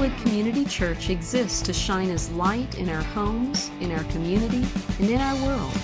Wildwood 0.00 0.22
Community 0.22 0.64
Church 0.64 1.10
exists 1.10 1.60
to 1.60 1.74
shine 1.74 2.08
as 2.08 2.30
light 2.30 2.78
in 2.78 2.88
our 2.88 3.02
homes, 3.02 3.70
in 3.80 3.92
our 3.92 4.02
community, 4.04 4.66
and 4.98 5.10
in 5.10 5.20
our 5.20 5.36
world. 5.44 5.74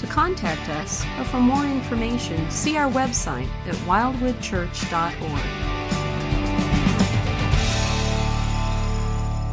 To 0.00 0.06
contact 0.06 0.68
us 0.68 1.02
or 1.18 1.24
for 1.24 1.38
more 1.38 1.64
information, 1.64 2.50
see 2.50 2.76
our 2.76 2.90
website 2.90 3.48
at 3.66 3.74
wildwoodchurch.org. 3.86 5.14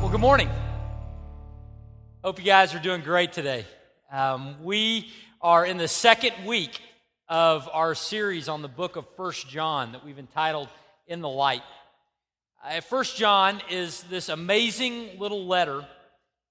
Well, 0.01 0.11
good 0.11 0.19
morning. 0.19 0.49
Hope 2.21 2.37
you 2.37 2.43
guys 2.43 2.75
are 2.75 2.79
doing 2.79 2.99
great 2.99 3.31
today. 3.31 3.65
Um, 4.11 4.61
we 4.61 5.09
are 5.39 5.65
in 5.65 5.77
the 5.77 5.87
second 5.87 6.33
week 6.45 6.81
of 7.29 7.69
our 7.71 7.95
series 7.95 8.49
on 8.49 8.61
the 8.61 8.67
book 8.67 8.97
of 8.97 9.07
First 9.15 9.47
John 9.47 9.93
that 9.93 10.03
we've 10.03 10.19
entitled 10.19 10.67
In 11.07 11.21
the 11.21 11.29
Light. 11.29 11.63
Uh, 12.63 12.79
First 12.79 13.17
John 13.17 13.59
is 13.71 14.03
this 14.03 14.29
amazing 14.29 15.17
little 15.17 15.47
letter 15.47 15.83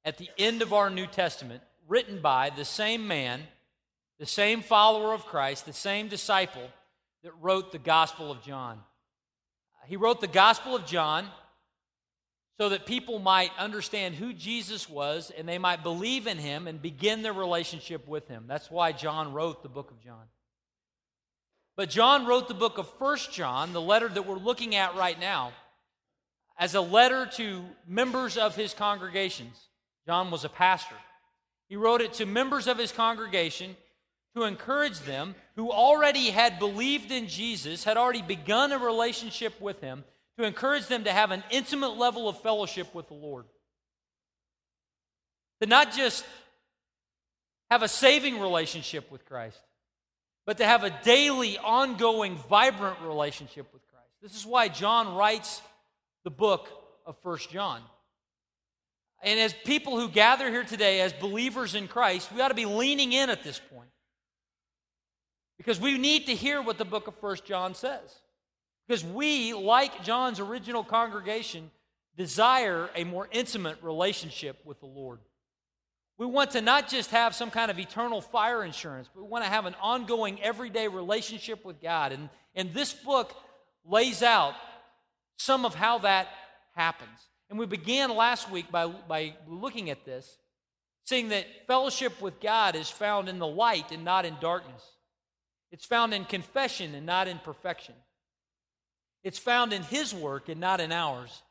at 0.04 0.18
the 0.18 0.28
end 0.38 0.60
of 0.60 0.72
our 0.72 0.90
New 0.90 1.06
Testament, 1.06 1.62
written 1.86 2.20
by 2.20 2.50
the 2.50 2.64
same 2.64 3.06
man, 3.06 3.42
the 4.18 4.26
same 4.26 4.60
follower 4.60 5.14
of 5.14 5.24
Christ, 5.26 5.66
the 5.66 5.72
same 5.72 6.08
disciple 6.08 6.68
that 7.22 7.30
wrote 7.40 7.70
the 7.70 7.78
Gospel 7.78 8.32
of 8.32 8.42
John. 8.42 8.78
Uh, 8.78 9.86
he 9.86 9.96
wrote 9.96 10.20
the 10.20 10.26
Gospel 10.26 10.74
of 10.74 10.84
John 10.84 11.28
so 12.58 12.70
that 12.70 12.86
people 12.86 13.20
might 13.20 13.52
understand 13.56 14.16
who 14.16 14.32
Jesus 14.32 14.90
was 14.90 15.30
and 15.38 15.48
they 15.48 15.58
might 15.58 15.84
believe 15.84 16.26
in 16.26 16.38
him 16.38 16.66
and 16.66 16.82
begin 16.82 17.22
their 17.22 17.32
relationship 17.32 18.08
with 18.08 18.26
him. 18.26 18.46
That's 18.48 18.68
why 18.68 18.90
John 18.90 19.32
wrote 19.32 19.62
the 19.62 19.68
book 19.68 19.92
of 19.92 20.02
John. 20.02 20.24
But 21.76 21.88
John 21.88 22.26
wrote 22.26 22.48
the 22.48 22.54
book 22.54 22.78
of 22.78 22.92
First 22.98 23.32
John, 23.32 23.72
the 23.72 23.80
letter 23.80 24.08
that 24.08 24.26
we're 24.26 24.38
looking 24.38 24.74
at 24.74 24.96
right 24.96 25.18
now, 25.18 25.52
as 26.60 26.74
a 26.74 26.80
letter 26.80 27.24
to 27.24 27.64
members 27.88 28.36
of 28.36 28.54
his 28.54 28.74
congregations. 28.74 29.56
John 30.06 30.30
was 30.30 30.44
a 30.44 30.50
pastor. 30.50 30.94
He 31.70 31.76
wrote 31.76 32.02
it 32.02 32.12
to 32.14 32.26
members 32.26 32.66
of 32.66 32.76
his 32.76 32.92
congregation 32.92 33.76
to 34.36 34.44
encourage 34.44 35.00
them 35.00 35.34
who 35.56 35.72
already 35.72 36.30
had 36.30 36.58
believed 36.58 37.10
in 37.10 37.28
Jesus, 37.28 37.82
had 37.82 37.96
already 37.96 38.22
begun 38.22 38.72
a 38.72 38.78
relationship 38.78 39.58
with 39.58 39.80
him, 39.80 40.04
to 40.38 40.44
encourage 40.44 40.86
them 40.86 41.04
to 41.04 41.12
have 41.12 41.30
an 41.30 41.42
intimate 41.50 41.96
level 41.96 42.28
of 42.28 42.40
fellowship 42.40 42.94
with 42.94 43.08
the 43.08 43.14
Lord. 43.14 43.46
To 45.62 45.66
not 45.66 45.92
just 45.92 46.24
have 47.70 47.82
a 47.82 47.88
saving 47.88 48.38
relationship 48.38 49.10
with 49.10 49.24
Christ, 49.24 49.58
but 50.46 50.58
to 50.58 50.66
have 50.66 50.84
a 50.84 50.96
daily, 51.04 51.56
ongoing, 51.58 52.36
vibrant 52.36 53.00
relationship 53.02 53.66
with 53.72 53.82
Christ. 53.88 54.08
This 54.22 54.36
is 54.36 54.44
why 54.44 54.68
John 54.68 55.14
writes 55.14 55.62
the 56.24 56.30
book 56.30 56.68
of 57.06 57.16
First 57.22 57.50
John. 57.50 57.82
And 59.22 59.38
as 59.38 59.54
people 59.64 59.98
who 59.98 60.08
gather 60.08 60.50
here 60.50 60.64
today 60.64 61.00
as 61.00 61.12
believers 61.12 61.74
in 61.74 61.88
Christ, 61.88 62.32
we 62.32 62.40
ought 62.40 62.48
to 62.48 62.54
be 62.54 62.66
leaning 62.66 63.12
in 63.12 63.28
at 63.28 63.44
this 63.44 63.60
point. 63.72 63.90
Because 65.58 65.78
we 65.78 65.98
need 65.98 66.26
to 66.26 66.34
hear 66.34 66.62
what 66.62 66.78
the 66.78 66.86
book 66.86 67.06
of 67.06 67.14
First 67.16 67.44
John 67.44 67.74
says. 67.74 68.22
Because 68.86 69.04
we, 69.04 69.52
like 69.52 70.02
John's 70.02 70.40
original 70.40 70.82
congregation, 70.82 71.70
desire 72.16 72.88
a 72.96 73.04
more 73.04 73.28
intimate 73.30 73.76
relationship 73.82 74.58
with 74.64 74.80
the 74.80 74.86
Lord. 74.86 75.20
We 76.16 76.26
want 76.26 76.50
to 76.52 76.60
not 76.60 76.88
just 76.88 77.10
have 77.10 77.34
some 77.34 77.50
kind 77.50 77.70
of 77.70 77.78
eternal 77.78 78.20
fire 78.20 78.64
insurance, 78.64 79.08
but 79.14 79.22
we 79.22 79.28
want 79.28 79.44
to 79.44 79.50
have 79.50 79.66
an 79.66 79.74
ongoing, 79.80 80.40
everyday 80.42 80.88
relationship 80.88 81.64
with 81.64 81.80
God. 81.80 82.12
And, 82.12 82.28
and 82.54 82.72
this 82.72 82.92
book 82.92 83.34
lays 83.84 84.22
out 84.22 84.54
some 85.40 85.64
of 85.64 85.74
how 85.74 85.98
that 85.98 86.28
happens. 86.74 87.18
And 87.48 87.58
we 87.58 87.64
began 87.64 88.14
last 88.14 88.50
week 88.50 88.70
by, 88.70 88.86
by 88.86 89.34
looking 89.48 89.88
at 89.88 90.04
this, 90.04 90.38
seeing 91.06 91.30
that 91.30 91.46
fellowship 91.66 92.20
with 92.20 92.40
God 92.40 92.76
is 92.76 92.90
found 92.90 93.26
in 93.26 93.38
the 93.38 93.46
light 93.46 93.90
and 93.90 94.04
not 94.04 94.26
in 94.26 94.36
darkness. 94.38 94.82
It's 95.72 95.86
found 95.86 96.12
in 96.12 96.26
confession 96.26 96.94
and 96.94 97.06
not 97.06 97.26
in 97.26 97.38
perfection. 97.38 97.94
It's 99.24 99.38
found 99.38 99.72
in 99.72 99.82
His 99.82 100.14
work 100.14 100.50
and 100.50 100.60
not 100.60 100.78
in 100.78 100.92
ours. 100.92 101.42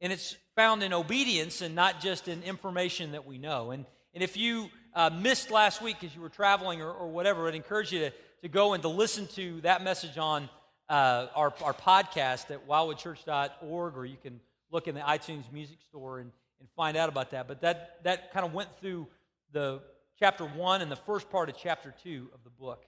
And 0.00 0.12
it's 0.12 0.36
found 0.54 0.84
in 0.84 0.92
obedience 0.92 1.60
and 1.60 1.74
not 1.74 2.00
just 2.00 2.28
in 2.28 2.40
information 2.44 3.12
that 3.12 3.26
we 3.26 3.38
know. 3.38 3.72
And, 3.72 3.84
and 4.14 4.22
if 4.22 4.36
you 4.36 4.68
uh, 4.94 5.10
missed 5.10 5.50
last 5.50 5.82
week 5.82 5.96
because 6.00 6.14
you 6.14 6.22
were 6.22 6.28
traveling 6.28 6.80
or, 6.80 6.92
or 6.92 7.08
whatever, 7.08 7.48
I'd 7.48 7.56
encourage 7.56 7.90
you 7.90 7.98
to, 7.98 8.12
to 8.42 8.48
go 8.48 8.74
and 8.74 8.82
to 8.84 8.88
listen 8.88 9.26
to 9.34 9.60
that 9.62 9.82
message 9.82 10.18
on 10.18 10.48
uh, 10.88 11.26
our, 11.34 11.52
our 11.62 11.72
podcast 11.72 12.50
at 12.50 12.66
wildwoodchurch.org, 12.68 13.96
or 13.96 14.04
you 14.04 14.16
can 14.22 14.40
look 14.70 14.88
in 14.88 14.94
the 14.94 15.00
iTunes 15.00 15.50
Music 15.52 15.78
Store 15.88 16.18
and, 16.18 16.30
and 16.60 16.68
find 16.76 16.96
out 16.96 17.08
about 17.08 17.30
that. 17.30 17.48
But 17.48 17.60
that, 17.62 18.02
that 18.04 18.32
kind 18.32 18.44
of 18.44 18.52
went 18.52 18.68
through 18.80 19.06
the 19.52 19.80
chapter 20.18 20.44
1 20.44 20.82
and 20.82 20.90
the 20.90 20.96
first 20.96 21.30
part 21.30 21.48
of 21.48 21.56
chapter 21.56 21.94
2 22.02 22.28
of 22.34 22.44
the 22.44 22.50
book. 22.50 22.84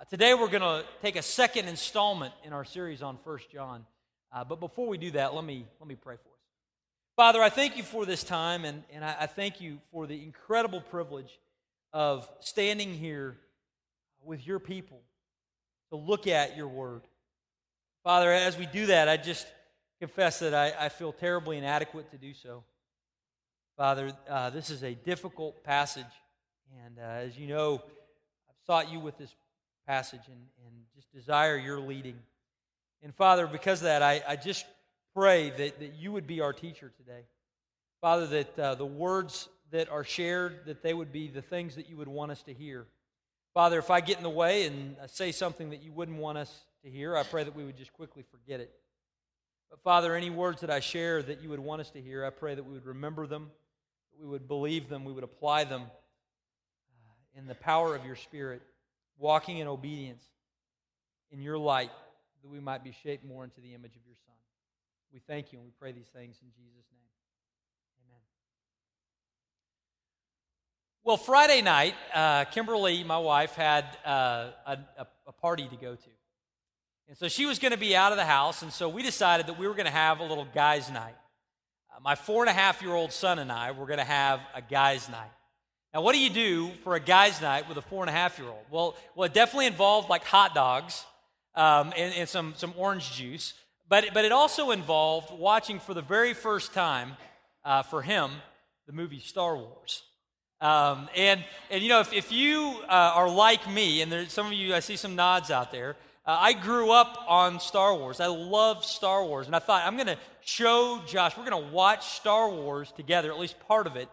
Uh, 0.00 0.04
today 0.04 0.34
we're 0.34 0.48
going 0.48 0.62
to 0.62 0.84
take 1.02 1.16
a 1.16 1.22
second 1.22 1.68
installment 1.68 2.32
in 2.44 2.52
our 2.52 2.64
series 2.64 3.02
on 3.02 3.18
First 3.24 3.50
John. 3.50 3.84
Uh, 4.32 4.44
but 4.44 4.60
before 4.60 4.88
we 4.88 4.96
do 4.96 5.10
that, 5.10 5.34
let 5.34 5.44
me, 5.44 5.66
let 5.80 5.88
me 5.88 5.94
pray 5.94 6.16
for 6.16 6.28
us. 6.28 6.32
Father, 7.14 7.42
I 7.42 7.50
thank 7.50 7.76
you 7.76 7.82
for 7.82 8.06
this 8.06 8.24
time, 8.24 8.64
and, 8.64 8.82
and 8.90 9.04
I, 9.04 9.16
I 9.20 9.26
thank 9.26 9.60
you 9.60 9.78
for 9.90 10.06
the 10.06 10.22
incredible 10.22 10.80
privilege 10.80 11.38
of 11.92 12.28
standing 12.40 12.94
here 12.94 13.36
with 14.24 14.46
your 14.46 14.58
people 14.58 15.02
to 15.92 15.96
look 15.96 16.26
at 16.26 16.56
your 16.56 16.68
word. 16.68 17.02
Father, 18.02 18.32
as 18.32 18.56
we 18.56 18.64
do 18.64 18.86
that, 18.86 19.10
I 19.10 19.18
just 19.18 19.46
confess 20.00 20.38
that 20.38 20.54
I, 20.54 20.72
I 20.86 20.88
feel 20.88 21.12
terribly 21.12 21.58
inadequate 21.58 22.10
to 22.12 22.16
do 22.16 22.32
so. 22.32 22.64
Father, 23.76 24.12
uh, 24.26 24.48
this 24.48 24.70
is 24.70 24.82
a 24.82 24.94
difficult 24.94 25.62
passage. 25.64 26.06
And 26.86 26.98
uh, 26.98 27.26
as 27.26 27.36
you 27.36 27.46
know, 27.46 27.74
I've 27.74 28.66
sought 28.66 28.90
you 28.90 29.00
with 29.00 29.18
this 29.18 29.34
passage 29.86 30.22
and, 30.28 30.40
and 30.64 30.74
just 30.96 31.12
desire 31.12 31.58
your 31.58 31.78
leading. 31.78 32.16
And 33.02 33.14
Father, 33.14 33.46
because 33.46 33.80
of 33.80 33.84
that, 33.84 34.02
I, 34.02 34.22
I 34.26 34.36
just 34.36 34.64
pray 35.14 35.50
that, 35.50 35.78
that 35.78 35.92
you 35.94 36.10
would 36.10 36.26
be 36.26 36.40
our 36.40 36.54
teacher 36.54 36.90
today. 36.96 37.26
Father, 38.00 38.26
that 38.28 38.58
uh, 38.58 38.74
the 38.76 38.86
words 38.86 39.50
that 39.72 39.90
are 39.90 40.04
shared, 40.04 40.60
that 40.64 40.82
they 40.82 40.94
would 40.94 41.12
be 41.12 41.28
the 41.28 41.42
things 41.42 41.76
that 41.76 41.90
you 41.90 41.98
would 41.98 42.08
want 42.08 42.32
us 42.32 42.42
to 42.44 42.54
hear. 42.54 42.86
Father, 43.54 43.78
if 43.78 43.90
I 43.90 44.00
get 44.00 44.16
in 44.16 44.22
the 44.22 44.30
way 44.30 44.66
and 44.66 44.96
say 45.06 45.30
something 45.30 45.70
that 45.70 45.82
you 45.82 45.92
wouldn't 45.92 46.18
want 46.18 46.38
us 46.38 46.64
to 46.84 46.90
hear, 46.90 47.16
I 47.16 47.22
pray 47.22 47.44
that 47.44 47.54
we 47.54 47.64
would 47.64 47.76
just 47.76 47.92
quickly 47.92 48.24
forget 48.30 48.60
it. 48.60 48.72
But 49.68 49.82
Father, 49.82 50.14
any 50.14 50.30
words 50.30 50.62
that 50.62 50.70
I 50.70 50.80
share 50.80 51.22
that 51.22 51.42
you 51.42 51.50
would 51.50 51.60
want 51.60 51.80
us 51.80 51.90
to 51.90 52.00
hear, 52.00 52.24
I 52.24 52.30
pray 52.30 52.54
that 52.54 52.64
we 52.64 52.72
would 52.72 52.86
remember 52.86 53.26
them, 53.26 53.50
that 54.12 54.24
we 54.24 54.30
would 54.30 54.48
believe 54.48 54.88
them, 54.88 55.04
we 55.04 55.12
would 55.12 55.24
apply 55.24 55.64
them 55.64 55.82
uh, 55.82 57.38
in 57.38 57.46
the 57.46 57.54
power 57.54 57.94
of 57.94 58.06
your 58.06 58.16
Spirit, 58.16 58.62
walking 59.18 59.58
in 59.58 59.68
obedience 59.68 60.24
in 61.30 61.42
your 61.42 61.58
light, 61.58 61.90
that 62.42 62.48
we 62.48 62.60
might 62.60 62.82
be 62.82 62.94
shaped 63.02 63.24
more 63.24 63.44
into 63.44 63.60
the 63.60 63.74
image 63.74 63.96
of 63.96 64.02
your 64.06 64.16
Son. 64.26 64.34
We 65.12 65.20
thank 65.20 65.52
you 65.52 65.58
and 65.58 65.66
we 65.66 65.72
pray 65.78 65.92
these 65.92 66.08
things 66.08 66.36
in 66.42 66.48
Jesus' 66.52 66.86
name. 66.90 67.11
Well, 71.04 71.16
Friday 71.16 71.62
night, 71.62 71.96
uh, 72.14 72.44
Kimberly, 72.44 73.02
my 73.02 73.18
wife, 73.18 73.56
had 73.56 73.84
uh, 74.04 74.50
a, 74.64 74.78
a, 75.26 75.32
party 75.32 75.66
to 75.66 75.74
go 75.74 75.96
to. 75.96 76.10
And 77.08 77.18
so 77.18 77.26
she 77.26 77.44
was 77.44 77.58
going 77.58 77.72
to 77.72 77.78
be 77.78 77.96
out 77.96 78.12
of 78.12 78.18
the 78.18 78.24
house, 78.24 78.62
and 78.62 78.72
so 78.72 78.88
we 78.88 79.02
decided 79.02 79.48
that 79.48 79.58
we 79.58 79.66
were 79.66 79.74
going 79.74 79.86
to 79.86 79.90
have 79.90 80.20
a 80.20 80.24
little 80.24 80.46
guys' 80.54 80.88
night. 80.92 81.16
Uh, 81.90 81.98
my 82.04 82.14
four 82.14 82.44
and 82.44 82.50
a 82.50 82.52
half 82.52 82.80
year 82.82 82.92
old 82.92 83.10
son 83.10 83.40
and 83.40 83.50
I 83.50 83.72
were 83.72 83.86
going 83.86 83.98
to 83.98 84.04
have 84.04 84.38
a 84.54 84.62
guys' 84.62 85.08
night. 85.08 85.32
Now, 85.92 86.02
what 86.02 86.12
do 86.12 86.20
you 86.20 86.30
do 86.30 86.70
for 86.84 86.94
a 86.94 87.00
guys' 87.00 87.42
night 87.42 87.68
with 87.68 87.78
a 87.78 87.82
four 87.82 88.04
and 88.04 88.08
a 88.08 88.12
half 88.12 88.38
year 88.38 88.46
old? 88.46 88.64
Well, 88.70 88.94
well, 89.16 89.26
it 89.26 89.34
definitely 89.34 89.66
involved 89.66 90.08
like 90.08 90.22
hot 90.22 90.54
dogs 90.54 91.04
um, 91.56 91.92
and, 91.96 92.14
and 92.14 92.28
some, 92.28 92.54
some 92.56 92.74
orange 92.76 93.10
juice, 93.10 93.54
but, 93.88 94.04
but 94.14 94.24
it 94.24 94.30
also 94.30 94.70
involved 94.70 95.36
watching 95.36 95.80
for 95.80 95.94
the 95.94 96.00
very 96.00 96.32
first 96.32 96.72
time 96.72 97.16
uh, 97.64 97.82
for 97.82 98.02
him 98.02 98.30
the 98.86 98.92
movie 98.92 99.18
Star 99.18 99.56
Wars. 99.56 100.04
Um, 100.62 101.08
and, 101.16 101.44
and, 101.70 101.82
you 101.82 101.88
know, 101.88 101.98
if, 101.98 102.12
if 102.12 102.30
you 102.30 102.76
uh, 102.88 103.12
are 103.16 103.28
like 103.28 103.68
me, 103.68 104.00
and 104.00 104.12
there's 104.12 104.32
some 104.32 104.46
of 104.46 104.52
you, 104.52 104.74
I 104.74 104.80
see 104.80 104.94
some 104.94 105.16
nods 105.16 105.50
out 105.50 105.72
there, 105.72 105.96
uh, 106.24 106.38
I 106.40 106.52
grew 106.52 106.92
up 106.92 107.18
on 107.26 107.58
Star 107.58 107.96
Wars. 107.96 108.20
I 108.20 108.28
love 108.28 108.84
Star 108.84 109.24
Wars. 109.24 109.48
And 109.48 109.56
I 109.56 109.58
thought, 109.58 109.82
I'm 109.84 109.96
going 109.96 110.06
to 110.06 110.18
show 110.44 111.02
Josh, 111.08 111.36
we're 111.36 111.50
going 111.50 111.64
to 111.64 111.72
watch 111.72 112.06
Star 112.14 112.48
Wars 112.48 112.92
together, 112.92 113.32
at 113.32 113.40
least 113.40 113.58
part 113.66 113.88
of 113.88 113.96
it, 113.96 114.08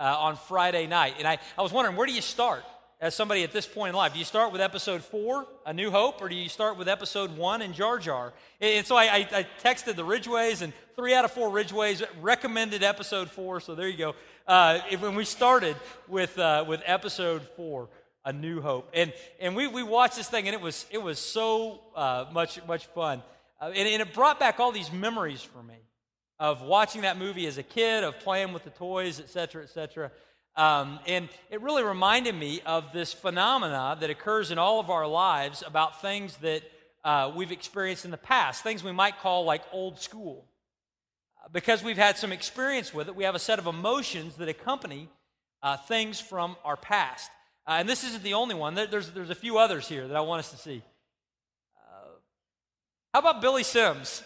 uh, 0.00 0.16
on 0.18 0.36
Friday 0.36 0.88
night. 0.88 1.14
And 1.18 1.28
I, 1.28 1.38
I 1.56 1.62
was 1.62 1.72
wondering, 1.72 1.96
where 1.96 2.06
do 2.06 2.12
you 2.12 2.20
start 2.20 2.64
as 3.02 3.16
somebody 3.16 3.42
at 3.42 3.52
this 3.52 3.66
point 3.66 3.90
in 3.90 3.96
life? 3.96 4.12
Do 4.12 4.20
you 4.20 4.24
start 4.24 4.52
with 4.52 4.60
episode 4.60 5.02
four, 5.02 5.44
A 5.66 5.72
New 5.72 5.90
Hope, 5.90 6.22
or 6.22 6.28
do 6.28 6.36
you 6.36 6.48
start 6.48 6.78
with 6.78 6.88
episode 6.88 7.36
one 7.36 7.60
and 7.60 7.74
Jar 7.74 7.98
Jar? 7.98 8.32
And, 8.60 8.86
so 8.86 8.94
I, 8.94 9.02
I, 9.02 9.28
I 9.32 9.46
texted 9.62 9.96
the 9.96 10.04
Ridgeways, 10.04 10.62
and 10.62 10.72
three 10.94 11.12
out 11.12 11.24
of 11.24 11.32
four 11.32 11.50
Ridgeways 11.50 12.04
recommended 12.20 12.84
episode 12.84 13.28
four. 13.28 13.60
So 13.60 13.74
there 13.74 13.88
you 13.88 13.98
go 13.98 14.14
uh, 14.46 14.78
when 15.00 15.16
we 15.16 15.24
started 15.24 15.76
with, 16.06 16.38
uh, 16.38 16.64
with 16.66 16.80
episode 16.86 17.42
four, 17.56 17.88
A 18.24 18.32
New 18.32 18.60
Hope. 18.60 18.88
And, 18.94 19.12
and 19.40 19.56
we, 19.56 19.66
we 19.66 19.82
watched 19.82 20.14
this 20.14 20.30
thing, 20.30 20.46
and 20.46 20.54
it 20.54 20.60
was, 20.60 20.86
it 20.92 21.02
was 21.02 21.18
so 21.18 21.80
uh, 21.96 22.26
much, 22.32 22.64
much 22.68 22.86
fun. 22.86 23.20
Uh, 23.60 23.72
and, 23.74 23.88
and, 23.88 24.00
it 24.00 24.14
brought 24.14 24.38
back 24.38 24.60
all 24.60 24.70
these 24.70 24.92
memories 24.92 25.42
for 25.42 25.62
me 25.62 25.74
of 26.38 26.62
watching 26.62 27.02
that 27.02 27.18
movie 27.18 27.48
as 27.48 27.58
a 27.58 27.62
kid, 27.64 28.04
of 28.04 28.20
playing 28.20 28.52
with 28.52 28.62
the 28.62 28.70
toys, 28.70 29.18
et 29.18 29.28
cetera, 29.28 29.64
et 29.64 29.70
cetera. 29.70 30.12
Um, 30.54 30.98
and 31.06 31.28
it 31.50 31.62
really 31.62 31.82
reminded 31.82 32.34
me 32.34 32.60
of 32.66 32.92
this 32.92 33.12
phenomena 33.12 33.96
that 34.00 34.10
occurs 34.10 34.50
in 34.50 34.58
all 34.58 34.80
of 34.80 34.90
our 34.90 35.06
lives 35.06 35.62
about 35.66 36.02
things 36.02 36.36
that 36.38 36.62
uh, 37.04 37.32
we've 37.34 37.52
experienced 37.52 38.04
in 38.04 38.10
the 38.10 38.18
past, 38.18 38.62
things 38.62 38.84
we 38.84 38.92
might 38.92 39.18
call 39.18 39.44
like 39.44 39.62
old 39.72 39.98
school. 39.98 40.44
Because 41.52 41.82
we've 41.82 41.98
had 41.98 42.18
some 42.18 42.32
experience 42.32 42.94
with 42.94 43.08
it, 43.08 43.16
we 43.16 43.24
have 43.24 43.34
a 43.34 43.40
set 43.40 43.58
of 43.58 43.66
emotions 43.66 44.36
that 44.36 44.48
accompany 44.48 45.08
uh, 45.62 45.76
things 45.76 46.20
from 46.20 46.56
our 46.64 46.76
past. 46.76 47.30
Uh, 47.66 47.76
and 47.78 47.88
this 47.88 48.04
isn't 48.04 48.22
the 48.22 48.34
only 48.34 48.54
one, 48.54 48.74
there's, 48.74 49.10
there's 49.10 49.30
a 49.30 49.34
few 49.34 49.58
others 49.58 49.88
here 49.88 50.06
that 50.06 50.16
I 50.16 50.20
want 50.20 50.40
us 50.40 50.50
to 50.50 50.56
see. 50.56 50.82
Uh, 51.76 52.08
how 53.14 53.20
about 53.20 53.40
Billy 53.40 53.62
Sims? 53.62 54.22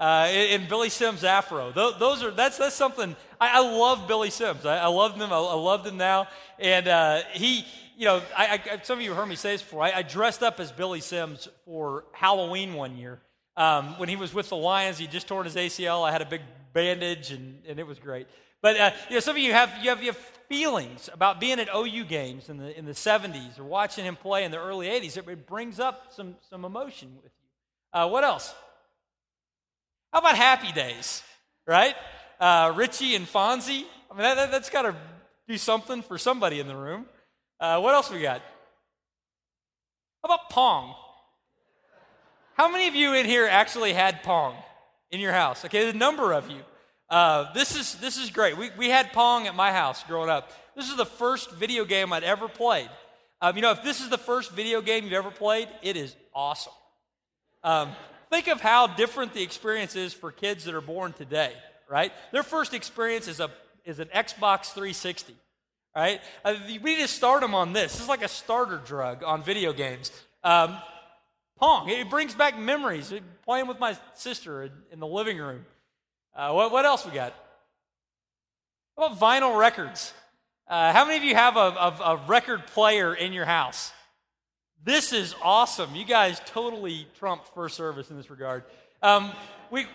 Uh, 0.00 0.28
in, 0.32 0.66
Billy 0.66 0.88
Sims 0.88 1.24
Afro. 1.24 1.72
Those, 1.72 2.22
are 2.22 2.30
that's 2.30 2.56
that's 2.56 2.74
something. 2.74 3.14
I, 3.38 3.58
I 3.58 3.60
love 3.60 4.08
Billy 4.08 4.30
Sims. 4.30 4.64
I, 4.64 4.78
I 4.78 4.86
love 4.86 5.14
him. 5.14 5.30
I, 5.30 5.36
I 5.36 5.54
love 5.54 5.86
him 5.86 5.98
now. 5.98 6.26
And 6.58 6.88
uh, 6.88 7.20
he, 7.32 7.66
you 7.98 8.06
know, 8.06 8.22
some 8.82 8.98
of 8.98 9.04
you 9.04 9.12
heard 9.12 9.28
me 9.28 9.36
say 9.36 9.52
this 9.52 9.62
before. 9.62 9.82
I, 9.82 10.02
dressed 10.02 10.42
up 10.42 10.58
as 10.58 10.72
Billy 10.72 11.00
Sims 11.00 11.48
for 11.66 12.04
Halloween 12.12 12.72
one 12.72 12.96
year 12.96 13.20
um, 13.58 13.98
when 13.98 14.08
he 14.08 14.16
was 14.16 14.32
with 14.32 14.48
the 14.48 14.56
Lions. 14.56 14.96
He 14.96 15.06
just 15.06 15.28
torn 15.28 15.44
his 15.44 15.54
ACL. 15.54 16.08
I 16.08 16.12
had 16.12 16.22
a 16.22 16.26
big 16.26 16.40
bandage, 16.72 17.30
and, 17.30 17.62
and 17.68 17.78
it 17.78 17.86
was 17.86 17.98
great. 17.98 18.26
But 18.62 18.80
uh, 18.80 18.90
you 19.10 19.16
know, 19.16 19.20
some 19.20 19.36
of 19.36 19.42
you 19.42 19.52
have, 19.52 19.70
you 19.82 19.90
have 19.90 20.00
you 20.00 20.06
have 20.12 20.16
feelings 20.48 21.10
about 21.12 21.40
being 21.40 21.60
at 21.60 21.68
OU 21.74 22.04
games 22.04 22.48
in 22.48 22.56
the 22.56 22.76
in 22.78 22.86
the 22.86 22.92
70s 22.92 23.58
or 23.58 23.64
watching 23.64 24.06
him 24.06 24.16
play 24.16 24.44
in 24.44 24.50
the 24.50 24.58
early 24.58 24.86
80s. 24.86 25.18
It, 25.18 25.28
it 25.28 25.46
brings 25.46 25.78
up 25.78 26.06
some 26.10 26.36
some 26.48 26.64
emotion 26.64 27.16
with 27.22 27.32
you. 27.32 28.00
Uh, 28.00 28.08
what 28.08 28.24
else? 28.24 28.54
How 30.12 30.18
about 30.18 30.36
Happy 30.36 30.72
Days, 30.72 31.22
right? 31.66 31.94
Uh, 32.40 32.72
Richie 32.74 33.14
and 33.14 33.26
Fonzie. 33.26 33.84
I 34.10 34.14
mean, 34.14 34.22
that, 34.22 34.50
that's 34.50 34.70
got 34.70 34.82
to 34.82 34.96
do 35.46 35.56
something 35.56 36.02
for 36.02 36.18
somebody 36.18 36.58
in 36.58 36.66
the 36.66 36.74
room. 36.74 37.06
Uh, 37.60 37.80
what 37.80 37.94
else 37.94 38.10
we 38.10 38.20
got? 38.20 38.40
How 40.22 40.34
about 40.34 40.50
Pong? 40.50 40.94
How 42.54 42.70
many 42.70 42.88
of 42.88 42.94
you 42.94 43.14
in 43.14 43.24
here 43.24 43.46
actually 43.46 43.92
had 43.92 44.22
Pong 44.22 44.56
in 45.10 45.20
your 45.20 45.32
house? 45.32 45.64
Okay, 45.64 45.90
the 45.90 45.96
number 45.96 46.32
of 46.32 46.50
you. 46.50 46.60
Uh, 47.08 47.52
this 47.52 47.76
is 47.76 47.94
this 47.96 48.16
is 48.16 48.30
great. 48.30 48.56
We 48.56 48.70
we 48.76 48.88
had 48.88 49.12
Pong 49.12 49.46
at 49.46 49.54
my 49.54 49.72
house 49.72 50.04
growing 50.04 50.28
up. 50.28 50.52
This 50.76 50.88
is 50.88 50.96
the 50.96 51.06
first 51.06 51.52
video 51.52 51.84
game 51.84 52.12
I'd 52.12 52.24
ever 52.24 52.48
played. 52.48 52.90
Um, 53.40 53.56
you 53.56 53.62
know, 53.62 53.70
if 53.70 53.82
this 53.82 54.00
is 54.00 54.08
the 54.08 54.18
first 54.18 54.52
video 54.52 54.80
game 54.80 55.04
you've 55.04 55.12
ever 55.14 55.30
played, 55.30 55.68
it 55.82 55.96
is 55.96 56.14
awesome. 56.34 56.72
Um, 57.64 57.90
think 58.30 58.48
of 58.48 58.60
how 58.60 58.86
different 58.86 59.34
the 59.34 59.42
experience 59.42 59.96
is 59.96 60.14
for 60.14 60.32
kids 60.32 60.64
that 60.64 60.74
are 60.74 60.80
born 60.80 61.12
today, 61.12 61.52
right? 61.88 62.12
Their 62.32 62.42
first 62.42 62.72
experience 62.72 63.28
is, 63.28 63.40
a, 63.40 63.50
is 63.84 63.98
an 63.98 64.08
Xbox 64.14 64.72
360, 64.72 65.34
right? 65.94 66.20
Uh, 66.44 66.54
we 66.66 66.78
need 66.78 67.00
to 67.00 67.08
start 67.08 67.42
them 67.42 67.54
on 67.54 67.72
this. 67.72 67.92
This 67.92 68.02
is 68.02 68.08
like 68.08 68.22
a 68.22 68.28
starter 68.28 68.80
drug 68.84 69.22
on 69.24 69.42
video 69.42 69.72
games. 69.72 70.12
Um, 70.42 70.78
Pong, 71.58 71.90
it 71.90 72.08
brings 72.08 72.34
back 72.34 72.58
memories. 72.58 73.12
Playing 73.44 73.66
with 73.66 73.78
my 73.78 73.96
sister 74.14 74.62
in, 74.62 74.72
in 74.92 75.00
the 75.00 75.06
living 75.06 75.36
room. 75.36 75.66
Uh, 76.34 76.52
what, 76.52 76.72
what, 76.72 76.86
else 76.86 77.04
we 77.04 77.12
got? 77.12 77.34
How 78.96 79.06
about 79.06 79.18
vinyl 79.18 79.58
records? 79.58 80.14
Uh, 80.68 80.92
how 80.92 81.04
many 81.04 81.18
of 81.18 81.24
you 81.24 81.34
have 81.34 81.56
a, 81.56 81.58
a, 81.58 81.98
a 82.04 82.16
record 82.28 82.66
player 82.68 83.12
in 83.12 83.32
your 83.32 83.44
house? 83.44 83.92
This 84.82 85.12
is 85.12 85.34
awesome. 85.42 85.94
You 85.94 86.06
guys 86.06 86.40
totally 86.46 87.06
trumped 87.18 87.48
first 87.48 87.76
service 87.76 88.10
in 88.10 88.16
this 88.16 88.30
regard. 88.30 88.64
Um, 89.02 89.30
we, 89.70 89.82
you 89.82 89.86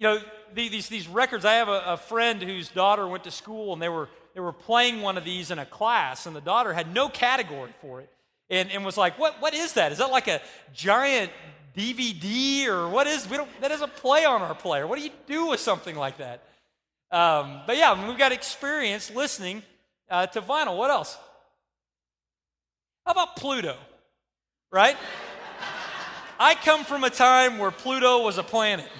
know, 0.00 0.18
these, 0.52 0.88
these 0.88 1.06
records, 1.06 1.44
I 1.44 1.54
have 1.54 1.68
a, 1.68 1.82
a, 1.86 1.96
friend 1.96 2.42
whose 2.42 2.68
daughter 2.68 3.06
went 3.06 3.24
to 3.24 3.30
school 3.30 3.72
and 3.72 3.80
they 3.80 3.88
were, 3.88 4.08
they 4.34 4.40
were 4.40 4.52
playing 4.52 5.02
one 5.02 5.16
of 5.16 5.24
these 5.24 5.52
in 5.52 5.60
a 5.60 5.66
class, 5.66 6.26
and 6.26 6.34
the 6.34 6.40
daughter 6.40 6.72
had 6.72 6.92
no 6.92 7.08
category 7.08 7.70
for 7.80 8.00
it 8.00 8.10
and, 8.50 8.72
and 8.72 8.84
was 8.84 8.96
like, 8.96 9.20
what, 9.20 9.40
what 9.40 9.54
is 9.54 9.74
that? 9.74 9.92
Is 9.92 9.98
that 9.98 10.10
like 10.10 10.26
a 10.26 10.40
giant 10.72 11.30
DVD 11.76 12.66
or 12.66 12.88
what 12.88 13.06
is, 13.06 13.28
we 13.30 13.36
don't, 13.36 13.48
that 13.60 13.68
doesn't 13.68 13.94
play 13.96 14.24
on 14.24 14.42
our 14.42 14.54
player. 14.54 14.84
What 14.88 14.98
do 14.98 15.04
you 15.04 15.12
do 15.28 15.46
with 15.46 15.60
something 15.60 15.94
like 15.94 16.18
that? 16.18 16.42
Um, 17.12 17.60
but 17.68 17.76
yeah, 17.76 18.08
we've 18.08 18.18
got 18.18 18.32
experience 18.32 19.12
listening 19.14 19.62
uh, 20.10 20.26
to 20.26 20.42
vinyl. 20.42 20.76
What 20.76 20.90
else? 20.90 21.16
How 23.06 23.12
about 23.12 23.36
Pluto? 23.36 23.76
Right? 24.74 24.96
I 26.36 26.56
come 26.56 26.82
from 26.82 27.04
a 27.04 27.10
time 27.10 27.58
where 27.58 27.70
Pluto 27.70 28.24
was 28.24 28.38
a 28.38 28.42
planet. 28.42 28.90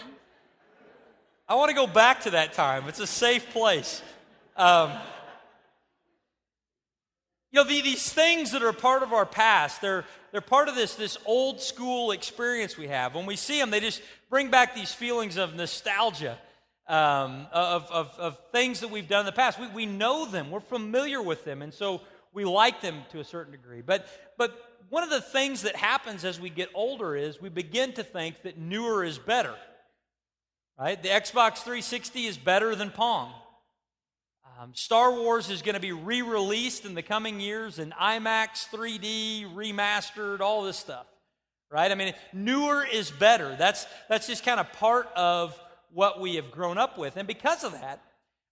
I 1.48 1.56
want 1.56 1.70
to 1.70 1.74
go 1.74 1.88
back 1.88 2.20
to 2.22 2.30
that 2.30 2.52
time. 2.52 2.84
It's 2.86 3.00
a 3.00 3.08
safe 3.08 3.50
place. 3.50 4.00
Um, 4.56 4.92
you 7.50 7.60
know, 7.60 7.64
the, 7.64 7.82
these 7.82 8.12
things 8.12 8.52
that 8.52 8.62
are 8.62 8.72
part 8.72 9.02
of 9.02 9.12
our 9.12 9.26
past, 9.26 9.80
they're, 9.80 10.04
they're 10.30 10.40
part 10.40 10.68
of 10.68 10.76
this, 10.76 10.94
this 10.94 11.18
old 11.26 11.60
school 11.60 12.12
experience 12.12 12.78
we 12.78 12.86
have. 12.86 13.16
When 13.16 13.26
we 13.26 13.34
see 13.34 13.58
them, 13.58 13.70
they 13.70 13.80
just 13.80 14.00
bring 14.30 14.50
back 14.52 14.76
these 14.76 14.94
feelings 14.94 15.36
of 15.36 15.56
nostalgia, 15.56 16.38
um, 16.86 17.48
of, 17.50 17.90
of, 17.90 18.14
of 18.16 18.38
things 18.52 18.78
that 18.78 18.92
we've 18.92 19.08
done 19.08 19.20
in 19.20 19.26
the 19.26 19.32
past. 19.32 19.58
We, 19.58 19.66
we 19.66 19.86
know 19.86 20.24
them, 20.24 20.52
we're 20.52 20.60
familiar 20.60 21.20
with 21.20 21.44
them, 21.44 21.62
and 21.62 21.74
so 21.74 22.00
we 22.32 22.44
like 22.44 22.80
them 22.80 23.02
to 23.10 23.18
a 23.18 23.24
certain 23.24 23.50
degree. 23.50 23.80
But, 23.80 24.06
but 24.38 24.73
one 24.94 25.02
of 25.02 25.10
the 25.10 25.20
things 25.20 25.62
that 25.62 25.74
happens 25.74 26.24
as 26.24 26.38
we 26.38 26.48
get 26.48 26.68
older 26.72 27.16
is 27.16 27.40
we 27.40 27.48
begin 27.48 27.92
to 27.94 28.04
think 28.04 28.42
that 28.42 28.58
newer 28.58 29.02
is 29.02 29.18
better. 29.18 29.56
Right? 30.78 31.02
The 31.02 31.08
Xbox 31.08 31.58
360 31.64 32.26
is 32.26 32.38
better 32.38 32.76
than 32.76 32.90
Pong. 32.90 33.32
Um, 34.56 34.70
Star 34.72 35.10
Wars 35.10 35.50
is 35.50 35.62
going 35.62 35.74
to 35.74 35.80
be 35.80 35.90
re 35.90 36.22
released 36.22 36.84
in 36.84 36.94
the 36.94 37.02
coming 37.02 37.40
years 37.40 37.80
in 37.80 37.90
IMAX, 37.90 38.68
3D, 38.70 39.52
remastered, 39.52 40.38
all 40.38 40.62
this 40.62 40.76
stuff. 40.76 41.06
Right? 41.72 41.90
I 41.90 41.96
mean, 41.96 42.14
newer 42.32 42.86
is 42.86 43.10
better. 43.10 43.56
That's, 43.58 43.88
that's 44.08 44.28
just 44.28 44.44
kind 44.44 44.60
of 44.60 44.72
part 44.74 45.08
of 45.16 45.58
what 45.92 46.20
we 46.20 46.36
have 46.36 46.52
grown 46.52 46.78
up 46.78 46.98
with. 46.98 47.16
And 47.16 47.26
because 47.26 47.64
of 47.64 47.72
that, 47.72 48.00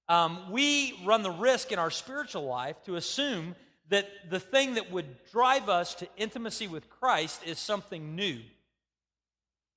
um, 0.08 0.50
we 0.50 0.98
run 1.04 1.22
the 1.22 1.30
risk 1.30 1.70
in 1.70 1.78
our 1.78 1.92
spiritual 1.92 2.46
life 2.46 2.82
to 2.86 2.96
assume 2.96 3.54
that 3.88 4.08
the 4.30 4.40
thing 4.40 4.74
that 4.74 4.90
would 4.90 5.06
drive 5.30 5.68
us 5.68 5.94
to 5.96 6.08
intimacy 6.16 6.68
with 6.68 6.88
Christ 6.88 7.42
is 7.46 7.58
something 7.58 8.16
new. 8.16 8.40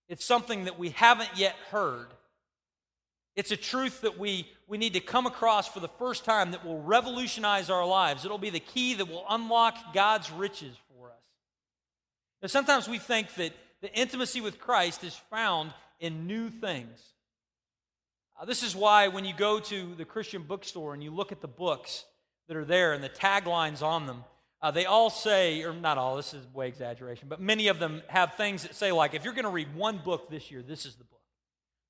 It's 0.08 0.26
something 0.26 0.66
that 0.66 0.78
we 0.78 0.92
haven't 0.92 1.32
yet 1.36 1.56
heard. 1.72 2.08
It's 3.36 3.52
a 3.52 3.58
truth 3.58 4.02
that 4.02 4.18
we, 4.18 4.48
we 4.68 4.78
need 4.78 4.94
to 4.94 5.02
come 5.02 5.26
across 5.26 5.68
for 5.68 5.82
the 5.82 5.90
first 5.90 6.24
time 6.24 6.52
that 6.52 6.66
will 6.66 6.82
revolutionize 6.82 7.70
our 7.70 7.86
lives. 7.86 8.24
It'll 8.24 8.38
be 8.38 8.50
the 8.50 8.60
key 8.60 8.94
that 8.94 9.10
will 9.10 9.26
unlock 9.30 9.94
God's 9.94 10.32
riches 10.32 10.76
for 10.90 11.10
us. 11.10 11.24
Now, 12.42 12.48
sometimes 12.48 12.88
we 12.88 12.98
think 12.98 13.34
that 13.36 13.54
the 13.82 13.94
intimacy 13.94 14.40
with 14.40 14.60
Christ 14.60 15.04
is 15.04 15.16
found 15.30 15.74
in 16.00 16.28
new 16.28 16.50
things. 16.50 17.02
Uh, 18.40 18.46
this 18.46 18.64
is 18.64 18.76
why 18.76 19.10
when 19.10 19.26
you 19.26 19.34
go 19.34 19.60
to 19.60 19.96
the 19.96 20.06
Christian 20.06 20.44
bookstore 20.44 20.94
and 20.94 21.04
you 21.04 21.12
look 21.12 21.32
at 21.32 21.42
the 21.42 21.48
books, 21.48 22.06
that 22.48 22.58
are 22.58 22.66
there 22.66 22.94
and 22.94 23.04
the 23.04 23.10
taglines 23.10 23.82
on 23.82 24.06
them, 24.06 24.24
uh, 24.62 24.72
they 24.72 24.86
all 24.86 25.10
say, 25.10 25.64
or 25.64 25.74
not 25.74 25.98
all, 25.98 26.16
this 26.16 26.34
is 26.34 26.46
way 26.54 26.68
exaggeration, 26.68 27.28
but 27.30 27.40
many 27.40 27.68
of 27.68 27.78
them 27.78 28.02
have 28.08 28.34
things 28.36 28.64
that 28.64 28.74
say, 28.74 28.92
like, 28.92 29.14
if 29.14 29.24
you're 29.24 29.34
going 29.34 29.44
to 29.46 29.52
read 29.52 29.76
one 29.76 30.00
book 30.04 30.30
this 30.30 30.50
year, 30.50 30.62
this 30.62 30.86
is 30.86 30.96
the 30.96 31.04
book. 31.04 31.22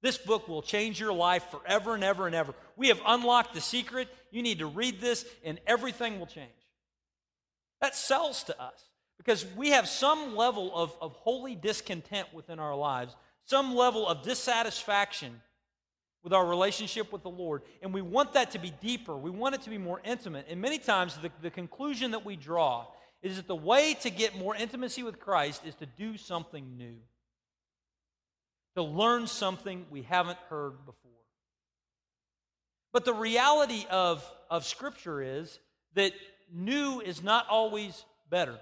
This 0.01 0.17
book 0.17 0.47
will 0.47 0.61
change 0.61 0.99
your 0.99 1.13
life 1.13 1.45
forever 1.49 1.95
and 1.95 2.03
ever 2.03 2.27
and 2.27 2.35
ever. 2.35 2.53
We 2.75 2.89
have 2.89 3.01
unlocked 3.07 3.53
the 3.53 3.61
secret. 3.61 4.07
You 4.29 4.43
need 4.43 4.59
to 4.59 4.65
read 4.65 4.99
this, 4.99 5.25
and 5.43 5.59
everything 5.65 6.19
will 6.19 6.27
change. 6.27 6.51
That 7.81 7.95
sells 7.95 8.43
to 8.43 8.61
us 8.61 8.83
because 9.17 9.45
we 9.55 9.69
have 9.69 9.87
some 9.87 10.35
level 10.35 10.71
of, 10.75 10.95
of 11.01 11.13
holy 11.13 11.55
discontent 11.55 12.33
within 12.33 12.59
our 12.59 12.75
lives, 12.75 13.15
some 13.45 13.75
level 13.75 14.07
of 14.07 14.23
dissatisfaction 14.23 15.41
with 16.25 16.33
our 16.33 16.45
relationship 16.45 17.13
with 17.13 17.21
the 17.21 17.29
Lord. 17.29 17.61
And 17.83 17.93
we 17.93 18.01
want 18.01 18.33
that 18.33 18.51
to 18.51 18.59
be 18.59 18.73
deeper, 18.81 19.15
we 19.15 19.29
want 19.29 19.53
it 19.55 19.61
to 19.61 19.69
be 19.69 19.77
more 19.77 20.01
intimate. 20.03 20.47
And 20.49 20.59
many 20.59 20.79
times, 20.79 21.17
the, 21.17 21.31
the 21.41 21.51
conclusion 21.51 22.11
that 22.11 22.25
we 22.25 22.35
draw 22.35 22.87
is 23.21 23.37
that 23.37 23.47
the 23.47 23.55
way 23.55 23.93
to 24.01 24.09
get 24.09 24.35
more 24.35 24.55
intimacy 24.55 25.03
with 25.03 25.19
Christ 25.19 25.61
is 25.65 25.75
to 25.75 25.85
do 25.85 26.17
something 26.17 26.77
new, 26.77 26.95
to 28.75 28.81
learn 28.81 29.27
something 29.27 29.85
we 29.91 30.01
haven't 30.01 30.39
heard 30.49 30.83
before. 30.85 31.11
But 32.91 33.05
the 33.05 33.13
reality 33.13 33.85
of, 33.91 34.25
of 34.49 34.65
Scripture 34.65 35.21
is 35.21 35.59
that 35.93 36.11
new 36.51 37.01
is 37.01 37.21
not 37.21 37.45
always 37.49 38.03
better. 38.31 38.57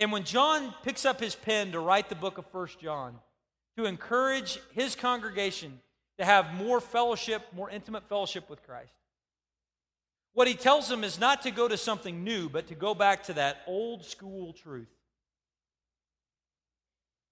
And 0.00 0.10
when 0.10 0.24
John 0.24 0.72
picks 0.82 1.04
up 1.04 1.20
his 1.20 1.34
pen 1.34 1.72
to 1.72 1.80
write 1.80 2.08
the 2.08 2.14
book 2.14 2.38
of 2.38 2.46
First 2.46 2.80
John, 2.80 3.18
to 3.76 3.84
encourage 3.84 4.58
his 4.72 4.96
congregation 4.96 5.80
to 6.18 6.24
have 6.24 6.54
more 6.54 6.80
fellowship, 6.80 7.42
more 7.54 7.70
intimate 7.70 8.08
fellowship 8.08 8.50
with 8.50 8.62
Christ. 8.64 8.92
What 10.34 10.48
he 10.48 10.54
tells 10.54 10.88
them 10.88 11.04
is 11.04 11.18
not 11.18 11.42
to 11.42 11.50
go 11.50 11.68
to 11.68 11.76
something 11.76 12.22
new, 12.22 12.48
but 12.48 12.68
to 12.68 12.74
go 12.74 12.94
back 12.94 13.24
to 13.24 13.32
that 13.34 13.62
old 13.66 14.04
school 14.04 14.52
truth. 14.52 14.88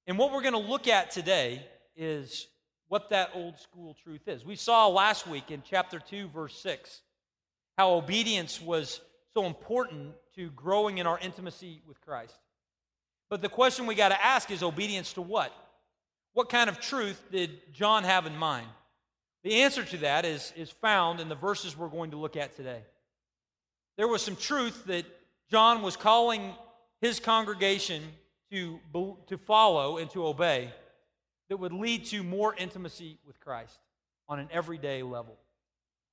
And 0.07 0.19
what 0.19 0.33
we're 0.33 0.43
going 0.43 0.55
to 0.55 0.59
look 0.59 0.88
at 0.88 1.11
today 1.11 1.66
is 1.97 2.47
what 2.88 3.11
that 3.11 3.31
old 3.35 3.59
school 3.59 3.97
truth 4.02 4.28
is. 4.28 4.45
We 4.45 4.57
saw 4.57 4.87
last 4.87 5.26
week 5.26 5.50
in 5.50 5.62
chapter 5.69 5.99
2, 5.99 6.28
verse 6.28 6.57
6, 6.61 7.02
how 7.76 7.95
obedience 7.95 8.61
was 8.61 9.00
so 9.35 9.45
important 9.45 10.14
to 10.37 10.50
growing 10.50 10.99
in 10.99 11.07
our 11.07 11.19
intimacy 11.19 11.83
with 11.87 12.00
Christ. 12.00 12.35
But 13.28 13.43
the 13.43 13.49
question 13.49 13.87
we 13.87 13.97
got 13.97 14.11
to 14.11 14.25
ask 14.25 14.50
is 14.50 14.62
obedience 14.62 15.12
to 15.14 15.23
what? 15.23 15.52
What 16.37 16.50
kind 16.50 16.69
of 16.69 16.78
truth 16.78 17.23
did 17.33 17.73
John 17.73 18.05
have 18.05 18.26
in 18.26 18.37
mind? 18.37 18.66
The 19.43 19.62
answer 19.62 19.83
to 19.85 19.97
that 19.99 20.26
is, 20.26 20.52
is 20.55 20.71
found 20.71 21.19
in 21.19 21.31
the 21.31 21.35
verses 21.35 21.75
we're 21.75 21.88
going 21.88 22.11
to 22.11 22.19
look 22.19 22.37
at 22.37 22.55
today. 22.55 22.83
There 23.97 24.07
was 24.07 24.21
some 24.21 24.37
truth 24.37 24.85
that 24.85 25.07
John 25.50 25.81
was 25.81 25.97
calling 25.97 26.52
his 27.00 27.21
congregation 27.21 28.02
to, 28.52 28.78
to 29.28 29.38
follow 29.38 29.97
and 29.97 30.11
to 30.11 30.26
obey 30.26 30.71
that 31.49 31.57
would 31.57 31.73
lead 31.73 32.05
to 32.07 32.23
more 32.23 32.55
intimacy 32.55 33.16
with 33.26 33.40
Christ 33.40 33.78
on 34.28 34.38
an 34.38 34.50
everyday 34.52 35.02
level. 35.02 35.38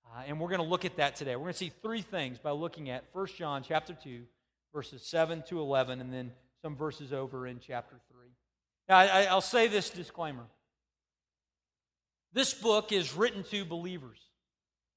Uh, 0.05 0.21
and 0.25 0.39
we're 0.39 0.47
going 0.47 0.61
to 0.61 0.65
look 0.65 0.85
at 0.85 0.95
that 0.95 1.17
today. 1.17 1.35
We're 1.35 1.43
going 1.43 1.53
to 1.53 1.59
see 1.59 1.73
three 1.81 2.01
things 2.01 2.37
by 2.37 2.51
looking 2.51 2.89
at 2.89 3.03
1 3.11 3.27
John 3.37 3.61
chapter 3.61 3.93
2, 4.01 4.21
verses 4.73 5.01
7 5.01 5.43
to 5.49 5.59
11, 5.59 5.99
and 5.99 6.13
then 6.13 6.31
some 6.61 6.77
verses 6.77 7.11
over 7.11 7.45
in 7.45 7.59
chapter 7.59 7.97
3. 8.09 8.12
Now, 8.89 8.97
I, 8.97 9.23
I'll 9.23 9.41
say 9.41 9.67
this 9.67 9.89
disclaimer. 9.89 10.45
This 12.33 12.53
book 12.53 12.91
is 12.91 13.15
written 13.15 13.43
to 13.51 13.63
believers. 13.63 14.19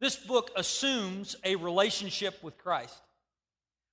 This 0.00 0.16
book 0.16 0.50
assumes 0.56 1.36
a 1.44 1.56
relationship 1.56 2.42
with 2.42 2.58
Christ. 2.58 3.00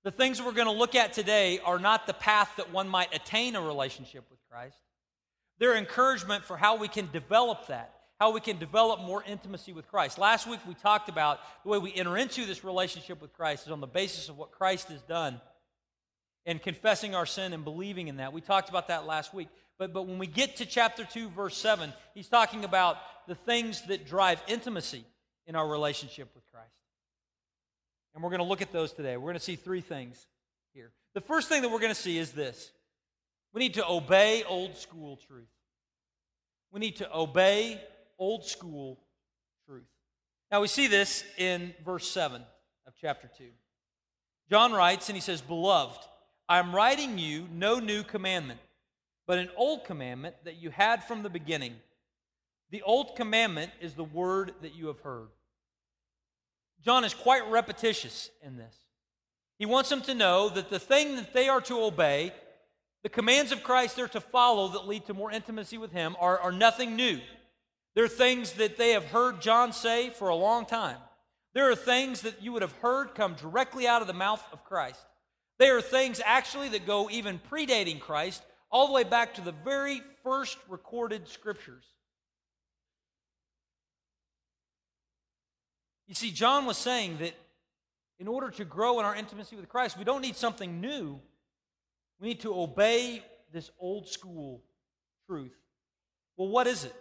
The 0.04 0.12
things 0.12 0.42
we're 0.42 0.52
going 0.52 0.68
to 0.68 0.74
look 0.74 0.96
at 0.96 1.14
today 1.14 1.60
are 1.64 1.80
not 1.80 2.08
the 2.08 2.14
path 2.14 2.52
that 2.58 2.74
one 2.74 2.90
might 2.90 3.14
attain 3.16 3.56
a 3.56 3.62
relationship 3.62 4.26
with 4.30 4.40
Christ. 4.50 4.78
They're 5.60 5.78
encouragement 5.78 6.44
for 6.44 6.58
how 6.58 6.76
we 6.76 6.90
can 6.90 7.10
develop 7.12 7.68
that, 7.68 7.94
how 8.20 8.32
we 8.32 8.42
can 8.42 8.58
develop 8.58 9.00
more 9.00 9.24
intimacy 9.24 9.72
with 9.72 9.88
Christ. 9.88 10.18
Last 10.18 10.48
week 10.48 10.60
we 10.68 10.74
talked 10.74 11.08
about 11.08 11.40
the 11.64 11.70
way 11.70 11.78
we 11.78 11.94
enter 11.94 12.18
into 12.18 12.46
this 12.46 12.66
relationship 12.66 13.22
with 13.22 13.32
Christ 13.34 13.68
is 13.68 13.72
on 13.72 13.80
the 13.80 13.88
basis 13.88 14.28
of 14.28 14.38
what 14.38 14.52
Christ 14.52 14.90
has 14.90 15.02
done 15.04 15.40
and 16.46 16.62
confessing 16.62 17.16
our 17.16 17.26
sin 17.26 17.54
and 17.54 17.64
believing 17.64 18.10
in 18.10 18.18
that. 18.18 18.34
We 18.34 18.42
talked 18.42 18.68
about 18.68 18.90
that 18.90 19.06
last 19.06 19.34
week. 19.34 19.48
But, 19.84 19.92
but 19.92 20.08
when 20.08 20.18
we 20.18 20.28
get 20.28 20.56
to 20.58 20.66
chapter 20.66 21.04
2, 21.04 21.28
verse 21.32 21.58
7, 21.58 21.92
he's 22.14 22.30
talking 22.30 22.64
about 22.64 22.96
the 23.28 23.36
things 23.36 23.82
that 23.88 24.08
drive 24.08 24.42
intimacy 24.48 25.04
in 25.46 25.58
our 25.58 25.68
relationship 25.68 26.30
with 26.34 26.50
Christ. 26.54 26.72
And 28.16 28.24
we're 28.24 28.30
going 28.30 28.40
to 28.40 28.46
look 28.46 28.62
at 28.62 28.72
those 28.72 28.94
today. 28.94 29.18
We're 29.18 29.24
going 29.24 29.34
to 29.34 29.42
see 29.42 29.58
three 29.58 29.82
things 29.82 30.26
here. 30.74 30.94
The 31.16 31.20
first 31.20 31.50
thing 31.50 31.64
that 31.64 31.70
we're 31.70 31.82
going 31.82 31.94
to 31.94 32.00
see 32.00 32.18
is 32.18 32.32
this 32.32 32.72
we 33.54 33.60
need 33.60 33.74
to 33.74 33.86
obey 33.86 34.46
old 34.48 34.78
school 34.78 35.20
truth. 35.28 35.52
We 36.72 36.80
need 36.80 36.96
to 36.98 37.14
obey 37.14 37.82
old 38.18 38.46
school 38.46 39.02
truth. 39.68 39.84
Now 40.50 40.62
we 40.62 40.70
see 40.70 40.88
this 40.88 41.26
in 41.38 41.74
verse 41.84 42.08
7 42.08 42.42
of 42.88 42.94
chapter 43.02 43.30
2. 43.38 43.44
John 44.50 44.72
writes 44.72 45.10
and 45.10 45.18
he 45.18 45.22
says, 45.22 45.42
Beloved, 45.42 46.00
I'm 46.48 46.74
writing 46.74 47.18
you 47.18 47.50
no 47.52 47.80
new 47.80 48.04
commandment, 48.04 48.62
but 49.26 49.40
an 49.40 49.50
old 49.56 49.86
commandment 49.86 50.36
that 50.44 50.56
you 50.56 50.70
had 50.70 51.04
from 51.04 51.24
the 51.24 51.30
beginning. 51.30 51.76
The 52.72 52.82
old 52.82 53.16
commandment 53.16 53.72
is 53.82 53.94
the 53.94 54.04
word 54.04 54.54
that 54.62 54.76
you 54.76 54.88
have 54.88 55.00
heard. 55.02 55.28
John 56.84 57.06
is 57.06 57.14
quite 57.14 57.50
repetitious 57.50 58.30
in 58.42 58.58
this. 58.58 58.76
He 59.58 59.66
wants 59.66 59.90
them 59.90 60.02
to 60.02 60.14
know 60.14 60.50
that 60.50 60.70
the 60.70 60.80
thing 60.80 61.16
that 61.16 61.34
they 61.34 61.48
are 61.48 61.62
to 61.62 61.82
obey, 61.82 62.34
the 63.04 63.10
commands 63.10 63.52
of 63.52 63.64
Christ 63.64 63.96
they're 63.96 64.08
to 64.10 64.20
follow 64.20 64.70
that 64.70 64.88
lead 64.88 65.06
to 65.06 65.14
more 65.14 65.32
intimacy 65.32 65.78
with 65.78 65.92
Him, 65.92 66.16
are, 66.20 66.40
are 66.40 66.52
nothing 66.52 66.96
new. 66.96 67.20
They're 67.96 68.08
things 68.08 68.54
that 68.54 68.78
they 68.78 68.92
have 68.92 69.06
heard 69.06 69.42
John 69.42 69.72
say 69.72 70.10
for 70.10 70.30
a 70.30 70.36
long 70.36 70.66
time. 70.66 70.98
There 71.54 71.70
are 71.70 71.76
things 71.76 72.22
that 72.22 72.42
you 72.42 72.52
would 72.52 72.64
have 72.64 72.72
heard 72.74 73.14
come 73.14 73.36
directly 73.36 73.88
out 73.88 74.02
of 74.02 74.08
the 74.08 74.14
mouth 74.14 74.44
of 74.52 74.66
Christ. 74.66 75.06
They 75.60 75.70
are 75.70 75.82
things 75.82 76.20
actually 76.26 76.70
that 76.70 76.88
go 76.88 77.10
even 77.12 77.40
predating 77.52 78.00
Christ, 78.00 78.42
all 78.74 78.88
the 78.88 78.94
way 78.94 79.04
back 79.04 79.36
to 79.36 79.42
the 79.42 79.54
very 79.64 80.02
first 80.24 80.58
recorded 80.68 81.28
scriptures. 81.28 81.86
You 86.08 86.16
see, 86.16 86.32
John 86.32 86.66
was 86.66 86.78
saying 86.78 87.20
that 87.20 87.34
in 88.20 88.28
order 88.28 88.50
to 88.50 88.66
grow 88.66 89.00
in 89.00 89.06
our 89.06 89.16
intimacy 89.16 89.56
with 89.56 89.70
Christ, 89.70 89.98
we 89.98 90.04
don't 90.04 90.22
need 90.22 90.36
something 90.36 90.82
new. 90.82 91.20
We 92.20 92.30
need 92.30 92.42
to 92.42 92.54
obey 92.54 93.24
this 93.54 93.70
old 93.80 94.10
school 94.10 94.64
truth. 95.28 95.56
Well, 96.36 96.50
what 96.50 96.66
is 96.66 96.84
it? 96.84 96.96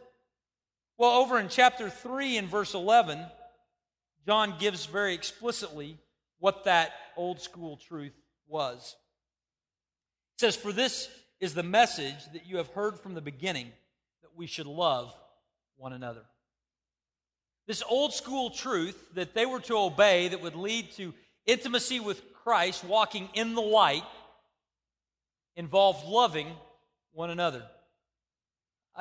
Well, 0.99 1.13
over 1.13 1.39
in 1.41 1.49
chapter 1.49 1.89
3 1.89 2.37
and 2.37 2.49
verse 2.49 2.75
11, 2.75 3.25
John 4.27 4.57
gives 4.59 4.85
very 4.85 5.15
explicitly 5.15 5.97
what 6.39 6.65
that 6.65 6.93
old 7.17 7.41
school 7.41 7.79
truth 7.79 8.13
was. 8.47 8.95
It 10.35 10.41
says, 10.41 10.57
For 10.57 10.73
this 10.73 11.09
is 11.43 11.55
the 11.55 11.63
message 11.65 12.25
that 12.33 12.47
you 12.47 12.59
have 12.59 12.69
heard 12.69 13.01
from 13.01 13.15
the 13.15 13.21
beginning, 13.21 13.67
that 14.23 14.31
we 14.37 14.47
should 14.47 14.67
love 14.67 15.13
one 15.77 15.93
another. 15.93 16.23
This 17.67 17.83
old 17.89 18.15
school 18.15 18.49
truth 18.49 18.97
that 19.15 19.35
they 19.35 19.45
were 19.45 19.59
to 19.63 19.77
obey 19.77 20.29
that 20.29 20.41
would 20.41 20.55
lead 20.55 20.93
to 20.93 21.13
intimacy 21.45 21.99
with 21.99 22.23
Christ, 22.33 22.85
walking 22.85 23.29
in 23.35 23.57
the 23.57 23.61
light, 23.61 24.05
involved 25.57 26.07
loving 26.07 26.47
one 27.11 27.31
another. 27.31 27.65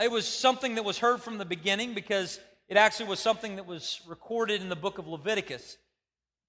It 0.02 0.10
was 0.10 0.28
something 0.28 0.76
that 0.76 0.84
was 0.84 0.98
heard 0.98 1.22
from 1.22 1.38
the 1.38 1.46
beginning 1.46 1.94
because 1.94 2.40
it 2.68 2.76
actually 2.76 3.10
was 3.10 3.20
something 3.20 3.58
that 3.58 3.68
was 3.68 4.02
recorded 4.08 4.62
in 4.62 4.70
the 4.70 4.76
book 4.76 4.98
of 4.98 5.08
Leviticus. 5.08 5.78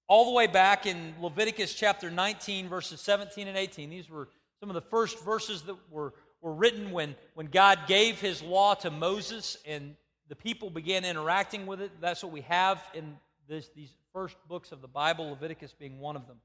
All 0.07 0.25
the 0.25 0.31
way 0.31 0.47
back 0.47 0.87
in 0.87 1.13
Leviticus 1.21 1.75
chapter 1.75 2.09
19, 2.09 2.67
verses 2.67 2.99
17 2.99 3.47
and 3.47 3.57
18. 3.57 3.91
These 3.91 4.09
were 4.09 4.29
some 4.63 4.69
of 4.69 4.75
the 4.75 4.89
first 4.89 5.21
verses 5.25 5.63
that 5.63 5.75
were, 5.91 6.13
were 6.39 6.53
written 6.53 6.91
when, 6.91 7.17
when 7.33 7.47
God 7.47 7.79
gave 7.85 8.21
his 8.21 8.41
law 8.41 8.73
to 8.75 8.89
Moses 8.89 9.57
and 9.67 9.97
the 10.29 10.37
people 10.37 10.69
began 10.69 11.03
interacting 11.03 11.65
with 11.65 11.81
it. 11.81 11.91
That's 11.99 12.23
what 12.23 12.31
we 12.31 12.39
have 12.43 12.81
in 12.93 13.17
this, 13.49 13.67
these 13.75 13.93
first 14.13 14.37
books 14.47 14.71
of 14.71 14.81
the 14.81 14.87
Bible, 14.87 15.31
Leviticus 15.31 15.73
being 15.77 15.99
one 15.99 16.15
of 16.15 16.27
them. 16.27 16.37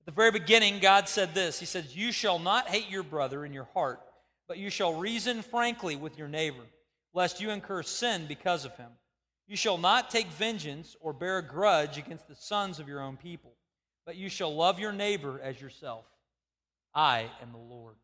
At 0.00 0.06
the 0.06 0.12
very 0.12 0.30
beginning, 0.30 0.78
God 0.80 1.10
said 1.10 1.34
this 1.34 1.60
He 1.60 1.66
says, 1.66 1.94
You 1.94 2.10
shall 2.10 2.38
not 2.38 2.68
hate 2.68 2.88
your 2.88 3.02
brother 3.02 3.44
in 3.44 3.52
your 3.52 3.68
heart, 3.74 4.00
but 4.48 4.56
you 4.56 4.70
shall 4.70 4.94
reason 4.94 5.42
frankly 5.42 5.94
with 5.94 6.16
your 6.16 6.28
neighbor, 6.28 6.64
lest 7.12 7.38
you 7.38 7.50
incur 7.50 7.82
sin 7.82 8.24
because 8.26 8.64
of 8.64 8.74
him. 8.78 8.92
You 9.46 9.58
shall 9.58 9.76
not 9.76 10.08
take 10.08 10.28
vengeance 10.28 10.96
or 11.02 11.12
bear 11.12 11.36
a 11.36 11.46
grudge 11.46 11.98
against 11.98 12.28
the 12.28 12.34
sons 12.34 12.78
of 12.78 12.88
your 12.88 13.02
own 13.02 13.18
people, 13.18 13.52
but 14.06 14.16
you 14.16 14.30
shall 14.30 14.56
love 14.56 14.80
your 14.80 14.92
neighbor 14.92 15.38
as 15.44 15.60
yourself. 15.60 16.06
I 16.96 17.30
am 17.42 17.52
the 17.52 17.58
Lord. 17.58 17.96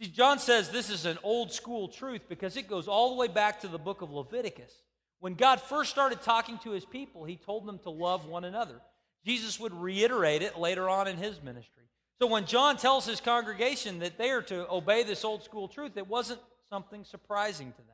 See, 0.00 0.10
John 0.10 0.38
says 0.38 0.68
this 0.68 0.90
is 0.90 1.06
an 1.06 1.18
old 1.22 1.50
school 1.50 1.88
truth 1.88 2.22
because 2.28 2.56
it 2.56 2.68
goes 2.68 2.86
all 2.86 3.10
the 3.10 3.16
way 3.16 3.26
back 3.26 3.60
to 3.60 3.68
the 3.68 3.78
book 3.78 4.02
of 4.02 4.10
Leviticus. 4.12 4.72
When 5.18 5.34
God 5.34 5.60
first 5.60 5.90
started 5.90 6.22
talking 6.22 6.58
to 6.58 6.70
his 6.70 6.84
people, 6.84 7.24
he 7.24 7.36
told 7.36 7.66
them 7.66 7.78
to 7.80 7.90
love 7.90 8.26
one 8.26 8.44
another. 8.44 8.80
Jesus 9.24 9.58
would 9.58 9.74
reiterate 9.74 10.42
it 10.42 10.58
later 10.58 10.88
on 10.88 11.08
in 11.08 11.16
his 11.16 11.42
ministry. 11.42 11.84
So 12.20 12.26
when 12.26 12.44
John 12.44 12.76
tells 12.76 13.06
his 13.06 13.20
congregation 13.20 13.98
that 14.00 14.18
they 14.18 14.30
are 14.30 14.42
to 14.42 14.70
obey 14.70 15.02
this 15.02 15.24
old 15.24 15.42
school 15.42 15.68
truth, 15.68 15.96
it 15.96 16.06
wasn't 16.06 16.40
something 16.68 17.04
surprising 17.04 17.72
to 17.72 17.78
them. 17.78 17.86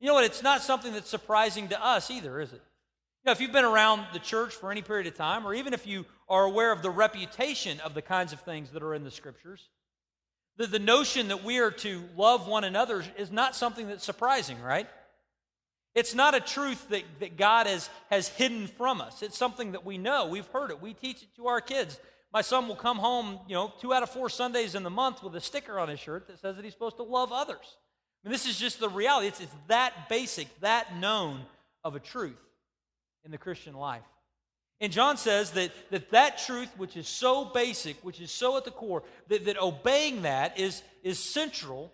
You 0.00 0.08
know 0.08 0.14
what? 0.14 0.24
It's 0.24 0.42
not 0.42 0.62
something 0.62 0.92
that's 0.92 1.10
surprising 1.10 1.68
to 1.68 1.84
us 1.84 2.10
either, 2.10 2.40
is 2.40 2.52
it? 2.52 2.62
Know, 3.28 3.32
if 3.32 3.42
you've 3.42 3.52
been 3.52 3.66
around 3.66 4.06
the 4.14 4.20
church 4.20 4.54
for 4.54 4.72
any 4.72 4.80
period 4.80 5.06
of 5.06 5.14
time, 5.14 5.46
or 5.46 5.52
even 5.52 5.74
if 5.74 5.86
you 5.86 6.06
are 6.30 6.44
aware 6.44 6.72
of 6.72 6.80
the 6.80 6.88
reputation 6.88 7.78
of 7.80 7.92
the 7.92 8.00
kinds 8.00 8.32
of 8.32 8.40
things 8.40 8.70
that 8.70 8.82
are 8.82 8.94
in 8.94 9.04
the 9.04 9.10
scriptures, 9.10 9.68
the, 10.56 10.66
the 10.66 10.78
notion 10.78 11.28
that 11.28 11.44
we 11.44 11.58
are 11.58 11.70
to 11.70 12.04
love 12.16 12.48
one 12.48 12.64
another 12.64 13.04
is 13.18 13.30
not 13.30 13.54
something 13.54 13.86
that's 13.86 14.02
surprising, 14.02 14.58
right? 14.62 14.88
It's 15.94 16.14
not 16.14 16.34
a 16.34 16.40
truth 16.40 16.88
that, 16.88 17.02
that 17.20 17.36
God 17.36 17.66
has, 17.66 17.90
has 18.08 18.28
hidden 18.28 18.66
from 18.66 19.02
us. 19.02 19.20
It's 19.20 19.36
something 19.36 19.72
that 19.72 19.84
we 19.84 19.98
know. 19.98 20.24
We've 20.24 20.46
heard 20.46 20.70
it. 20.70 20.80
We 20.80 20.94
teach 20.94 21.22
it 21.22 21.28
to 21.36 21.48
our 21.48 21.60
kids. 21.60 22.00
My 22.32 22.40
son 22.40 22.66
will 22.66 22.76
come 22.76 22.96
home, 22.96 23.40
you 23.46 23.54
know, 23.54 23.74
two 23.78 23.92
out 23.92 24.02
of 24.02 24.08
four 24.08 24.30
Sundays 24.30 24.74
in 24.74 24.84
the 24.84 24.90
month 24.90 25.22
with 25.22 25.36
a 25.36 25.40
sticker 25.42 25.78
on 25.78 25.90
his 25.90 26.00
shirt 26.00 26.28
that 26.28 26.40
says 26.40 26.56
that 26.56 26.64
he's 26.64 26.72
supposed 26.72 26.96
to 26.96 27.02
love 27.02 27.30
others. 27.30 27.76
I 28.24 28.28
mean, 28.28 28.32
this 28.32 28.46
is 28.46 28.58
just 28.58 28.80
the 28.80 28.88
reality. 28.88 29.26
It's, 29.26 29.40
it's 29.42 29.54
that 29.66 30.08
basic, 30.08 30.60
that 30.60 30.96
known 30.96 31.42
of 31.84 31.94
a 31.94 32.00
truth 32.00 32.40
in 33.24 33.30
the 33.30 33.38
Christian 33.38 33.74
life. 33.74 34.04
And 34.80 34.92
John 34.92 35.16
says 35.16 35.52
that, 35.52 35.72
that 35.90 36.10
that 36.10 36.38
truth, 36.38 36.70
which 36.76 36.96
is 36.96 37.08
so 37.08 37.44
basic, 37.44 37.96
which 38.04 38.20
is 38.20 38.30
so 38.30 38.56
at 38.56 38.64
the 38.64 38.70
core, 38.70 39.02
that, 39.26 39.44
that 39.46 39.60
obeying 39.60 40.22
that 40.22 40.58
is, 40.58 40.82
is 41.02 41.18
central 41.18 41.92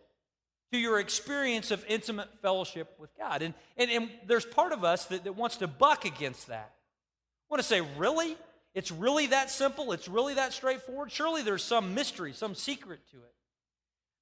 to 0.70 0.78
your 0.78 1.00
experience 1.00 1.70
of 1.70 1.84
intimate 1.88 2.28
fellowship 2.42 2.94
with 2.98 3.16
God. 3.16 3.42
And, 3.42 3.54
and, 3.76 3.90
and 3.90 4.10
there's 4.26 4.44
part 4.44 4.72
of 4.72 4.84
us 4.84 5.06
that, 5.06 5.24
that 5.24 5.34
wants 5.34 5.56
to 5.58 5.66
buck 5.66 6.04
against 6.04 6.48
that. 6.48 6.72
I 6.74 7.46
want 7.48 7.62
to 7.62 7.68
say, 7.68 7.80
really? 7.96 8.36
It's 8.74 8.90
really 8.90 9.28
that 9.28 9.50
simple? 9.50 9.92
It's 9.92 10.08
really 10.08 10.34
that 10.34 10.52
straightforward? 10.52 11.10
Surely 11.10 11.42
there's 11.42 11.62
some 11.62 11.94
mystery, 11.94 12.32
some 12.32 12.54
secret 12.54 13.00
to 13.12 13.16
it. 13.18 13.34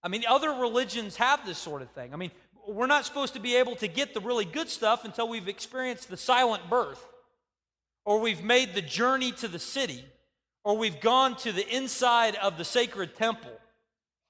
I 0.04 0.08
mean, 0.08 0.24
other 0.28 0.50
religions 0.50 1.16
have 1.16 1.46
this 1.46 1.58
sort 1.58 1.80
of 1.80 1.90
thing. 1.92 2.12
I 2.12 2.16
mean, 2.16 2.32
we're 2.66 2.86
not 2.86 3.04
supposed 3.04 3.34
to 3.34 3.40
be 3.40 3.56
able 3.56 3.76
to 3.76 3.88
get 3.88 4.14
the 4.14 4.20
really 4.20 4.44
good 4.44 4.68
stuff 4.68 5.04
until 5.04 5.28
we've 5.28 5.48
experienced 5.48 6.08
the 6.08 6.16
silent 6.16 6.68
birth, 6.70 7.06
or 8.04 8.20
we've 8.20 8.42
made 8.42 8.74
the 8.74 8.82
journey 8.82 9.32
to 9.32 9.48
the 9.48 9.58
city, 9.58 10.04
or 10.64 10.76
we've 10.76 11.00
gone 11.00 11.36
to 11.36 11.52
the 11.52 11.68
inside 11.74 12.36
of 12.36 12.58
the 12.58 12.64
sacred 12.64 13.16
temple, 13.16 13.52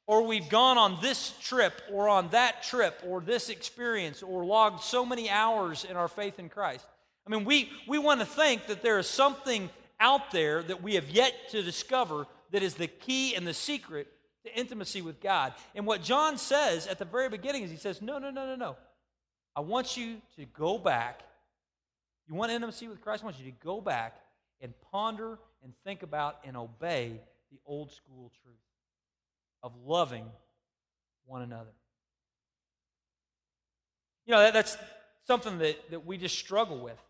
or 0.06 0.22
we've 0.22 0.48
gone 0.48 0.78
on 0.78 0.98
this 1.00 1.34
trip 1.40 1.80
or 1.90 2.08
on 2.08 2.28
that 2.30 2.62
trip 2.62 3.00
or 3.06 3.20
this 3.20 3.48
experience 3.48 4.22
or 4.22 4.44
logged 4.44 4.80
so 4.82 5.04
many 5.06 5.30
hours 5.30 5.84
in 5.84 5.96
our 5.96 6.08
faith 6.08 6.38
in 6.38 6.48
Christ. 6.48 6.86
I 7.26 7.30
mean, 7.30 7.44
we, 7.44 7.70
we 7.86 7.98
want 7.98 8.20
to 8.20 8.26
think 8.26 8.66
that 8.66 8.82
there 8.82 8.98
is 8.98 9.06
something 9.06 9.70
out 10.00 10.32
there 10.32 10.62
that 10.64 10.82
we 10.82 10.96
have 10.96 11.08
yet 11.08 11.32
to 11.50 11.62
discover 11.62 12.26
that 12.50 12.62
is 12.62 12.74
the 12.74 12.88
key 12.88 13.34
and 13.34 13.46
the 13.46 13.54
secret 13.54 14.08
to 14.44 14.58
intimacy 14.58 15.02
with 15.02 15.20
God. 15.20 15.54
And 15.74 15.86
what 15.86 16.02
John 16.02 16.36
says 16.36 16.86
at 16.86 16.98
the 16.98 17.04
very 17.04 17.28
beginning 17.28 17.62
is 17.62 17.70
he 17.70 17.76
says, 17.76 18.02
No, 18.02 18.18
no, 18.18 18.30
no, 18.30 18.46
no, 18.46 18.56
no. 18.56 18.76
I 19.54 19.60
want 19.60 19.96
you 19.96 20.20
to 20.36 20.44
go 20.46 20.78
back. 20.78 21.20
You 22.28 22.34
want 22.34 22.52
intimacy 22.52 22.88
with 22.88 23.00
Christ? 23.00 23.22
I 23.22 23.26
want 23.26 23.38
you 23.38 23.50
to 23.50 23.56
go 23.64 23.80
back 23.80 24.16
and 24.60 24.72
ponder 24.90 25.38
and 25.62 25.72
think 25.84 26.02
about 26.02 26.38
and 26.44 26.56
obey 26.56 27.20
the 27.50 27.58
old 27.66 27.92
school 27.92 28.32
truth 28.42 28.56
of 29.62 29.72
loving 29.84 30.24
one 31.26 31.42
another. 31.42 31.70
You 34.26 34.32
know, 34.32 34.40
that, 34.40 34.54
that's 34.54 34.76
something 35.26 35.58
that, 35.58 35.90
that 35.90 36.06
we 36.06 36.16
just 36.16 36.38
struggle 36.38 36.78
with. 36.78 37.00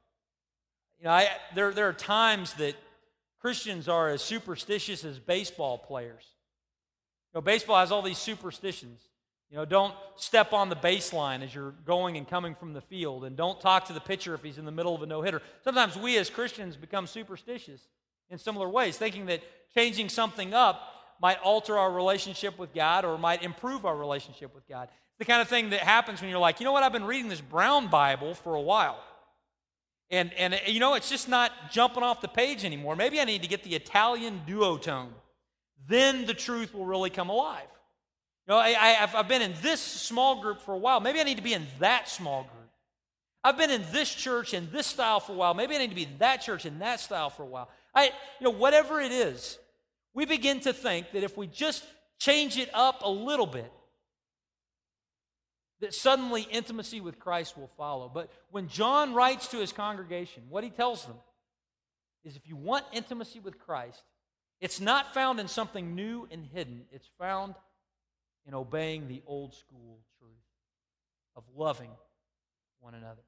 You 0.98 1.04
know, 1.04 1.10
I, 1.10 1.28
there, 1.54 1.72
there 1.72 1.88
are 1.88 1.92
times 1.92 2.54
that 2.54 2.74
Christians 3.40 3.88
are 3.88 4.08
as 4.08 4.22
superstitious 4.22 5.04
as 5.04 5.18
baseball 5.18 5.78
players. 5.78 6.24
You 7.32 7.38
know, 7.38 7.42
baseball 7.42 7.78
has 7.78 7.90
all 7.90 8.02
these 8.02 8.18
superstitions. 8.18 9.00
You 9.50 9.58
know, 9.58 9.64
don't 9.64 9.94
step 10.16 10.52
on 10.52 10.68
the 10.68 10.76
baseline 10.76 11.42
as 11.42 11.54
you're 11.54 11.74
going 11.84 12.16
and 12.16 12.26
coming 12.26 12.54
from 12.54 12.72
the 12.72 12.80
field, 12.80 13.24
and 13.24 13.36
don't 13.36 13.60
talk 13.60 13.86
to 13.86 13.92
the 13.92 14.00
pitcher 14.00 14.34
if 14.34 14.42
he's 14.42 14.58
in 14.58 14.64
the 14.64 14.72
middle 14.72 14.94
of 14.94 15.02
a 15.02 15.06
no 15.06 15.20
hitter. 15.20 15.42
Sometimes 15.62 15.96
we 15.96 16.16
as 16.16 16.30
Christians 16.30 16.74
become 16.76 17.06
superstitious 17.06 17.80
in 18.30 18.38
similar 18.38 18.68
ways, 18.68 18.96
thinking 18.96 19.26
that 19.26 19.42
changing 19.74 20.08
something 20.08 20.54
up 20.54 20.80
might 21.20 21.38
alter 21.40 21.78
our 21.78 21.92
relationship 21.92 22.58
with 22.58 22.74
God 22.74 23.04
or 23.04 23.18
might 23.18 23.42
improve 23.42 23.84
our 23.84 23.96
relationship 23.96 24.54
with 24.54 24.66
God. 24.66 24.88
It's 24.90 25.18
the 25.18 25.24
kind 25.24 25.42
of 25.42 25.48
thing 25.48 25.70
that 25.70 25.80
happens 25.80 26.20
when 26.20 26.30
you're 26.30 26.38
like, 26.38 26.58
you 26.58 26.64
know 26.64 26.72
what, 26.72 26.82
I've 26.82 26.92
been 26.92 27.04
reading 27.04 27.28
this 27.28 27.40
Brown 27.40 27.88
Bible 27.88 28.34
for 28.34 28.54
a 28.54 28.60
while. 28.60 28.98
And, 30.10 30.32
and 30.34 30.60
you 30.66 30.80
know, 30.80 30.94
it's 30.94 31.08
just 31.08 31.28
not 31.28 31.52
jumping 31.70 32.02
off 32.02 32.20
the 32.20 32.28
page 32.28 32.64
anymore. 32.64 32.96
Maybe 32.96 33.20
I 33.20 33.24
need 33.24 33.42
to 33.42 33.48
get 33.48 33.62
the 33.62 33.74
Italian 33.74 34.42
duotone. 34.46 35.08
Then 35.88 36.26
the 36.26 36.34
truth 36.34 36.74
will 36.74 36.86
really 36.86 37.10
come 37.10 37.28
alive. 37.28 37.66
You 38.46 38.54
know, 38.54 38.58
I, 38.58 38.70
have 38.70 39.14
I've 39.14 39.28
been 39.28 39.42
in 39.42 39.54
this 39.62 39.80
small 39.80 40.40
group 40.40 40.60
for 40.60 40.74
a 40.74 40.78
while. 40.78 41.00
Maybe 41.00 41.20
I 41.20 41.22
need 41.22 41.36
to 41.36 41.42
be 41.42 41.54
in 41.54 41.66
that 41.78 42.08
small 42.08 42.42
group. 42.42 42.70
I've 43.44 43.56
been 43.56 43.70
in 43.70 43.84
this 43.92 44.12
church 44.12 44.54
in 44.54 44.70
this 44.72 44.86
style 44.86 45.20
for 45.20 45.32
a 45.32 45.34
while. 45.34 45.54
Maybe 45.54 45.74
I 45.74 45.78
need 45.78 45.90
to 45.90 45.96
be 45.96 46.04
in 46.04 46.18
that 46.18 46.42
church 46.42 46.64
in 46.64 46.78
that 46.78 47.00
style 47.00 47.30
for 47.30 47.42
a 47.42 47.46
while. 47.46 47.68
I, 47.94 48.06
you 48.06 48.44
know, 48.44 48.50
whatever 48.50 49.00
it 49.00 49.12
is, 49.12 49.58
we 50.14 50.24
begin 50.26 50.60
to 50.60 50.72
think 50.72 51.12
that 51.12 51.22
if 51.24 51.36
we 51.36 51.46
just 51.46 51.84
change 52.18 52.56
it 52.56 52.70
up 52.72 53.02
a 53.02 53.10
little 53.10 53.46
bit, 53.46 53.72
that 55.80 55.92
suddenly 55.92 56.42
intimacy 56.42 57.00
with 57.00 57.18
Christ 57.18 57.58
will 57.58 57.70
follow. 57.76 58.08
But 58.12 58.30
when 58.50 58.68
John 58.68 59.14
writes 59.14 59.48
to 59.48 59.58
his 59.58 59.72
congregation, 59.72 60.44
what 60.48 60.62
he 60.62 60.70
tells 60.70 61.04
them 61.04 61.16
is 62.24 62.36
if 62.36 62.46
you 62.46 62.54
want 62.54 62.84
intimacy 62.92 63.40
with 63.40 63.58
Christ, 63.58 64.00
it's 64.62 64.80
not 64.80 65.12
found 65.12 65.40
in 65.40 65.48
something 65.48 65.96
new 65.96 66.28
and 66.30 66.46
hidden, 66.46 66.84
it's 66.92 67.10
found 67.18 67.56
in 68.46 68.54
obeying 68.54 69.08
the 69.08 69.20
old 69.26 69.54
school 69.54 69.98
truth 70.20 70.30
of 71.34 71.42
loving 71.56 71.90
one 72.80 72.94
another. 72.94 73.22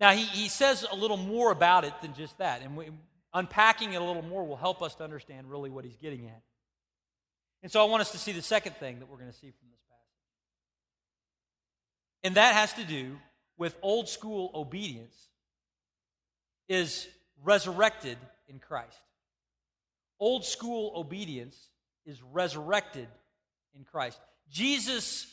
Now, 0.00 0.12
he, 0.12 0.24
he 0.24 0.48
says 0.48 0.86
a 0.90 0.96
little 0.96 1.18
more 1.18 1.52
about 1.52 1.84
it 1.84 1.92
than 2.00 2.14
just 2.14 2.38
that. 2.38 2.62
And 2.62 2.76
we, 2.78 2.88
unpacking 3.34 3.92
it 3.92 4.00
a 4.00 4.04
little 4.04 4.22
more 4.22 4.46
will 4.46 4.56
help 4.56 4.80
us 4.80 4.94
to 4.96 5.04
understand 5.04 5.50
really 5.50 5.68
what 5.68 5.84
he's 5.84 5.96
getting 5.96 6.26
at. 6.26 6.42
And 7.62 7.70
so 7.70 7.82
I 7.82 7.84
want 7.84 8.00
us 8.00 8.12
to 8.12 8.18
see 8.18 8.32
the 8.32 8.42
second 8.42 8.76
thing 8.76 9.00
that 9.00 9.08
we're 9.10 9.18
going 9.18 9.30
to 9.30 9.36
see 9.36 9.50
from 9.50 9.68
this 9.70 9.80
passage. 9.90 10.04
And 12.24 12.34
that 12.36 12.54
has 12.54 12.72
to 12.74 12.84
do 12.84 13.18
with 13.58 13.76
old 13.82 14.08
school 14.08 14.50
obedience 14.54 15.28
is 16.68 17.06
resurrected 17.42 18.16
in 18.48 18.58
Christ. 18.58 18.98
Old 20.20 20.44
school 20.44 20.92
obedience 20.96 21.68
is 22.06 22.22
resurrected 22.22 23.08
in 23.76 23.84
Christ. 23.84 24.20
Jesus, 24.50 25.26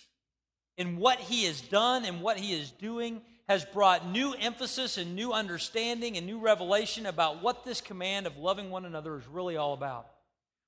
in 0.77 0.97
what 0.97 1.19
he 1.19 1.45
has 1.45 1.61
done 1.61 2.05
and 2.05 2.21
what 2.21 2.37
he 2.37 2.53
is 2.53 2.71
doing, 2.71 3.21
has 3.47 3.65
brought 3.65 4.07
new 4.07 4.33
emphasis 4.33 4.97
and 4.97 5.15
new 5.15 5.33
understanding 5.33 6.17
and 6.17 6.25
new 6.25 6.39
revelation 6.39 7.05
about 7.05 7.43
what 7.43 7.65
this 7.65 7.81
command 7.81 8.25
of 8.25 8.37
loving 8.37 8.69
one 8.69 8.85
another 8.85 9.17
is 9.17 9.27
really 9.27 9.57
all 9.57 9.73
about. 9.73 10.07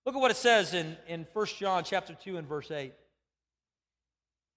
Look 0.06 0.16
at 0.16 0.22
what 0.22 0.32
it 0.32 0.38
says 0.38 0.74
in, 0.74 0.98
in 1.08 1.26
1 1.32 1.46
John 1.58 1.84
chapter 1.84 2.14
2 2.14 2.38
and 2.38 2.48
verse 2.48 2.70
8. 2.70 2.94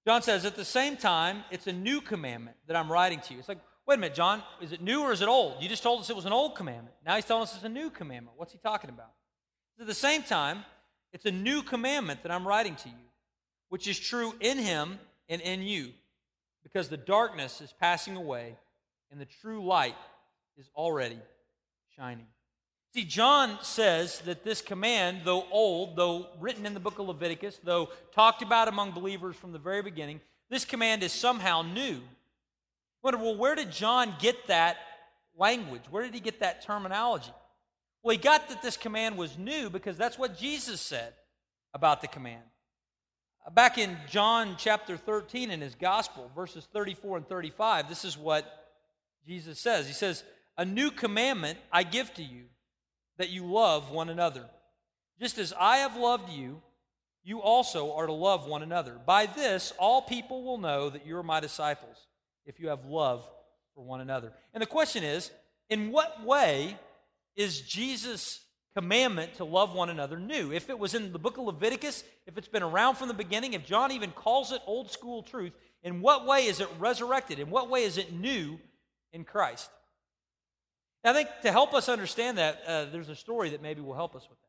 John 0.06 0.22
says, 0.22 0.44
At 0.44 0.56
the 0.56 0.64
same 0.64 0.96
time, 0.96 1.44
it's 1.50 1.66
a 1.66 1.72
new 1.72 2.00
commandment 2.00 2.56
that 2.66 2.76
I'm 2.76 2.90
writing 2.90 3.20
to 3.20 3.32
you. 3.32 3.38
It's 3.38 3.48
like, 3.48 3.60
wait 3.86 3.96
a 3.96 3.98
minute, 3.98 4.16
John, 4.16 4.42
is 4.60 4.72
it 4.72 4.82
new 4.82 5.02
or 5.02 5.12
is 5.12 5.20
it 5.20 5.28
old? 5.28 5.62
You 5.62 5.68
just 5.68 5.82
told 5.82 6.00
us 6.00 6.10
it 6.10 6.16
was 6.16 6.26
an 6.26 6.32
old 6.32 6.56
commandment. 6.56 6.94
Now 7.04 7.14
he's 7.14 7.24
telling 7.24 7.44
us 7.44 7.54
it's 7.54 7.64
a 7.64 7.68
new 7.68 7.90
commandment. 7.90 8.36
What's 8.36 8.52
he 8.52 8.58
talking 8.58 8.90
about? 8.90 9.12
At 9.80 9.86
the 9.86 9.94
same 9.94 10.22
time, 10.22 10.64
it's 11.12 11.26
a 11.26 11.30
new 11.30 11.62
commandment 11.62 12.22
that 12.22 12.32
I'm 12.32 12.46
writing 12.46 12.76
to 12.76 12.88
you, 12.88 12.94
which 13.68 13.86
is 13.86 13.98
true 13.98 14.34
in 14.40 14.58
him 14.58 14.98
and 15.28 15.40
in 15.42 15.62
you 15.62 15.92
because 16.62 16.88
the 16.88 16.96
darkness 16.96 17.60
is 17.60 17.72
passing 17.78 18.16
away 18.16 18.56
and 19.10 19.20
the 19.20 19.26
true 19.26 19.64
light 19.64 19.94
is 20.56 20.68
already 20.74 21.18
shining. 21.94 22.26
See, 22.94 23.04
John 23.04 23.58
says 23.62 24.20
that 24.20 24.42
this 24.42 24.62
command, 24.62 25.20
though 25.24 25.46
old, 25.50 25.96
though 25.96 26.28
written 26.40 26.64
in 26.64 26.72
the 26.72 26.80
book 26.80 26.98
of 26.98 27.08
Leviticus, 27.08 27.60
though 27.62 27.90
talked 28.14 28.42
about 28.42 28.68
among 28.68 28.92
believers 28.92 29.36
from 29.36 29.52
the 29.52 29.58
very 29.58 29.82
beginning, 29.82 30.20
this 30.48 30.64
command 30.64 31.02
is 31.02 31.12
somehow 31.12 31.62
new. 31.62 32.00
wonder, 33.02 33.18
well, 33.18 33.36
where 33.36 33.54
did 33.54 33.70
John 33.70 34.14
get 34.18 34.46
that 34.46 34.78
language? 35.36 35.82
Where 35.90 36.02
did 36.02 36.14
he 36.14 36.20
get 36.20 36.40
that 36.40 36.62
terminology? 36.62 37.32
Well, 38.06 38.14
he 38.14 38.22
got 38.22 38.48
that 38.50 38.62
this 38.62 38.76
command 38.76 39.16
was 39.16 39.36
new 39.36 39.68
because 39.68 39.96
that's 39.96 40.16
what 40.16 40.38
Jesus 40.38 40.80
said 40.80 41.12
about 41.74 42.02
the 42.02 42.06
command. 42.06 42.44
Back 43.52 43.78
in 43.78 43.96
John 44.08 44.54
chapter 44.56 44.96
13 44.96 45.50
in 45.50 45.60
his 45.60 45.74
gospel, 45.74 46.30
verses 46.32 46.68
34 46.72 47.16
and 47.16 47.28
35, 47.28 47.88
this 47.88 48.04
is 48.04 48.16
what 48.16 48.46
Jesus 49.26 49.58
says. 49.58 49.88
He 49.88 49.92
says, 49.92 50.22
A 50.56 50.64
new 50.64 50.92
commandment 50.92 51.58
I 51.72 51.82
give 51.82 52.14
to 52.14 52.22
you, 52.22 52.44
that 53.18 53.30
you 53.30 53.44
love 53.44 53.90
one 53.90 54.08
another. 54.08 54.44
Just 55.18 55.36
as 55.38 55.52
I 55.58 55.78
have 55.78 55.96
loved 55.96 56.30
you, 56.30 56.62
you 57.24 57.40
also 57.40 57.92
are 57.94 58.06
to 58.06 58.12
love 58.12 58.46
one 58.46 58.62
another. 58.62 59.00
By 59.04 59.26
this, 59.26 59.72
all 59.80 60.00
people 60.00 60.44
will 60.44 60.58
know 60.58 60.90
that 60.90 61.04
you 61.04 61.16
are 61.16 61.24
my 61.24 61.40
disciples, 61.40 62.06
if 62.44 62.60
you 62.60 62.68
have 62.68 62.84
love 62.84 63.28
for 63.74 63.84
one 63.84 64.00
another. 64.00 64.32
And 64.54 64.62
the 64.62 64.66
question 64.66 65.02
is, 65.02 65.32
in 65.68 65.90
what 65.90 66.24
way 66.24 66.76
is 67.36 67.60
Jesus 67.60 68.40
commandment 68.74 69.34
to 69.34 69.44
love 69.44 69.74
one 69.74 69.88
another 69.88 70.18
new. 70.18 70.52
If 70.52 70.68
it 70.68 70.78
was 70.78 70.94
in 70.94 71.12
the 71.12 71.18
book 71.18 71.38
of 71.38 71.44
Leviticus, 71.44 72.04
if 72.26 72.36
it's 72.36 72.48
been 72.48 72.62
around 72.62 72.96
from 72.96 73.08
the 73.08 73.14
beginning, 73.14 73.54
if 73.54 73.64
John 73.64 73.92
even 73.92 74.10
calls 74.10 74.52
it 74.52 74.60
old 74.66 74.90
school 74.90 75.22
truth, 75.22 75.52
in 75.82 76.00
what 76.00 76.26
way 76.26 76.46
is 76.46 76.60
it 76.60 76.68
resurrected? 76.78 77.38
In 77.38 77.48
what 77.48 77.70
way 77.70 77.84
is 77.84 77.96
it 77.96 78.12
new 78.12 78.58
in 79.12 79.24
Christ? 79.24 79.70
I 81.04 81.12
think 81.12 81.28
to 81.42 81.52
help 81.52 81.72
us 81.72 81.88
understand 81.88 82.38
that, 82.38 82.62
uh, 82.66 82.84
there's 82.86 83.08
a 83.08 83.14
story 83.14 83.50
that 83.50 83.62
maybe 83.62 83.80
will 83.80 83.94
help 83.94 84.16
us 84.16 84.26
with 84.28 84.38
that. 84.40 84.46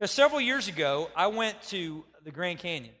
Now, 0.00 0.06
several 0.06 0.40
years 0.40 0.68
ago, 0.68 1.10
I 1.16 1.26
went 1.26 1.60
to 1.64 2.04
the 2.24 2.30
Grand 2.30 2.60
Canyon. 2.60 2.94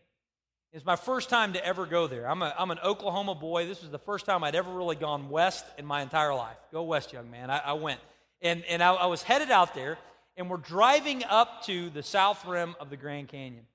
It's 0.72 0.84
my 0.84 0.96
first 0.96 1.30
time 1.30 1.52
to 1.52 1.64
ever 1.64 1.86
go 1.86 2.08
there. 2.08 2.28
I'm, 2.28 2.42
a, 2.42 2.52
I'm 2.58 2.70
an 2.72 2.80
Oklahoma 2.84 3.36
boy. 3.36 3.66
This 3.66 3.80
was 3.80 3.90
the 3.90 3.98
first 4.00 4.26
time 4.26 4.42
I'd 4.44 4.56
ever 4.56 4.70
really 4.70 4.96
gone 4.96 5.30
west 5.30 5.64
in 5.78 5.86
my 5.86 6.02
entire 6.02 6.34
life. 6.34 6.56
Go 6.72 6.82
west, 6.82 7.12
young 7.12 7.30
man. 7.30 7.50
I, 7.50 7.58
I 7.58 7.72
went. 7.74 8.00
And, 8.40 8.64
and 8.66 8.82
I, 8.82 8.94
I 8.94 9.06
was 9.06 9.22
headed 9.22 9.50
out 9.50 9.74
there, 9.74 9.98
and 10.36 10.48
we're 10.48 10.58
driving 10.58 11.24
up 11.24 11.64
to 11.64 11.90
the 11.90 12.02
south 12.02 12.44
rim 12.46 12.76
of 12.80 12.90
the 12.90 12.96
Grand 12.96 13.28
Canyon. 13.28 13.66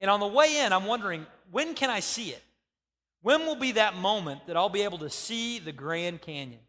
And 0.00 0.10
on 0.10 0.20
the 0.20 0.26
way 0.26 0.58
in, 0.58 0.72
I'm 0.72 0.86
wondering, 0.86 1.26
when 1.50 1.74
can 1.74 1.90
I 1.90 2.00
see 2.00 2.30
it? 2.30 2.42
When 3.22 3.46
will 3.46 3.56
be 3.56 3.72
that 3.72 3.96
moment 3.96 4.46
that 4.46 4.56
I'll 4.56 4.68
be 4.68 4.82
able 4.82 4.98
to 4.98 5.10
see 5.10 5.58
the 5.58 5.72
Grand 5.72 6.22
Canyon? 6.22 6.60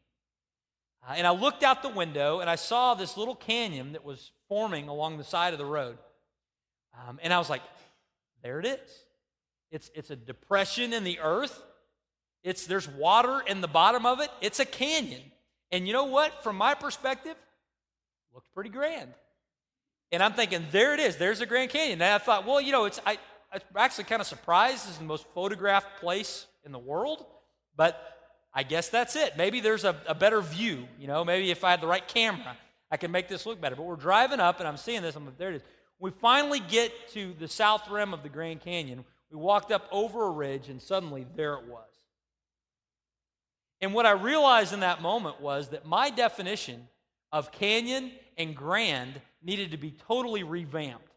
Uh, 1.07 1.13
and 1.15 1.27
I 1.27 1.31
looked 1.31 1.63
out 1.63 1.83
the 1.83 1.89
window 1.89 2.39
and 2.39 2.49
I 2.49 2.55
saw 2.55 2.93
this 2.93 3.15
little 3.15 3.36
canyon 3.36 3.93
that 3.93 4.03
was 4.03 4.31
forming 4.49 4.88
along 4.88 5.17
the 5.17 5.23
side 5.23 5.53
of 5.53 5.60
the 5.60 5.65
road. 5.65 5.97
Um, 7.07 7.19
and 7.21 7.33
I 7.33 7.38
was 7.38 7.49
like, 7.49 7.62
there 8.43 8.60
it 8.60 8.65
is. 8.65 8.79
It's, 9.71 9.91
it's 9.93 10.10
a 10.10 10.15
depression 10.15 10.93
in 10.93 11.03
the 11.03 11.19
earth. 11.19 11.62
It's, 12.43 12.65
there's 12.65 12.88
water 12.88 13.41
in 13.45 13.62
the 13.62 13.67
bottom 13.67 14.05
of 14.05 14.19
it. 14.19 14.29
It's 14.41 14.60
a 14.60 14.65
canyon. 14.65 15.21
And 15.71 15.88
you 15.88 15.93
know 15.93 16.06
what? 16.06 16.43
From 16.43 16.56
my 16.56 16.73
perspective, 16.73 17.36
looked 18.34 18.53
pretty 18.53 18.69
grand. 18.69 19.13
And 20.12 20.23
I'm 20.23 20.34
thinking, 20.34 20.65
there 20.71 20.93
it 20.93 20.99
is. 20.99 21.17
There's 21.17 21.39
the 21.39 21.45
Grand 21.45 21.69
Canyon. 21.69 22.01
And 22.01 22.13
I 22.13 22.17
thought, 22.17 22.45
well, 22.45 22.62
you 22.62 22.71
know, 22.71 22.86
it's 22.86 22.99
I, 23.06 23.17
I'm 23.51 23.62
actually 23.75 24.06
kind 24.06 24.21
of 24.21 24.27
surprised 24.27 24.86
this 24.86 24.91
is 24.91 24.97
the 24.97 25.06
most 25.06 25.25
photographed 25.34 25.99
place 25.99 26.45
in 26.65 26.71
the 26.71 26.80
world, 26.80 27.25
but 27.75 28.01
I 28.53 28.63
guess 28.63 28.89
that's 28.89 29.15
it. 29.15 29.38
Maybe 29.38 29.60
there's 29.60 29.84
a, 29.84 29.95
a 30.08 30.15
better 30.15 30.41
view. 30.41 30.88
You 30.99 31.08
know, 31.08 31.23
maybe 31.25 31.51
if 31.51 31.63
I 31.63 31.71
had 31.71 31.82
the 31.82 31.88
right 31.88 32.08
camera, 32.08 32.58
I 32.89 32.97
could 32.97 33.12
make 33.12 33.27
this 33.27 33.45
look 33.45 33.60
better. 33.60 33.75
But 33.75 33.84
we're 33.84 33.95
driving 33.95 34.39
up, 34.39 34.60
and 34.60 34.67
I'm 34.67 34.77
seeing 34.77 35.01
this. 35.01 35.15
I'm 35.15 35.25
like, 35.25 35.38
there 35.38 35.51
it 35.51 35.58
is. 35.58 35.62
We 35.99 36.12
finally 36.12 36.60
get 36.60 36.91
to 37.13 37.34
the 37.39 37.47
south 37.47 37.89
rim 37.89 38.13
of 38.13 38.23
the 38.23 38.30
Grand 38.30 38.62
Canyon. 38.62 39.03
We 39.32 39.38
walked 39.38 39.71
up 39.71 39.88
over 39.91 40.25
a 40.25 40.32
ridge, 40.32 40.69
and 40.69 40.82
suddenly 40.82 41.25
there 41.36 41.56
it 41.56 41.65
was. 41.65 41.88
And 43.82 43.94
what 43.94 44.06
I 44.06 44.12
realized 44.12 44.74
in 44.74 44.80
that 44.80 45.02
moment 45.02 45.40
was 45.40 45.70
that 45.70 45.86
my 45.86 46.10
definition 46.10 46.88
of 47.32 47.52
canyon 47.52 48.12
and 48.38 48.56
grand 48.56 49.22
needed 49.42 49.72
to 49.72 49.78
be 49.78 49.92
totally 49.92 50.44
revamped. 50.44 51.12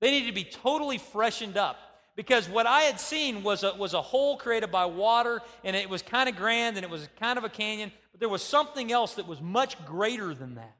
They 0.00 0.10
needed 0.10 0.28
to 0.28 0.34
be 0.34 0.44
totally 0.44 0.98
freshened 0.98 1.56
up 1.56 1.76
because 2.16 2.48
what 2.48 2.66
I 2.66 2.82
had 2.82 2.98
seen 2.98 3.42
was 3.42 3.62
a, 3.62 3.74
was 3.74 3.94
a 3.94 4.02
hole 4.02 4.36
created 4.36 4.72
by 4.72 4.86
water, 4.86 5.40
and 5.62 5.76
it 5.76 5.88
was 5.88 6.02
kind 6.02 6.28
of 6.28 6.36
grand 6.36 6.76
and 6.76 6.84
it 6.84 6.90
was 6.90 7.08
kind 7.20 7.38
of 7.38 7.44
a 7.44 7.48
canyon, 7.48 7.92
but 8.10 8.20
there 8.20 8.28
was 8.28 8.42
something 8.42 8.90
else 8.90 9.14
that 9.14 9.26
was 9.26 9.40
much 9.40 9.84
greater 9.84 10.34
than 10.34 10.56
that. 10.56 10.76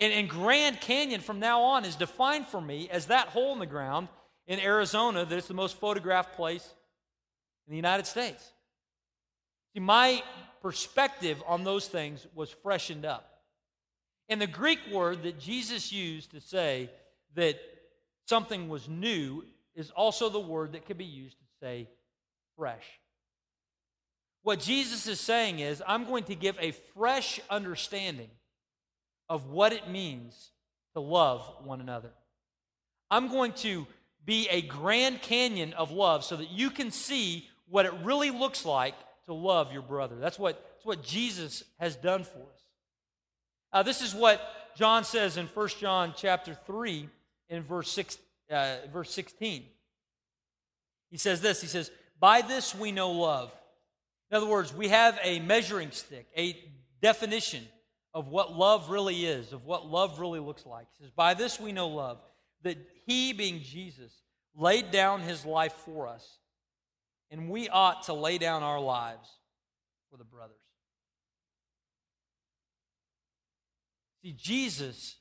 And, 0.00 0.12
and 0.12 0.28
Grand 0.28 0.80
Canyon 0.80 1.20
from 1.20 1.38
now 1.38 1.62
on 1.62 1.84
is 1.84 1.96
defined 1.96 2.46
for 2.48 2.60
me 2.60 2.88
as 2.90 3.06
that 3.06 3.28
hole 3.28 3.52
in 3.52 3.60
the 3.60 3.66
ground 3.66 4.08
in 4.46 4.58
Arizona 4.58 5.24
that 5.24 5.38
is 5.38 5.46
the 5.46 5.54
most 5.54 5.76
photographed 5.76 6.34
place 6.34 6.68
in 7.66 7.70
the 7.70 7.76
United 7.76 8.06
States. 8.06 8.52
See, 9.74 9.80
my 9.80 10.22
perspective 10.60 11.42
on 11.46 11.64
those 11.64 11.88
things 11.88 12.26
was 12.34 12.50
freshened 12.50 13.04
up. 13.04 13.28
And 14.28 14.40
the 14.40 14.46
Greek 14.46 14.78
word 14.90 15.24
that 15.24 15.38
Jesus 15.38 15.92
used 15.92 16.30
to 16.30 16.40
say 16.40 16.90
that 17.34 17.58
something 18.26 18.68
was 18.68 18.88
new 18.88 19.44
is 19.74 19.90
also 19.90 20.28
the 20.28 20.40
word 20.40 20.72
that 20.72 20.86
could 20.86 20.98
be 20.98 21.04
used 21.04 21.38
to 21.38 21.44
say 21.60 21.88
fresh. 22.56 22.84
What 24.42 24.60
Jesus 24.60 25.06
is 25.06 25.20
saying 25.20 25.60
is, 25.60 25.82
I'm 25.86 26.04
going 26.04 26.24
to 26.24 26.34
give 26.34 26.56
a 26.60 26.72
fresh 26.96 27.40
understanding 27.48 28.30
of 29.28 29.50
what 29.50 29.72
it 29.72 29.88
means 29.88 30.50
to 30.94 31.00
love 31.00 31.48
one 31.64 31.80
another. 31.80 32.10
I'm 33.10 33.28
going 33.28 33.52
to 33.54 33.86
be 34.24 34.48
a 34.50 34.62
grand 34.62 35.22
canyon 35.22 35.72
of 35.74 35.90
love 35.90 36.24
so 36.24 36.36
that 36.36 36.50
you 36.50 36.70
can 36.70 36.90
see 36.90 37.48
what 37.68 37.86
it 37.86 37.92
really 38.02 38.30
looks 38.30 38.64
like 38.64 38.94
to 39.26 39.34
love 39.34 39.72
your 39.72 39.82
brother. 39.82 40.16
That's 40.16 40.38
what, 40.38 40.62
that's 40.74 40.84
what 40.84 41.02
Jesus 41.02 41.64
has 41.78 41.96
done 41.96 42.24
for 42.24 42.38
us. 42.38 42.62
Uh, 43.72 43.82
this 43.82 44.02
is 44.02 44.14
what 44.14 44.40
John 44.76 45.04
says 45.04 45.36
in 45.36 45.46
1 45.46 45.68
John 45.80 46.14
chapter 46.16 46.56
3 46.66 47.08
in 47.48 47.62
verse, 47.62 47.90
six, 47.90 48.18
uh, 48.50 48.76
verse 48.92 49.10
16. 49.12 49.64
He 51.10 51.18
says 51.18 51.40
this 51.40 51.60
He 51.60 51.66
says, 51.66 51.90
By 52.18 52.42
this 52.42 52.74
we 52.74 52.92
know 52.92 53.12
love. 53.12 53.52
In 54.30 54.36
other 54.36 54.46
words, 54.46 54.74
we 54.74 54.88
have 54.88 55.18
a 55.22 55.40
measuring 55.40 55.90
stick, 55.90 56.26
a 56.36 56.56
definition 57.02 57.66
of 58.14 58.28
what 58.28 58.56
love 58.56 58.90
really 58.90 59.26
is, 59.26 59.52
of 59.52 59.64
what 59.66 59.86
love 59.86 60.18
really 60.18 60.40
looks 60.40 60.66
like. 60.66 60.86
He 60.96 61.04
says, 61.04 61.10
By 61.10 61.34
this 61.34 61.60
we 61.60 61.72
know 61.72 61.88
love, 61.88 62.18
that 62.62 62.78
he, 63.06 63.32
being 63.32 63.60
Jesus, 63.62 64.12
laid 64.56 64.90
down 64.90 65.20
his 65.20 65.44
life 65.44 65.74
for 65.84 66.08
us 66.08 66.38
and 67.32 67.48
we 67.48 67.68
ought 67.70 68.04
to 68.04 68.12
lay 68.12 68.36
down 68.36 68.62
our 68.62 68.78
lives 68.78 69.28
for 70.10 70.18
the 70.18 70.24
brothers. 70.24 70.54
See, 74.22 74.36
Jesus 74.38 75.16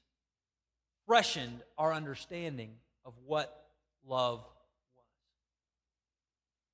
freshened 1.08 1.62
our 1.78 1.94
understanding 1.94 2.72
of 3.06 3.14
what 3.26 3.66
love 4.06 4.40
was. 4.40 5.06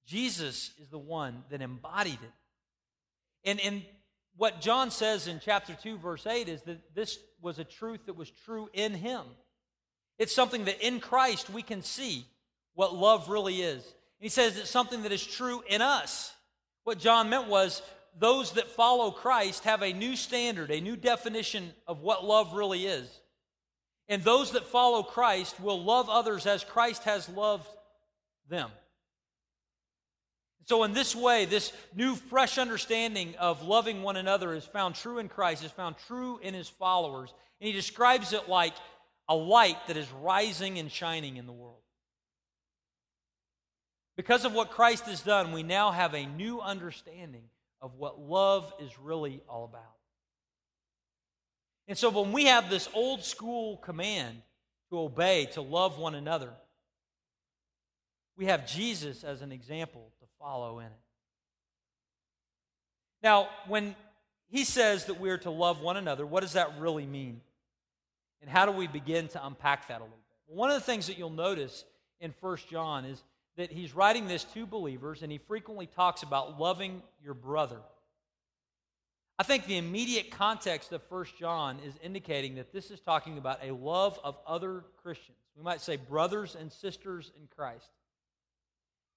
Jesus 0.08 0.72
is 0.82 0.90
the 0.90 0.98
one 0.98 1.44
that 1.52 1.62
embodied 1.62 2.20
it. 2.22 3.50
And, 3.50 3.60
and 3.62 3.84
what 4.36 4.60
John 4.60 4.90
says 4.90 5.28
in 5.28 5.40
chapter 5.40 5.78
2, 5.82 6.00
verse 6.00 6.26
8, 6.26 6.50
is 6.50 6.64
that 6.64 6.96
this 6.96 7.20
was 7.42 7.60
a 7.60 7.64
truth 7.64 8.08
that 8.08 8.18
was 8.18 8.32
true 8.32 8.70
in 8.74 8.96
him. 8.96 9.22
It's 10.18 10.34
something 10.34 10.66
that 10.66 10.86
in 10.86 11.00
Christ 11.00 11.52
we 11.52 11.62
can 11.62 11.84
see 11.84 12.26
what 12.74 12.96
love 12.96 13.30
really 13.30 13.62
is. 13.62 13.84
He 14.20 14.30
says 14.30 14.58
it's 14.58 14.70
something 14.70 15.04
that 15.04 15.12
is 15.12 15.26
true 15.26 15.64
in 15.68 15.82
us. 15.82 16.34
What 16.84 17.00
John 17.00 17.30
meant 17.30 17.48
was 17.48 17.82
those 18.18 18.54
that 18.54 18.68
follow 18.68 19.12
Christ 19.12 19.66
have 19.66 19.84
a 19.84 19.94
new 19.94 20.16
standard, 20.16 20.72
a 20.72 20.82
new 20.82 20.96
definition 20.96 21.72
of 21.86 22.02
what 22.02 22.26
love 22.26 22.54
really 22.54 22.86
is. 22.86 23.08
And 24.10 24.24
those 24.24 24.52
that 24.52 24.66
follow 24.66 25.04
Christ 25.04 25.60
will 25.60 25.84
love 25.84 26.10
others 26.10 26.48
as 26.48 26.64
Christ 26.64 27.04
has 27.04 27.28
loved 27.30 27.68
them. 28.50 28.72
So, 30.66 30.84
in 30.84 30.94
this 30.94 31.16
way, 31.16 31.46
this 31.46 31.72
new, 31.96 32.16
fresh 32.16 32.58
understanding 32.58 33.36
of 33.38 33.64
loving 33.64 34.04
one 34.04 34.18
another 34.18 34.54
is 34.54 34.66
found 34.66 34.96
true 34.96 35.18
in 35.18 35.30
Christ, 35.30 35.64
is 35.64 35.72
found 35.72 35.96
true 36.08 36.40
in 36.42 36.54
his 36.54 36.68
followers. 36.68 37.34
And 37.62 37.68
he 37.68 37.74
describes 37.74 38.34
it 38.34 38.50
like 38.50 38.74
a 39.30 39.36
light 39.36 39.78
that 39.88 39.98
is 39.98 40.12
rising 40.22 40.78
and 40.78 40.92
shining 40.92 41.38
in 41.38 41.46
the 41.46 41.54
world. 41.54 41.80
Because 44.18 44.46
of 44.46 44.54
what 44.54 44.72
Christ 44.72 45.06
has 45.06 45.22
done, 45.22 45.54
we 45.54 45.64
now 45.64 45.92
have 45.92 46.16
a 46.16 46.26
new 46.26 46.60
understanding 46.60 47.44
of 47.80 47.94
what 47.96 48.20
love 48.20 48.74
is 48.80 49.00
really 49.00 49.42
all 49.48 49.64
about. 49.64 49.84
And 51.88 51.98
so 51.98 52.10
when 52.10 52.34
we 52.34 52.46
have 52.46 52.70
this 52.70 52.90
old 52.94 53.24
school 53.24 53.78
command 53.78 54.42
to 54.90 55.00
obey, 55.00 55.46
to 55.54 55.62
love 55.62 56.00
one 56.00 56.16
another, 56.16 56.50
we 58.36 58.48
have 58.48 58.68
Jesus 58.68 59.24
as 59.24 59.42
an 59.42 59.52
example 59.52 60.12
to 60.20 60.26
follow 60.40 60.80
in 60.80 60.88
it. 60.88 60.92
Now, 63.24 63.50
when 63.68 63.96
he 64.50 64.64
says 64.64 65.06
that 65.06 65.20
we're 65.20 65.40
to 65.40 65.52
love 65.52 65.82
one 65.82 65.98
another, 65.98 66.26
what 66.26 66.42
does 66.42 66.54
that 66.54 66.80
really 66.80 67.06
mean? 67.06 67.42
And 68.42 68.50
how 68.50 68.66
do 68.66 68.72
we 68.72 68.88
begin 68.88 69.28
to 69.30 69.46
unpack 69.46 69.88
that 69.88 70.02
a 70.02 70.04
little 70.04 70.10
bit? 70.10 70.56
One 70.56 70.70
of 70.70 70.76
the 70.76 70.86
things 70.86 71.08
that 71.08 71.18
you'll 71.18 71.30
notice 71.30 71.84
in 72.20 72.34
1 72.40 72.58
John 72.70 73.06
is 73.06 73.24
that 73.58 73.72
he's 73.72 73.94
writing 73.94 74.28
this 74.28 74.44
to 74.46 74.66
believers, 74.66 75.24
and 75.24 75.32
he 75.32 75.40
frequently 75.40 75.88
talks 75.88 76.24
about 76.24 76.60
loving 76.60 77.02
your 77.24 77.34
brother. 77.34 77.80
I 79.40 79.44
think 79.44 79.66
the 79.66 79.78
immediate 79.78 80.32
context 80.32 80.92
of 80.92 81.02
1 81.10 81.26
John 81.40 81.80
is 81.86 81.94
indicating 82.02 82.56
that 82.56 82.72
this 82.72 82.90
is 82.90 83.00
talking 83.00 83.38
about 83.38 83.60
a 83.64 83.74
love 83.74 84.20
of 84.24 84.38
other 84.48 84.84
Christians. 85.04 85.38
We 85.56 85.64
might 85.64 85.82
say 85.82 85.96
brothers 85.96 86.56
and 86.60 86.72
sisters 86.72 87.32
in 87.40 87.48
Christ. 87.56 87.90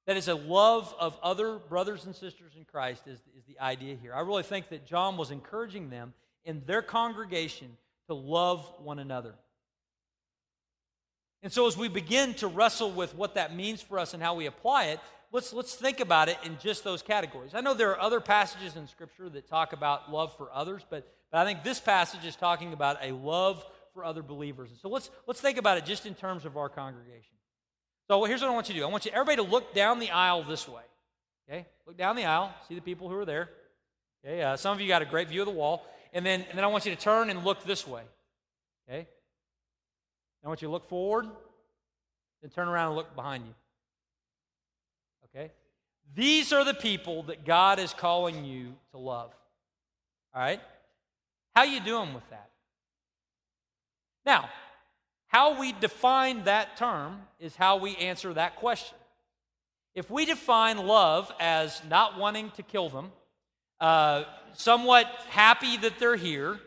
That 0.07 0.16
is 0.16 0.29
a 0.29 0.35
love 0.35 0.94
of 0.98 1.18
other 1.22 1.59
brothers 1.59 2.05
and 2.07 2.14
sisters 2.14 2.53
in 2.57 2.64
Christ, 2.64 3.07
is, 3.07 3.18
is 3.37 3.44
the 3.46 3.61
idea 3.61 3.94
here. 3.94 4.14
I 4.14 4.20
really 4.20 4.42
think 4.42 4.68
that 4.70 4.87
John 4.87 5.16
was 5.16 5.31
encouraging 5.31 5.90
them 5.90 6.14
in 6.44 6.62
their 6.66 6.83
congregation 6.83 7.76
to 8.09 8.14
love 8.14 8.70
one 8.79 8.98
another. 8.98 9.35
And 11.42 11.53
so, 11.53 11.66
as 11.66 11.76
we 11.76 11.88
begin 11.88 12.35
to 12.35 12.46
wrestle 12.46 12.90
with 12.90 13.14
what 13.14 13.35
that 13.35 13.55
means 13.55 13.81
for 13.81 13.98
us 13.98 14.12
and 14.12 14.22
how 14.22 14.35
we 14.35 14.46
apply 14.46 14.87
it, 14.87 15.00
let's, 15.33 15.53
let's 15.53 15.74
think 15.74 16.00
about 16.00 16.29
it 16.29 16.37
in 16.44 16.59
just 16.59 16.85
those 16.85 17.00
categories. 17.00 17.55
I 17.55 17.62
know 17.62 17.72
there 17.72 17.90
are 17.90 18.00
other 18.00 18.20
passages 18.20 18.76
in 18.76 18.87
Scripture 18.87 19.29
that 19.31 19.48
talk 19.48 19.72
about 19.72 20.12
love 20.12 20.37
for 20.37 20.53
others, 20.53 20.83
but, 20.90 21.11
but 21.33 21.38
I 21.38 21.44
think 21.46 21.64
this 21.64 21.81
passage 21.81 22.26
is 22.26 22.37
talking 22.37 22.74
about 22.74 22.98
a 23.03 23.12
love 23.12 23.64
for 23.94 24.05
other 24.05 24.22
believers. 24.22 24.70
And 24.70 24.79
so, 24.79 24.88
let's, 24.90 25.11
let's 25.26 25.40
think 25.40 25.57
about 25.57 25.79
it 25.79 25.87
just 25.87 26.05
in 26.05 26.14
terms 26.14 26.44
of 26.44 26.59
our 26.59 26.68
congregation. 26.68 27.37
So, 28.09 28.22
here's 28.24 28.42
what 28.42 28.50
I 28.50 28.55
want 28.55 28.68
you 28.68 28.74
to 28.74 28.81
do 28.81 28.87
I 28.87 28.90
want 28.90 29.07
you, 29.07 29.12
everybody 29.12 29.37
to 29.37 29.42
look 29.42 29.74
down 29.74 29.98
the 29.98 30.11
aisle 30.11 30.42
this 30.42 30.68
way. 30.68 30.83
Okay? 31.48 31.66
Look 31.87 31.96
down 31.96 32.16
the 32.16 32.26
aisle, 32.26 32.55
see 32.68 32.74
the 32.74 32.81
people 32.81 33.09
who 33.09 33.16
are 33.16 33.24
there. 33.24 33.48
Okay? 34.24 34.42
Uh, 34.42 34.57
some 34.57 34.74
of 34.74 34.81
you 34.81 34.88
got 34.88 35.00
a 35.00 35.07
great 35.07 35.29
view 35.29 35.40
of 35.40 35.46
the 35.46 35.53
wall. 35.53 35.87
And 36.12 36.26
then, 36.26 36.44
and 36.48 36.59
then 36.59 36.64
I 36.64 36.66
want 36.66 36.85
you 36.85 36.94
to 36.94 37.00
turn 37.00 37.31
and 37.31 37.44
look 37.44 37.64
this 37.64 37.87
way. 37.87 38.03
Okay? 38.88 39.09
I 40.44 40.48
want 40.48 40.62
you 40.62 40.68
to 40.68 40.72
look 40.72 40.88
forward, 40.88 41.26
then 42.40 42.50
turn 42.50 42.68
around 42.68 42.88
and 42.88 42.96
look 42.96 43.14
behind 43.14 43.44
you. 43.46 43.55
Okay? 45.26 45.50
These 46.14 46.53
are 46.53 46.64
the 46.64 46.74
people 46.74 47.24
that 47.24 47.44
God 47.44 47.79
is 47.79 47.92
calling 47.92 48.44
you 48.44 48.74
to 48.92 48.98
love. 48.98 49.33
All 50.35 50.40
right? 50.40 50.61
How 51.55 51.64
you 51.64 51.81
doing 51.81 52.14
with 52.14 52.29
that? 52.31 52.50
Now, 54.24 54.48
how 55.29 55.61
we 55.61 55.72
define 55.72 56.44
that 56.44 56.76
term 56.76 57.22
is 57.38 57.55
how 57.55 57.76
we 57.76 57.96
answer 57.96 58.35
that 58.35 58.57
question. 58.57 58.96
If 59.94 60.11
we 60.11 60.24
define 60.24 60.79
love 60.79 61.33
as 61.38 61.81
not 61.88 62.18
wanting 62.18 62.50
to 62.53 62.62
kill 62.62 62.88
them, 62.88 63.12
uh, 63.81 64.24
somewhat 64.53 65.07
happy 65.29 65.76
that 65.79 65.98
they're 65.98 66.16
here, 66.16 66.59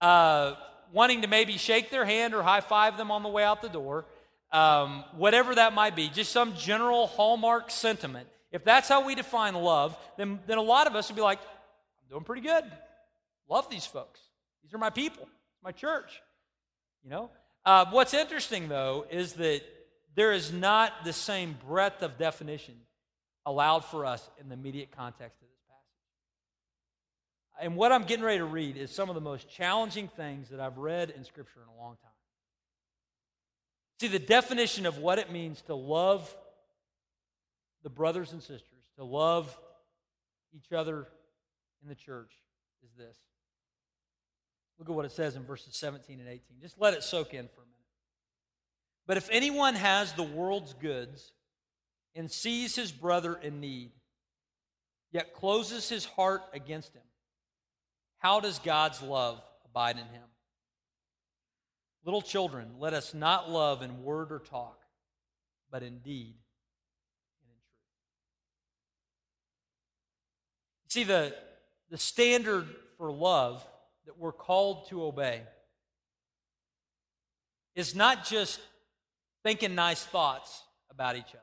uh, 0.00 0.54
wanting 0.92 1.22
to 1.22 1.28
maybe 1.28 1.56
shake 1.56 1.90
their 1.90 2.04
hand 2.04 2.34
or 2.34 2.42
high 2.42 2.60
five 2.60 2.96
them 2.96 3.10
on 3.10 3.22
the 3.22 3.28
way 3.28 3.44
out 3.44 3.62
the 3.62 3.68
door, 3.68 4.06
um, 4.52 5.04
whatever 5.16 5.54
that 5.54 5.72
might 5.72 5.94
be, 5.94 6.08
just 6.08 6.32
some 6.32 6.54
general 6.56 7.06
hallmark 7.06 7.70
sentiment. 7.70 8.28
If 8.52 8.64
that's 8.64 8.88
how 8.88 9.06
we 9.06 9.14
define 9.14 9.54
love, 9.54 9.96
then, 10.16 10.40
then 10.46 10.58
a 10.58 10.62
lot 10.62 10.86
of 10.86 10.96
us 10.96 11.08
would 11.08 11.16
be 11.16 11.22
like, 11.22 11.38
I'm 11.38 12.08
doing 12.08 12.24
pretty 12.24 12.42
good. 12.42 12.64
Love 13.48 13.70
these 13.70 13.86
folks. 13.86 14.20
These 14.62 14.74
are 14.74 14.78
my 14.78 14.90
people, 14.90 15.28
my 15.62 15.72
church. 15.72 16.20
You 17.04 17.10
know? 17.10 17.30
Uh, 17.64 17.86
what's 17.90 18.14
interesting, 18.14 18.68
though, 18.68 19.06
is 19.10 19.34
that 19.34 19.62
there 20.14 20.32
is 20.32 20.52
not 20.52 20.92
the 21.04 21.12
same 21.12 21.56
breadth 21.68 22.02
of 22.02 22.18
definition 22.18 22.74
allowed 23.46 23.84
for 23.84 24.04
us 24.04 24.28
in 24.40 24.48
the 24.48 24.54
immediate 24.54 24.90
context 24.90 25.40
of 25.42 25.48
this. 25.48 25.59
And 27.60 27.76
what 27.76 27.92
I'm 27.92 28.04
getting 28.04 28.24
ready 28.24 28.38
to 28.38 28.44
read 28.44 28.76
is 28.76 28.90
some 28.90 29.08
of 29.08 29.14
the 29.14 29.20
most 29.20 29.48
challenging 29.48 30.08
things 30.08 30.48
that 30.48 30.60
I've 30.60 30.78
read 30.78 31.10
in 31.10 31.24
Scripture 31.24 31.60
in 31.62 31.68
a 31.68 31.82
long 31.82 31.96
time. 31.96 32.10
See, 34.00 34.08
the 34.08 34.18
definition 34.18 34.86
of 34.86 34.98
what 34.98 35.18
it 35.18 35.30
means 35.30 35.60
to 35.62 35.74
love 35.74 36.34
the 37.82 37.90
brothers 37.90 38.32
and 38.32 38.42
sisters, 38.42 38.84
to 38.96 39.04
love 39.04 39.54
each 40.56 40.72
other 40.72 41.06
in 41.82 41.88
the 41.88 41.94
church, 41.94 42.32
is 42.82 42.90
this. 42.96 43.16
Look 44.78 44.88
at 44.88 44.94
what 44.94 45.04
it 45.04 45.12
says 45.12 45.36
in 45.36 45.44
verses 45.44 45.76
17 45.76 46.18
and 46.18 46.28
18. 46.28 46.40
Just 46.62 46.80
let 46.80 46.94
it 46.94 47.02
soak 47.02 47.34
in 47.34 47.46
for 47.48 47.60
a 47.60 47.64
minute. 47.64 47.76
But 49.06 49.18
if 49.18 49.28
anyone 49.30 49.74
has 49.74 50.14
the 50.14 50.22
world's 50.22 50.72
goods 50.72 51.32
and 52.14 52.30
sees 52.30 52.74
his 52.76 52.90
brother 52.90 53.34
in 53.34 53.60
need, 53.60 53.90
yet 55.12 55.34
closes 55.34 55.90
his 55.90 56.06
heart 56.06 56.42
against 56.54 56.94
him, 56.94 57.02
how 58.20 58.40
does 58.40 58.58
God's 58.60 59.02
love 59.02 59.42
abide 59.64 59.96
in 59.96 60.04
him? 60.04 60.22
Little 62.04 62.22
children, 62.22 62.68
let 62.78 62.94
us 62.94 63.12
not 63.12 63.50
love 63.50 63.82
in 63.82 64.02
word 64.02 64.32
or 64.32 64.38
talk, 64.38 64.78
but 65.70 65.82
in 65.82 65.98
deed 65.98 66.36
and 67.42 67.50
in 67.50 67.58
truth. 67.66 67.90
See, 70.88 71.04
the, 71.04 71.34
the 71.90 71.98
standard 71.98 72.68
for 72.96 73.12
love 73.12 73.66
that 74.06 74.18
we're 74.18 74.32
called 74.32 74.88
to 74.88 75.04
obey 75.04 75.42
is 77.74 77.94
not 77.94 78.24
just 78.24 78.60
thinking 79.42 79.74
nice 79.74 80.04
thoughts 80.04 80.62
about 80.90 81.16
each 81.16 81.30
other, 81.30 81.40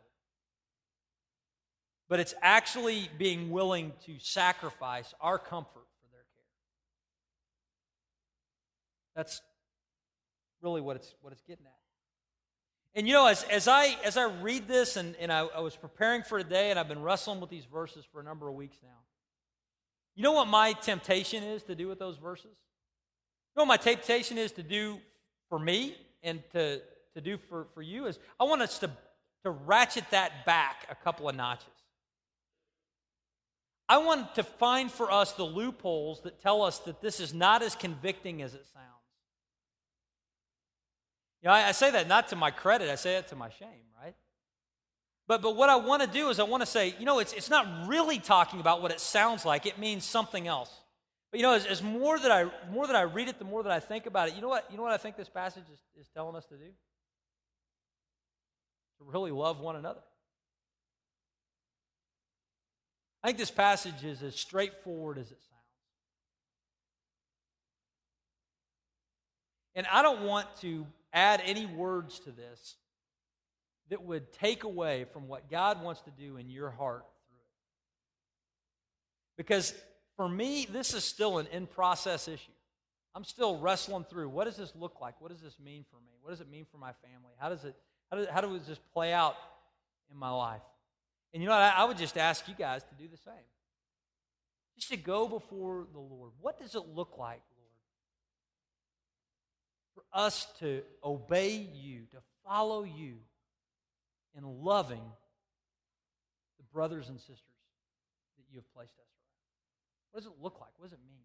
but 2.09 2.19
it's 2.19 2.33
actually 2.41 3.09
being 3.17 3.49
willing 3.49 3.93
to 4.05 4.19
sacrifice 4.19 5.13
our 5.21 5.39
comfort 5.39 5.87
for 5.99 6.07
their 6.11 6.25
care. 6.35 6.43
That's 9.17 9.41
really 10.61 10.79
what 10.79 10.95
it's, 10.95 11.15
what 11.21 11.33
it's 11.33 11.41
getting 11.41 11.65
at. 11.65 11.73
And 12.93 13.07
you 13.07 13.13
know, 13.13 13.25
as, 13.25 13.43
as, 13.43 13.67
I, 13.67 13.97
as 14.05 14.15
I 14.15 14.25
read 14.25 14.67
this 14.67 14.95
and, 14.95 15.15
and 15.19 15.33
I, 15.33 15.39
I 15.39 15.59
was 15.59 15.75
preparing 15.75 16.21
for 16.21 16.37
today 16.37 16.69
and 16.69 16.79
I've 16.79 16.87
been 16.87 17.01
wrestling 17.01 17.41
with 17.41 17.49
these 17.49 17.65
verses 17.65 18.05
for 18.11 18.21
a 18.21 18.23
number 18.23 18.47
of 18.47 18.53
weeks 18.53 18.77
now, 18.83 18.99
you 20.15 20.23
know 20.23 20.33
what 20.33 20.47
my 20.47 20.73
temptation 20.73 21.43
is 21.43 21.63
to 21.63 21.75
do 21.75 21.87
with 21.87 21.97
those 21.97 22.17
verses? 22.17 22.45
You 22.45 23.59
know 23.59 23.63
what 23.63 23.67
my 23.67 23.77
temptation 23.77 24.37
is 24.37 24.51
to 24.53 24.63
do 24.63 24.99
for 25.49 25.57
me 25.57 25.95
and 26.21 26.41
to, 26.53 26.81
to 27.15 27.21
do 27.21 27.37
for, 27.49 27.67
for 27.73 27.81
you 27.81 28.05
is 28.05 28.19
I 28.39 28.43
want 28.43 28.61
us 28.61 28.77
to, 28.79 28.91
to 29.43 29.49
ratchet 29.49 30.05
that 30.11 30.45
back 30.45 30.87
a 30.91 30.95
couple 30.95 31.27
of 31.27 31.35
notches. 31.35 31.65
I 33.89 33.99
want 33.99 34.35
to 34.35 34.43
find 34.43 34.91
for 34.91 35.11
us 35.11 35.31
the 35.33 35.43
loopholes 35.43 36.21
that 36.21 36.39
tell 36.39 36.61
us 36.61 36.79
that 36.79 37.01
this 37.01 37.19
is 37.19 37.33
not 37.33 37.63
as 37.63 37.75
convicting 37.75 38.41
as 38.41 38.53
it 38.53 38.65
sounds. 38.73 38.96
You 41.41 41.49
know, 41.49 41.53
I, 41.53 41.69
I 41.69 41.71
say 41.71 41.91
that 41.91 42.07
not 42.07 42.29
to 42.29 42.35
my 42.35 42.51
credit, 42.51 42.89
I 42.89 42.95
say 42.95 43.13
that 43.13 43.27
to 43.29 43.35
my 43.35 43.49
shame, 43.49 43.85
right? 44.01 44.15
But, 45.27 45.41
but 45.41 45.55
what 45.55 45.69
I 45.69 45.75
want 45.75 46.01
to 46.01 46.07
do 46.07 46.29
is 46.29 46.39
I 46.39 46.43
want 46.43 46.61
to 46.61 46.67
say, 46.67 46.95
you 46.99 47.05
know, 47.05 47.19
it's, 47.19 47.33
it's 47.33 47.49
not 47.49 47.87
really 47.87 48.19
talking 48.19 48.59
about 48.59 48.81
what 48.81 48.91
it 48.91 48.99
sounds 48.99 49.45
like, 49.45 49.65
it 49.65 49.77
means 49.77 50.03
something 50.03 50.47
else. 50.47 50.71
But 51.31 51.39
you 51.39 51.43
know, 51.43 51.53
as, 51.53 51.65
as 51.65 51.83
more 51.83 52.17
that 52.17 52.31
I 52.31 52.45
more 52.71 52.87
that 52.87 52.95
I 52.95 53.01
read 53.01 53.27
it, 53.27 53.37
the 53.37 53.45
more 53.45 53.61
that 53.63 53.71
I 53.71 53.79
think 53.79 54.05
about 54.05 54.29
it, 54.29 54.35
you 54.35 54.41
know 54.41 54.47
what, 54.47 54.65
you 54.71 54.77
know 54.77 54.83
what 54.83 54.93
I 54.93 54.97
think 54.97 55.17
this 55.17 55.29
passage 55.29 55.65
is, 55.73 55.79
is 55.99 56.07
telling 56.13 56.35
us 56.35 56.45
to 56.45 56.55
do? 56.55 56.71
To 58.99 59.05
really 59.05 59.31
love 59.31 59.59
one 59.59 59.75
another. 59.75 59.99
I 63.23 63.27
think 63.27 63.37
this 63.37 63.51
passage 63.51 64.05
is 64.05 64.23
as 64.23 64.35
straightforward 64.35 65.17
as 65.17 65.25
it 65.25 65.37
sounds. 65.41 65.57
And 69.75 69.85
I 69.91 70.01
don't 70.01 70.21
want 70.21 70.47
to 70.61 70.87
add 71.13 71.41
any 71.45 71.65
words 71.65 72.19
to 72.21 72.31
this 72.31 72.75
that 73.89 74.03
would 74.03 74.33
take 74.33 74.63
away 74.63 75.05
from 75.13 75.27
what 75.27 75.49
God 75.49 75.81
wants 75.81 76.01
to 76.01 76.11
do 76.11 76.37
in 76.37 76.49
your 76.49 76.69
heart 76.69 77.05
through 77.29 77.39
it. 77.39 77.47
Because 79.37 79.73
for 80.15 80.27
me, 80.27 80.67
this 80.71 80.93
is 80.93 81.03
still 81.03 81.37
an 81.37 81.47
in 81.47 81.67
process 81.67 82.27
issue. 82.27 82.51
I'm 83.15 83.23
still 83.23 83.57
wrestling 83.59 84.05
through 84.09 84.29
what 84.29 84.45
does 84.45 84.57
this 84.57 84.73
look 84.75 84.99
like? 85.01 85.19
What 85.19 85.31
does 85.31 85.41
this 85.41 85.57
mean 85.63 85.85
for 85.89 85.97
me? 85.97 86.13
What 86.21 86.31
does 86.31 86.41
it 86.41 86.49
mean 86.49 86.65
for 86.71 86.77
my 86.77 86.91
family? 87.01 87.33
How 87.39 87.49
does 87.49 87.63
it 87.63 87.75
how 88.11 88.17
does, 88.17 88.27
how 88.29 88.41
does 88.41 88.67
this 88.67 88.79
play 88.93 89.11
out 89.11 89.35
in 90.11 90.17
my 90.17 90.29
life? 90.29 90.61
And 91.33 91.43
you 91.43 91.49
know 91.49 91.55
what? 91.55 91.61
I, 91.61 91.81
I 91.81 91.83
would 91.85 91.97
just 91.97 92.17
ask 92.17 92.47
you 92.47 92.55
guys 92.55 92.83
to 92.83 92.95
do 92.95 93.09
the 93.09 93.17
same. 93.17 93.33
Just 94.77 94.89
to 94.89 94.97
go 94.97 95.27
before 95.27 95.87
the 95.91 95.99
Lord. 95.99 96.31
What 96.39 96.59
does 96.59 96.75
it 96.75 96.83
look 96.93 97.17
like, 97.17 97.41
for 99.97 100.03
us 100.13 100.45
to 100.59 100.83
obey 101.03 101.67
you, 101.73 102.01
to 102.11 102.17
follow 102.45 102.83
you 102.83 103.15
in 104.37 104.43
loving 104.63 105.01
the 106.59 106.63
brothers 106.71 107.09
and 107.09 107.19
sisters 107.19 107.39
that 108.37 108.43
you 108.51 108.57
have 108.57 108.73
placed 108.75 108.93
us 108.93 108.99
around. 108.99 110.11
What 110.11 110.23
does 110.23 110.31
it 110.31 110.35
look 110.39 110.61
like? 110.61 110.69
What 110.77 110.85
does 110.85 110.93
it 110.93 110.99
mean? 111.07 111.17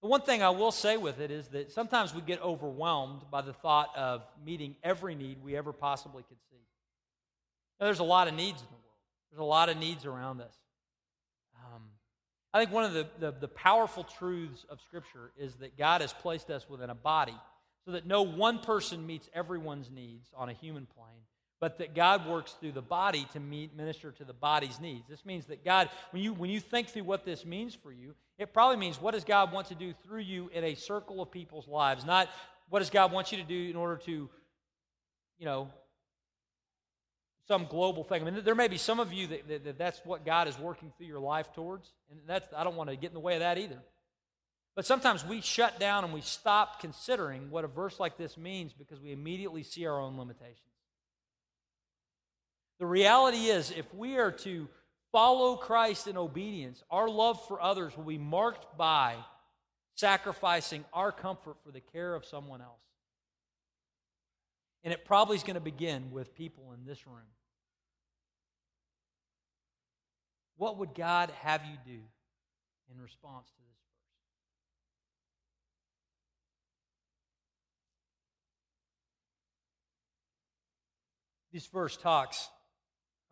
The 0.00 0.08
one 0.08 0.22
thing 0.22 0.42
I 0.42 0.50
will 0.50 0.72
say 0.72 0.96
with 0.96 1.20
it 1.20 1.30
is 1.30 1.48
that 1.48 1.70
sometimes 1.70 2.14
we 2.14 2.22
get 2.22 2.40
overwhelmed 2.40 3.22
by 3.30 3.42
the 3.42 3.52
thought 3.52 3.94
of 3.94 4.22
meeting 4.42 4.76
every 4.82 5.14
need 5.14 5.42
we 5.42 5.54
ever 5.54 5.72
possibly 5.74 6.22
could 6.22 6.38
see. 6.50 6.56
Now, 7.78 7.86
there's 7.86 7.98
a 7.98 8.04
lot 8.04 8.26
of 8.26 8.32
needs 8.32 8.58
in 8.58 8.68
the 8.68 8.72
world, 8.72 8.84
there's 9.30 9.40
a 9.40 9.44
lot 9.44 9.68
of 9.68 9.76
needs 9.76 10.06
around 10.06 10.40
us. 10.40 10.54
Um, 11.56 11.82
I 12.54 12.60
think 12.60 12.72
one 12.72 12.84
of 12.84 12.94
the, 12.94 13.06
the, 13.18 13.32
the 13.32 13.48
powerful 13.48 14.04
truths 14.04 14.64
of 14.70 14.80
Scripture 14.80 15.32
is 15.38 15.56
that 15.56 15.76
God 15.76 16.00
has 16.00 16.14
placed 16.14 16.48
us 16.48 16.66
within 16.70 16.88
a 16.88 16.94
body 16.94 17.36
so 17.86 17.92
that 17.92 18.04
no 18.04 18.22
one 18.22 18.58
person 18.58 19.06
meets 19.06 19.30
everyone's 19.32 19.90
needs 19.90 20.28
on 20.36 20.48
a 20.48 20.52
human 20.52 20.86
plane, 20.86 21.22
but 21.60 21.78
that 21.78 21.94
God 21.94 22.26
works 22.26 22.56
through 22.60 22.72
the 22.72 22.82
body 22.82 23.26
to 23.32 23.40
meet, 23.40 23.76
minister 23.76 24.10
to 24.10 24.24
the 24.24 24.32
body's 24.32 24.80
needs. 24.80 25.08
This 25.08 25.24
means 25.24 25.46
that 25.46 25.64
God, 25.64 25.88
when 26.10 26.22
you, 26.22 26.34
when 26.34 26.50
you 26.50 26.58
think 26.58 26.88
through 26.88 27.04
what 27.04 27.24
this 27.24 27.46
means 27.46 27.74
for 27.74 27.92
you, 27.92 28.14
it 28.38 28.52
probably 28.52 28.76
means 28.76 29.00
what 29.00 29.14
does 29.14 29.24
God 29.24 29.52
want 29.52 29.68
to 29.68 29.76
do 29.76 29.94
through 30.04 30.20
you 30.20 30.50
in 30.52 30.64
a 30.64 30.74
circle 30.74 31.22
of 31.22 31.30
people's 31.30 31.68
lives, 31.68 32.04
not 32.04 32.28
what 32.68 32.80
does 32.80 32.90
God 32.90 33.12
want 33.12 33.30
you 33.30 33.38
to 33.38 33.44
do 33.44 33.70
in 33.70 33.76
order 33.76 33.96
to, 34.04 34.28
you 35.38 35.44
know, 35.46 35.68
some 37.46 37.66
global 37.66 38.02
thing. 38.02 38.22
I 38.22 38.24
mean, 38.28 38.42
there 38.44 38.56
may 38.56 38.66
be 38.66 38.76
some 38.76 38.98
of 38.98 39.12
you 39.12 39.28
that, 39.28 39.48
that, 39.48 39.64
that 39.64 39.78
that's 39.78 40.00
what 40.04 40.26
God 40.26 40.48
is 40.48 40.58
working 40.58 40.92
through 40.98 41.06
your 41.06 41.20
life 41.20 41.52
towards, 41.54 41.92
and 42.10 42.18
that's 42.26 42.48
I 42.56 42.64
don't 42.64 42.74
want 42.74 42.90
to 42.90 42.96
get 42.96 43.08
in 43.10 43.14
the 43.14 43.20
way 43.20 43.34
of 43.34 43.40
that 43.40 43.56
either. 43.56 43.78
But 44.76 44.84
sometimes 44.84 45.24
we 45.24 45.40
shut 45.40 45.80
down 45.80 46.04
and 46.04 46.12
we 46.12 46.20
stop 46.20 46.80
considering 46.80 47.50
what 47.50 47.64
a 47.64 47.68
verse 47.68 47.98
like 47.98 48.18
this 48.18 48.36
means 48.36 48.74
because 48.74 49.00
we 49.00 49.10
immediately 49.10 49.62
see 49.62 49.86
our 49.86 49.98
own 49.98 50.18
limitations. 50.18 50.60
The 52.78 52.86
reality 52.86 53.46
is, 53.46 53.70
if 53.70 53.92
we 53.94 54.18
are 54.18 54.30
to 54.30 54.68
follow 55.12 55.56
Christ 55.56 56.06
in 56.06 56.18
obedience, 56.18 56.84
our 56.90 57.08
love 57.08 57.42
for 57.48 57.58
others 57.58 57.96
will 57.96 58.04
be 58.04 58.18
marked 58.18 58.76
by 58.76 59.16
sacrificing 59.94 60.84
our 60.92 61.10
comfort 61.10 61.56
for 61.64 61.72
the 61.72 61.80
care 61.80 62.14
of 62.14 62.26
someone 62.26 62.60
else. 62.60 62.82
And 64.84 64.92
it 64.92 65.06
probably 65.06 65.36
is 65.36 65.42
going 65.42 65.54
to 65.54 65.60
begin 65.60 66.10
with 66.10 66.34
people 66.34 66.74
in 66.78 66.84
this 66.84 67.06
room. 67.06 67.32
What 70.58 70.76
would 70.76 70.94
God 70.94 71.30
have 71.40 71.62
you 71.64 71.78
do 71.86 72.00
in 72.92 73.00
response 73.00 73.48
to 73.48 73.56
this? 73.56 73.85
This 81.56 81.64
verse 81.68 81.96
talks 81.96 82.50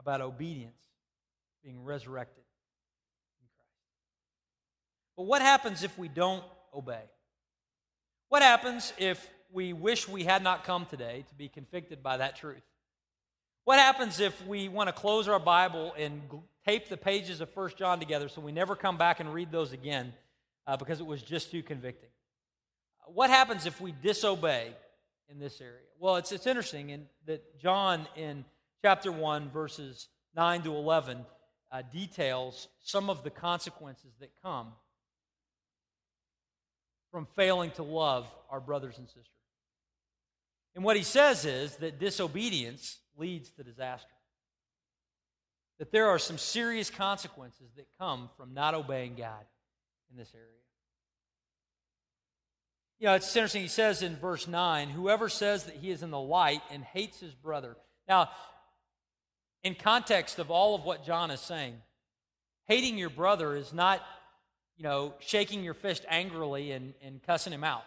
about 0.00 0.22
obedience 0.22 0.80
being 1.62 1.84
resurrected 1.84 2.42
in 3.38 3.46
Christ. 3.54 3.70
But 5.14 5.24
what 5.24 5.42
happens 5.42 5.82
if 5.82 5.98
we 5.98 6.08
don't 6.08 6.42
obey? 6.74 7.02
What 8.30 8.40
happens 8.40 8.94
if 8.96 9.28
we 9.52 9.74
wish 9.74 10.08
we 10.08 10.24
had 10.24 10.42
not 10.42 10.64
come 10.64 10.86
today 10.86 11.26
to 11.28 11.34
be 11.34 11.50
convicted 11.50 12.02
by 12.02 12.16
that 12.16 12.34
truth? 12.34 12.62
What 13.66 13.78
happens 13.78 14.18
if 14.20 14.46
we 14.46 14.70
want 14.70 14.88
to 14.88 14.94
close 14.94 15.28
our 15.28 15.38
Bible 15.38 15.92
and 15.98 16.22
tape 16.64 16.88
the 16.88 16.96
pages 16.96 17.42
of 17.42 17.54
1 17.54 17.72
John 17.76 18.00
together 18.00 18.30
so 18.30 18.40
we 18.40 18.52
never 18.52 18.74
come 18.74 18.96
back 18.96 19.20
and 19.20 19.34
read 19.34 19.52
those 19.52 19.72
again 19.72 20.14
uh, 20.66 20.78
because 20.78 20.98
it 20.98 21.06
was 21.06 21.20
just 21.20 21.50
too 21.50 21.62
convicting? 21.62 22.08
What 23.04 23.28
happens 23.28 23.66
if 23.66 23.82
we 23.82 23.92
disobey 23.92 24.72
in 25.30 25.38
this 25.38 25.60
area? 25.60 25.86
Well, 25.98 26.16
it's, 26.16 26.32
it's 26.32 26.46
interesting 26.46 26.90
in, 26.90 27.06
that 27.26 27.58
John 27.60 28.06
in 28.16 28.44
chapter 28.82 29.10
1, 29.10 29.50
verses 29.50 30.08
9 30.36 30.62
to 30.62 30.74
11, 30.74 31.24
uh, 31.72 31.82
details 31.92 32.68
some 32.82 33.10
of 33.10 33.24
the 33.24 33.30
consequences 33.30 34.12
that 34.20 34.30
come 34.42 34.68
from 37.10 37.26
failing 37.36 37.70
to 37.72 37.82
love 37.82 38.26
our 38.50 38.60
brothers 38.60 38.98
and 38.98 39.06
sisters. 39.06 39.28
And 40.74 40.84
what 40.84 40.96
he 40.96 41.02
says 41.02 41.44
is 41.44 41.76
that 41.76 42.00
disobedience 42.00 42.98
leads 43.16 43.50
to 43.50 43.62
disaster. 43.62 44.08
That 45.78 45.92
there 45.92 46.08
are 46.08 46.18
some 46.18 46.38
serious 46.38 46.90
consequences 46.90 47.70
that 47.76 47.86
come 47.98 48.30
from 48.36 48.54
not 48.54 48.74
obeying 48.74 49.14
God 49.14 49.44
in 50.10 50.16
this 50.16 50.32
area. 50.34 50.63
You 52.98 53.06
know, 53.06 53.14
it's 53.14 53.34
interesting. 53.34 53.62
He 53.62 53.68
says 53.68 54.02
in 54.02 54.16
verse 54.16 54.46
9, 54.46 54.88
whoever 54.88 55.28
says 55.28 55.64
that 55.64 55.76
he 55.76 55.90
is 55.90 56.02
in 56.02 56.10
the 56.10 56.20
light 56.20 56.62
and 56.70 56.84
hates 56.84 57.20
his 57.20 57.34
brother. 57.34 57.76
Now, 58.08 58.30
in 59.62 59.74
context 59.74 60.38
of 60.38 60.50
all 60.50 60.74
of 60.74 60.84
what 60.84 61.04
John 61.04 61.30
is 61.30 61.40
saying, 61.40 61.74
hating 62.66 62.98
your 62.98 63.10
brother 63.10 63.56
is 63.56 63.72
not, 63.72 64.00
you 64.76 64.84
know, 64.84 65.14
shaking 65.20 65.64
your 65.64 65.74
fist 65.74 66.04
angrily 66.08 66.72
and, 66.72 66.94
and 67.02 67.22
cussing 67.22 67.52
him 67.52 67.64
out. 67.64 67.84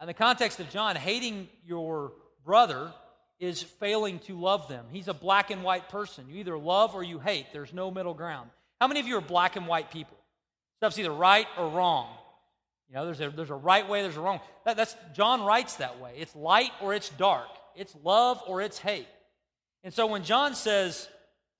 In 0.00 0.06
the 0.06 0.14
context 0.14 0.60
of 0.60 0.68
John, 0.68 0.96
hating 0.96 1.48
your 1.64 2.12
brother 2.44 2.92
is 3.38 3.62
failing 3.62 4.18
to 4.20 4.38
love 4.38 4.68
them. 4.68 4.86
He's 4.90 5.08
a 5.08 5.14
black 5.14 5.50
and 5.50 5.62
white 5.62 5.88
person. 5.88 6.26
You 6.28 6.36
either 6.36 6.58
love 6.58 6.94
or 6.94 7.02
you 7.02 7.18
hate. 7.18 7.46
There's 7.52 7.72
no 7.72 7.90
middle 7.90 8.14
ground. 8.14 8.50
How 8.80 8.88
many 8.88 9.00
of 9.00 9.06
you 9.06 9.16
are 9.16 9.22
black 9.22 9.56
and 9.56 9.66
white 9.66 9.90
people? 9.90 10.16
Stuff's 10.78 10.98
either 10.98 11.12
right 11.12 11.46
or 11.58 11.68
wrong. 11.68 12.08
You 12.88 12.94
know, 12.94 13.04
there's 13.04 13.20
a, 13.20 13.30
there's 13.30 13.50
a 13.50 13.54
right 13.54 13.88
way, 13.88 14.02
there's 14.02 14.16
a 14.16 14.20
wrong. 14.20 14.40
That, 14.64 14.76
that's 14.76 14.96
John 15.14 15.44
writes 15.44 15.76
that 15.76 16.00
way. 16.00 16.12
It's 16.18 16.34
light 16.36 16.70
or 16.80 16.94
it's 16.94 17.08
dark. 17.08 17.48
It's 17.74 17.94
love 18.04 18.42
or 18.46 18.62
it's 18.62 18.78
hate. 18.78 19.08
And 19.82 19.92
so 19.92 20.06
when 20.06 20.24
John 20.24 20.54
says, 20.54 21.08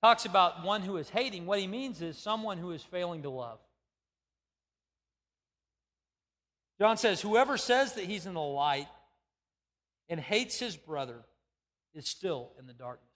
talks 0.01 0.25
about 0.25 0.63
one 0.63 0.81
who 0.81 0.97
is 0.97 1.09
hating, 1.09 1.45
what 1.45 1.59
he 1.59 1.67
means 1.67 2.01
is 2.01 2.17
someone 2.17 2.57
who 2.57 2.71
is 2.71 2.81
failing 2.81 3.23
to 3.23 3.29
love. 3.29 3.59
John 6.79 6.97
says, 6.97 7.21
Whoever 7.21 7.57
says 7.57 7.93
that 7.93 8.05
he's 8.05 8.25
in 8.25 8.33
the 8.33 8.41
light 8.41 8.87
and 10.09 10.19
hates 10.19 10.59
his 10.59 10.77
brother 10.77 11.25
is 11.93 12.07
still 12.07 12.51
in 12.59 12.67
the 12.67 12.73
darkness. 12.73 13.09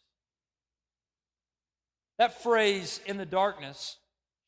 That 2.17 2.43
phrase, 2.43 2.99
in 3.05 3.17
the 3.17 3.25
darkness, 3.25 3.97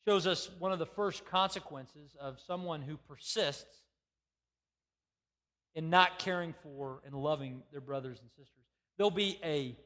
shows 0.06 0.26
us 0.26 0.50
one 0.58 0.72
of 0.72 0.78
the 0.78 0.86
first 0.86 1.24
consequences 1.26 2.14
of 2.20 2.38
someone 2.46 2.82
who 2.82 2.96
persists 2.96 3.78
in 5.74 5.90
not 5.90 6.18
caring 6.18 6.54
for 6.62 7.00
and 7.06 7.14
loving 7.14 7.62
their 7.72 7.80
brothers 7.80 8.18
and 8.20 8.30
sisters. 8.30 8.64
There'll 8.96 9.10
be 9.10 9.38
a 9.42 9.76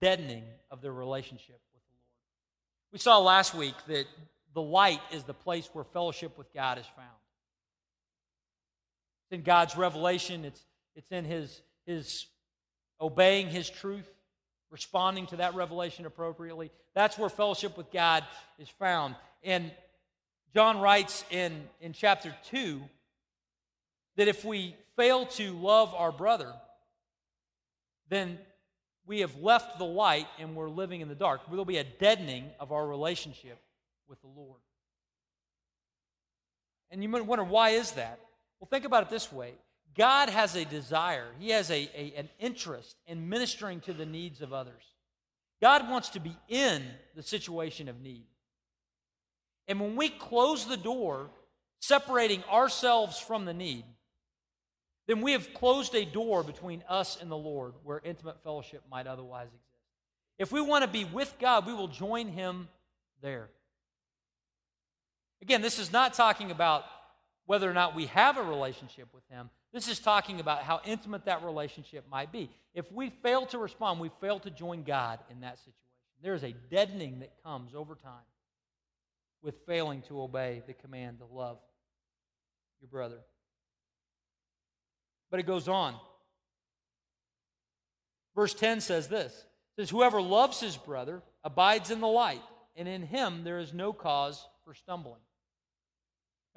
deadening 0.00 0.44
of 0.70 0.82
their 0.82 0.92
relationship 0.92 1.60
with 1.72 1.82
the 1.82 1.92
Lord. 1.92 2.92
We 2.92 2.98
saw 2.98 3.18
last 3.18 3.54
week 3.54 3.74
that 3.86 4.06
the 4.54 4.62
light 4.62 5.00
is 5.12 5.24
the 5.24 5.34
place 5.34 5.68
where 5.72 5.84
fellowship 5.84 6.36
with 6.36 6.52
God 6.52 6.78
is 6.78 6.86
found. 6.96 7.08
It's 9.24 9.38
in 9.38 9.42
God's 9.42 9.76
revelation, 9.76 10.44
it's, 10.44 10.62
it's 10.94 11.10
in 11.10 11.24
his, 11.24 11.62
his 11.86 12.26
obeying 13.00 13.48
His 13.48 13.70
truth, 13.70 14.08
responding 14.70 15.26
to 15.26 15.36
that 15.36 15.54
revelation 15.54 16.06
appropriately. 16.06 16.70
That's 16.94 17.18
where 17.18 17.28
fellowship 17.28 17.76
with 17.76 17.90
God 17.90 18.24
is 18.58 18.68
found. 18.68 19.14
And 19.42 19.70
John 20.54 20.80
writes 20.80 21.24
in, 21.30 21.64
in 21.80 21.92
chapter 21.92 22.34
2 22.50 22.80
that 24.16 24.28
if 24.28 24.44
we 24.44 24.74
fail 24.96 25.26
to 25.26 25.52
love 25.52 25.94
our 25.94 26.12
brother, 26.12 26.52
then 28.08 28.38
we 29.06 29.20
have 29.20 29.34
left 29.40 29.78
the 29.78 29.84
light 29.84 30.26
and 30.38 30.54
we're 30.54 30.68
living 30.68 31.00
in 31.00 31.08
the 31.08 31.14
dark. 31.14 31.42
There'll 31.48 31.64
be 31.64 31.78
a 31.78 31.84
deadening 31.84 32.50
of 32.60 32.72
our 32.72 32.86
relationship 32.86 33.58
with 34.08 34.20
the 34.20 34.28
Lord. 34.28 34.60
And 36.90 37.02
you 37.02 37.08
might 37.08 37.24
wonder, 37.24 37.44
why 37.44 37.70
is 37.70 37.92
that? 37.92 38.18
Well, 38.58 38.68
think 38.70 38.84
about 38.84 39.04
it 39.04 39.10
this 39.10 39.32
way 39.32 39.54
God 39.96 40.28
has 40.28 40.54
a 40.54 40.64
desire, 40.64 41.26
He 41.38 41.50
has 41.50 41.70
a, 41.70 41.90
a, 41.94 42.14
an 42.16 42.28
interest 42.38 42.96
in 43.06 43.28
ministering 43.28 43.80
to 43.82 43.92
the 43.92 44.06
needs 44.06 44.40
of 44.40 44.52
others. 44.52 44.82
God 45.60 45.88
wants 45.88 46.10
to 46.10 46.20
be 46.20 46.36
in 46.48 46.84
the 47.16 47.22
situation 47.22 47.88
of 47.88 48.00
need. 48.00 48.26
And 49.66 49.80
when 49.80 49.96
we 49.96 50.08
close 50.08 50.66
the 50.66 50.76
door, 50.76 51.30
separating 51.80 52.44
ourselves 52.44 53.18
from 53.18 53.44
the 53.44 53.54
need, 53.54 53.84
then 55.08 55.20
we 55.20 55.32
have 55.32 55.52
closed 55.54 55.94
a 55.94 56.04
door 56.04 56.42
between 56.42 56.84
us 56.88 57.18
and 57.20 57.30
the 57.30 57.36
Lord 57.36 57.74
where 57.82 58.00
intimate 58.04 58.42
fellowship 58.42 58.82
might 58.90 59.06
otherwise 59.06 59.48
exist. 59.48 59.64
If 60.38 60.52
we 60.52 60.60
want 60.60 60.84
to 60.84 60.90
be 60.90 61.04
with 61.04 61.34
God, 61.40 61.66
we 61.66 61.74
will 61.74 61.88
join 61.88 62.28
Him 62.28 62.68
there. 63.22 63.48
Again, 65.42 65.62
this 65.62 65.78
is 65.78 65.92
not 65.92 66.14
talking 66.14 66.50
about 66.50 66.84
whether 67.46 67.68
or 67.68 67.74
not 67.74 67.94
we 67.94 68.06
have 68.06 68.36
a 68.36 68.42
relationship 68.42 69.08
with 69.14 69.24
Him. 69.30 69.50
This 69.72 69.88
is 69.88 69.98
talking 69.98 70.40
about 70.40 70.62
how 70.62 70.80
intimate 70.84 71.26
that 71.26 71.44
relationship 71.44 72.04
might 72.10 72.32
be. 72.32 72.50
If 72.74 72.90
we 72.90 73.10
fail 73.22 73.46
to 73.46 73.58
respond, 73.58 74.00
we 74.00 74.10
fail 74.20 74.40
to 74.40 74.50
join 74.50 74.82
God 74.82 75.18
in 75.30 75.40
that 75.40 75.58
situation. 75.58 75.74
There 76.22 76.34
is 76.34 76.42
a 76.42 76.54
deadening 76.70 77.20
that 77.20 77.32
comes 77.44 77.74
over 77.74 77.94
time 77.94 78.12
with 79.42 79.54
failing 79.66 80.02
to 80.02 80.20
obey 80.20 80.62
the 80.66 80.72
command 80.72 81.18
to 81.18 81.26
love 81.26 81.58
your 82.80 82.88
brother. 82.88 83.18
But 85.30 85.40
it 85.40 85.46
goes 85.46 85.68
on. 85.68 85.94
Verse 88.34 88.54
10 88.54 88.80
says 88.80 89.08
this 89.08 89.32
it 89.32 89.82
says, 89.82 89.90
Whoever 89.90 90.20
loves 90.20 90.60
his 90.60 90.76
brother 90.76 91.22
abides 91.44 91.90
in 91.90 92.00
the 92.00 92.08
light, 92.08 92.42
and 92.74 92.88
in 92.88 93.02
him 93.02 93.44
there 93.44 93.58
is 93.58 93.74
no 93.74 93.92
cause 93.92 94.46
for 94.64 94.74
stumbling. 94.74 95.20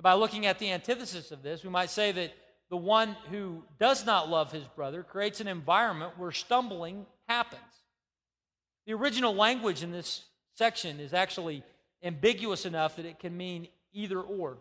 By 0.01 0.13
looking 0.13 0.47
at 0.47 0.57
the 0.57 0.71
antithesis 0.71 1.31
of 1.31 1.43
this, 1.43 1.63
we 1.63 1.69
might 1.69 1.91
say 1.91 2.11
that 2.11 2.33
the 2.71 2.77
one 2.77 3.17
who 3.29 3.63
does 3.79 4.05
not 4.05 4.29
love 4.29 4.53
his 4.53 4.63
brother 4.63 5.03
creates 5.03 5.41
an 5.41 5.47
environment 5.47 6.17
where 6.17 6.31
stumbling 6.31 7.05
happens. 7.27 7.61
The 8.87 8.93
original 8.93 9.35
language 9.35 9.83
in 9.83 9.91
this 9.91 10.23
section 10.55 11.01
is 11.01 11.13
actually 11.13 11.63
ambiguous 12.01 12.65
enough 12.65 12.95
that 12.95 13.05
it 13.05 13.19
can 13.19 13.35
mean 13.35 13.67
either 13.91 14.21
or. 14.21 14.57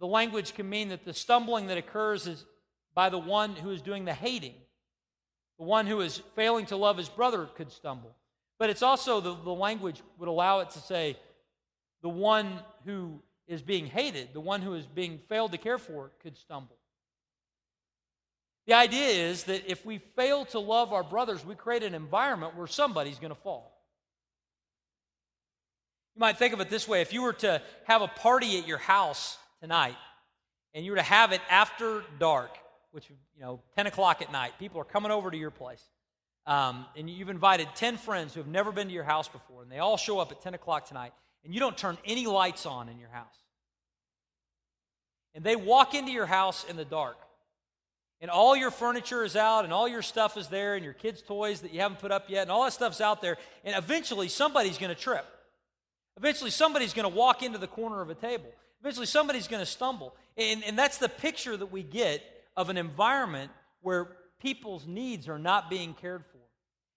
The 0.00 0.06
language 0.06 0.54
can 0.54 0.68
mean 0.68 0.88
that 0.88 1.04
the 1.04 1.12
stumbling 1.12 1.66
that 1.66 1.76
occurs 1.76 2.26
is 2.26 2.46
by 2.94 3.10
the 3.10 3.18
one 3.18 3.54
who 3.54 3.70
is 3.70 3.82
doing 3.82 4.06
the 4.06 4.14
hating. 4.14 4.54
The 5.58 5.64
one 5.64 5.86
who 5.86 6.00
is 6.00 6.22
failing 6.34 6.64
to 6.66 6.76
love 6.76 6.96
his 6.96 7.10
brother 7.10 7.48
could 7.54 7.70
stumble. 7.70 8.16
But 8.58 8.70
it's 8.70 8.82
also 8.82 9.20
the, 9.20 9.36
the 9.44 9.50
language 9.50 10.00
would 10.18 10.28
allow 10.28 10.60
it 10.60 10.70
to 10.70 10.78
say 10.78 11.18
the 12.00 12.08
one 12.08 12.60
who 12.86 13.20
is 13.46 13.60
being 13.60 13.86
hated, 13.86 14.30
the 14.32 14.40
one 14.40 14.62
who 14.62 14.72
is 14.72 14.86
being 14.86 15.20
failed 15.28 15.52
to 15.52 15.58
care 15.58 15.78
for, 15.78 16.12
could 16.22 16.38
stumble. 16.38 16.76
The 18.66 18.74
idea 18.74 19.08
is 19.28 19.44
that 19.44 19.70
if 19.70 19.86
we 19.86 19.98
fail 20.16 20.44
to 20.46 20.58
love 20.58 20.92
our 20.92 21.04
brothers, 21.04 21.44
we 21.44 21.54
create 21.54 21.84
an 21.84 21.94
environment 21.94 22.56
where 22.56 22.66
somebody's 22.66 23.18
going 23.18 23.34
to 23.34 23.40
fall. 23.40 23.72
You 26.16 26.20
might 26.20 26.38
think 26.38 26.52
of 26.52 26.60
it 26.60 26.70
this 26.70 26.88
way 26.88 27.00
if 27.00 27.12
you 27.12 27.22
were 27.22 27.34
to 27.34 27.62
have 27.84 28.02
a 28.02 28.08
party 28.08 28.58
at 28.58 28.66
your 28.66 28.78
house 28.78 29.38
tonight, 29.60 29.96
and 30.74 30.84
you 30.84 30.92
were 30.92 30.96
to 30.96 31.02
have 31.02 31.32
it 31.32 31.40
after 31.48 32.02
dark, 32.18 32.58
which, 32.90 33.08
you 33.08 33.42
know, 33.42 33.60
10 33.76 33.86
o'clock 33.86 34.20
at 34.20 34.32
night, 34.32 34.52
people 34.58 34.80
are 34.80 34.84
coming 34.84 35.10
over 35.10 35.30
to 35.30 35.36
your 35.36 35.50
place. 35.50 35.82
Um, 36.46 36.86
and 36.96 37.08
you've 37.10 37.28
invited 37.28 37.68
10 37.74 37.96
friends 37.96 38.34
who 38.34 38.40
have 38.40 38.48
never 38.48 38.72
been 38.72 38.88
to 38.88 38.94
your 38.94 39.04
house 39.04 39.28
before, 39.28 39.62
and 39.62 39.70
they 39.70 39.78
all 39.78 39.96
show 39.96 40.18
up 40.18 40.30
at 40.32 40.40
10 40.40 40.54
o'clock 40.54 40.86
tonight, 40.86 41.12
and 41.44 41.54
you 41.54 41.60
don't 41.60 41.76
turn 41.76 41.98
any 42.04 42.26
lights 42.26 42.66
on 42.66 42.88
in 42.88 42.98
your 42.98 43.08
house. 43.10 43.36
And 45.34 45.44
they 45.44 45.56
walk 45.56 45.94
into 45.94 46.12
your 46.12 46.26
house 46.26 46.64
in 46.64 46.76
the 46.76 46.84
dark, 46.84 47.16
and 48.20 48.30
all 48.30 48.56
your 48.56 48.70
furniture 48.70 49.24
is 49.24 49.36
out, 49.36 49.64
and 49.64 49.72
all 49.72 49.86
your 49.86 50.02
stuff 50.02 50.36
is 50.36 50.48
there, 50.48 50.74
and 50.74 50.84
your 50.84 50.94
kids' 50.94 51.22
toys 51.22 51.60
that 51.60 51.72
you 51.72 51.80
haven't 51.80 52.00
put 52.00 52.10
up 52.10 52.28
yet, 52.28 52.42
and 52.42 52.50
all 52.50 52.64
that 52.64 52.72
stuff's 52.72 53.00
out 53.00 53.20
there, 53.20 53.36
and 53.64 53.76
eventually 53.76 54.28
somebody's 54.28 54.78
going 54.78 54.94
to 54.94 55.00
trip. 55.00 55.26
Eventually, 56.16 56.50
somebody's 56.50 56.94
going 56.94 57.08
to 57.08 57.14
walk 57.14 57.42
into 57.42 57.58
the 57.58 57.66
corner 57.66 58.00
of 58.00 58.08
a 58.08 58.14
table. 58.14 58.50
Eventually, 58.80 59.06
somebody's 59.06 59.48
going 59.48 59.60
to 59.60 59.66
stumble. 59.66 60.14
And, 60.36 60.64
and 60.64 60.78
that's 60.78 60.98
the 60.98 61.08
picture 61.08 61.56
that 61.56 61.70
we 61.70 61.82
get 61.82 62.22
of 62.56 62.70
an 62.70 62.78
environment 62.78 63.50
where 63.82 64.08
people's 64.40 64.86
needs 64.86 65.28
are 65.28 65.38
not 65.38 65.68
being 65.68 65.94
cared 65.94 66.24
for. 66.24 66.38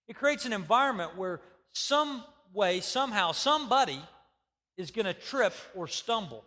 It 0.08 0.16
creates 0.16 0.46
an 0.46 0.54
environment 0.54 1.18
where 1.18 1.42
some 1.74 2.24
way, 2.54 2.80
somehow, 2.80 3.34
somebody 3.34 4.02
is 4.78 4.92
going 4.92 5.06
to 5.06 5.14
trip 5.14 5.54
or 5.76 5.88
stumble. 5.88 6.46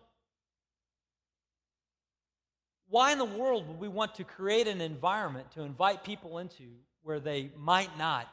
Why 2.93 3.11
in 3.11 3.17
the 3.17 3.25
world 3.25 3.67
would 3.67 3.81
we 3.81 3.89
want 3.89 4.17
to 4.17 4.25
create 4.25 4.69
an 4.69 4.83
environment 4.83 5.51
to 5.53 5.63
invite 5.63 6.05
people 6.05 6.37
into 6.37 6.65
where 7.03 7.21
they 7.21 7.51
might 7.57 7.97
not, 7.97 8.29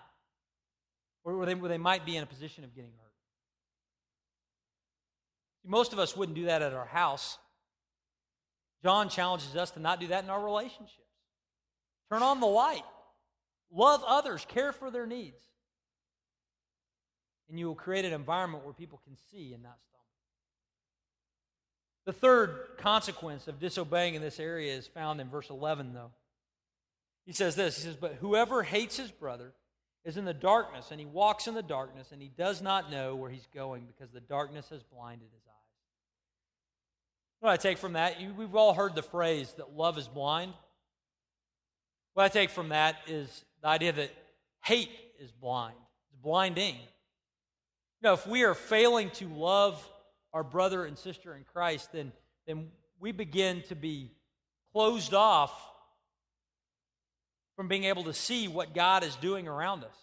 or 1.24 1.38
where 1.38 1.46
they, 1.46 1.56
where 1.56 1.70
they 1.70 1.78
might 1.78 2.06
be 2.06 2.18
in 2.18 2.24
a 2.24 2.26
position 2.26 2.66
of 2.66 2.76
getting 2.76 2.92
hurt? 2.92 3.14
Most 5.66 5.94
of 5.94 6.00
us 6.00 6.18
wouldn't 6.18 6.36
do 6.36 6.48
that 6.48 6.62
at 6.62 6.74
our 6.74 6.88
house. 6.88 7.38
John 8.84 9.08
challenges 9.08 9.56
us 9.56 9.72
to 9.72 9.80
not 9.80 10.02
do 10.02 10.08
that 10.08 10.26
in 10.26 10.30
our 10.30 10.44
relationships. 10.44 11.08
Turn 12.12 12.22
on 12.22 12.42
the 12.42 12.46
light, 12.46 12.84
love 13.72 14.04
others, 14.06 14.46
care 14.46 14.74
for 14.74 14.92
their 14.92 15.06
needs. 15.06 15.42
And 17.50 17.58
you 17.58 17.68
will 17.68 17.76
create 17.76 18.04
an 18.04 18.12
environment 18.12 18.66
where 18.66 18.74
people 18.74 19.00
can 19.06 19.16
see 19.32 19.54
and 19.54 19.64
not. 19.64 19.78
The 22.10 22.14
third 22.14 22.56
consequence 22.80 23.48
of 23.48 23.60
disobeying 23.60 24.16
in 24.16 24.22
this 24.24 24.40
area 24.40 24.76
is 24.76 24.88
found 24.88 25.22
in 25.22 25.30
verse 25.30 25.52
11, 25.52 25.94
though. 25.94 26.10
He 27.28 27.34
says 27.34 27.54
this 27.54 27.76
He 27.76 27.84
says, 27.84 27.96
But 27.98 28.16
whoever 28.16 28.64
hates 28.64 28.98
his 28.98 29.12
brother 29.12 29.54
is 30.04 30.18
in 30.18 30.26
the 30.26 30.34
darkness, 30.34 30.88
and 30.90 31.00
he 31.00 31.06
walks 31.06 31.46
in 31.46 31.54
the 31.54 31.62
darkness, 31.62 32.12
and 32.12 32.20
he 32.20 32.32
does 32.36 32.64
not 32.64 32.90
know 32.90 33.16
where 33.16 33.30
he's 33.30 33.46
going 33.54 33.86
because 33.86 34.12
the 34.12 34.22
darkness 34.22 34.68
has 34.70 34.82
blinded 34.82 35.28
his 35.32 35.44
eyes. 35.48 35.54
What 37.42 37.52
I 37.52 37.58
take 37.58 37.78
from 37.78 37.94
that, 37.94 38.20
you, 38.20 38.34
we've 38.36 38.56
all 38.56 38.74
heard 38.74 38.96
the 38.96 39.04
phrase 39.04 39.54
that 39.58 39.74
love 39.78 40.00
is 40.00 40.08
blind. 40.08 40.54
What 42.16 42.24
I 42.24 42.30
take 42.30 42.50
from 42.50 42.70
that 42.70 42.96
is 43.06 43.46
the 43.62 43.68
idea 43.68 43.92
that 43.92 44.10
hate 44.64 44.90
is 45.20 45.32
blind, 45.32 45.78
it's 46.10 46.24
blinding. 46.24 46.74
You 46.74 48.02
know, 48.02 48.14
if 48.14 48.26
we 48.26 48.46
are 48.46 48.56
failing 48.56 49.12
to 49.12 49.28
love 49.28 49.88
our 50.34 50.44
brother 50.44 50.86
and 50.86 50.98
sister 50.98 51.36
in 51.36 51.44
Christ, 51.44 51.92
then, 51.92 52.12
then 52.48 52.68
we 53.00 53.12
begin 53.12 53.64
to 53.70 53.76
be 53.76 54.12
closed 54.74 55.14
off 55.14 55.52
from 57.56 57.68
being 57.68 57.86
able 57.86 58.04
to 58.06 58.14
see 58.14 58.48
what 58.48 58.74
God 58.74 59.04
is 59.04 59.16
doing 59.18 59.48
around 59.48 59.84
us. 59.84 59.96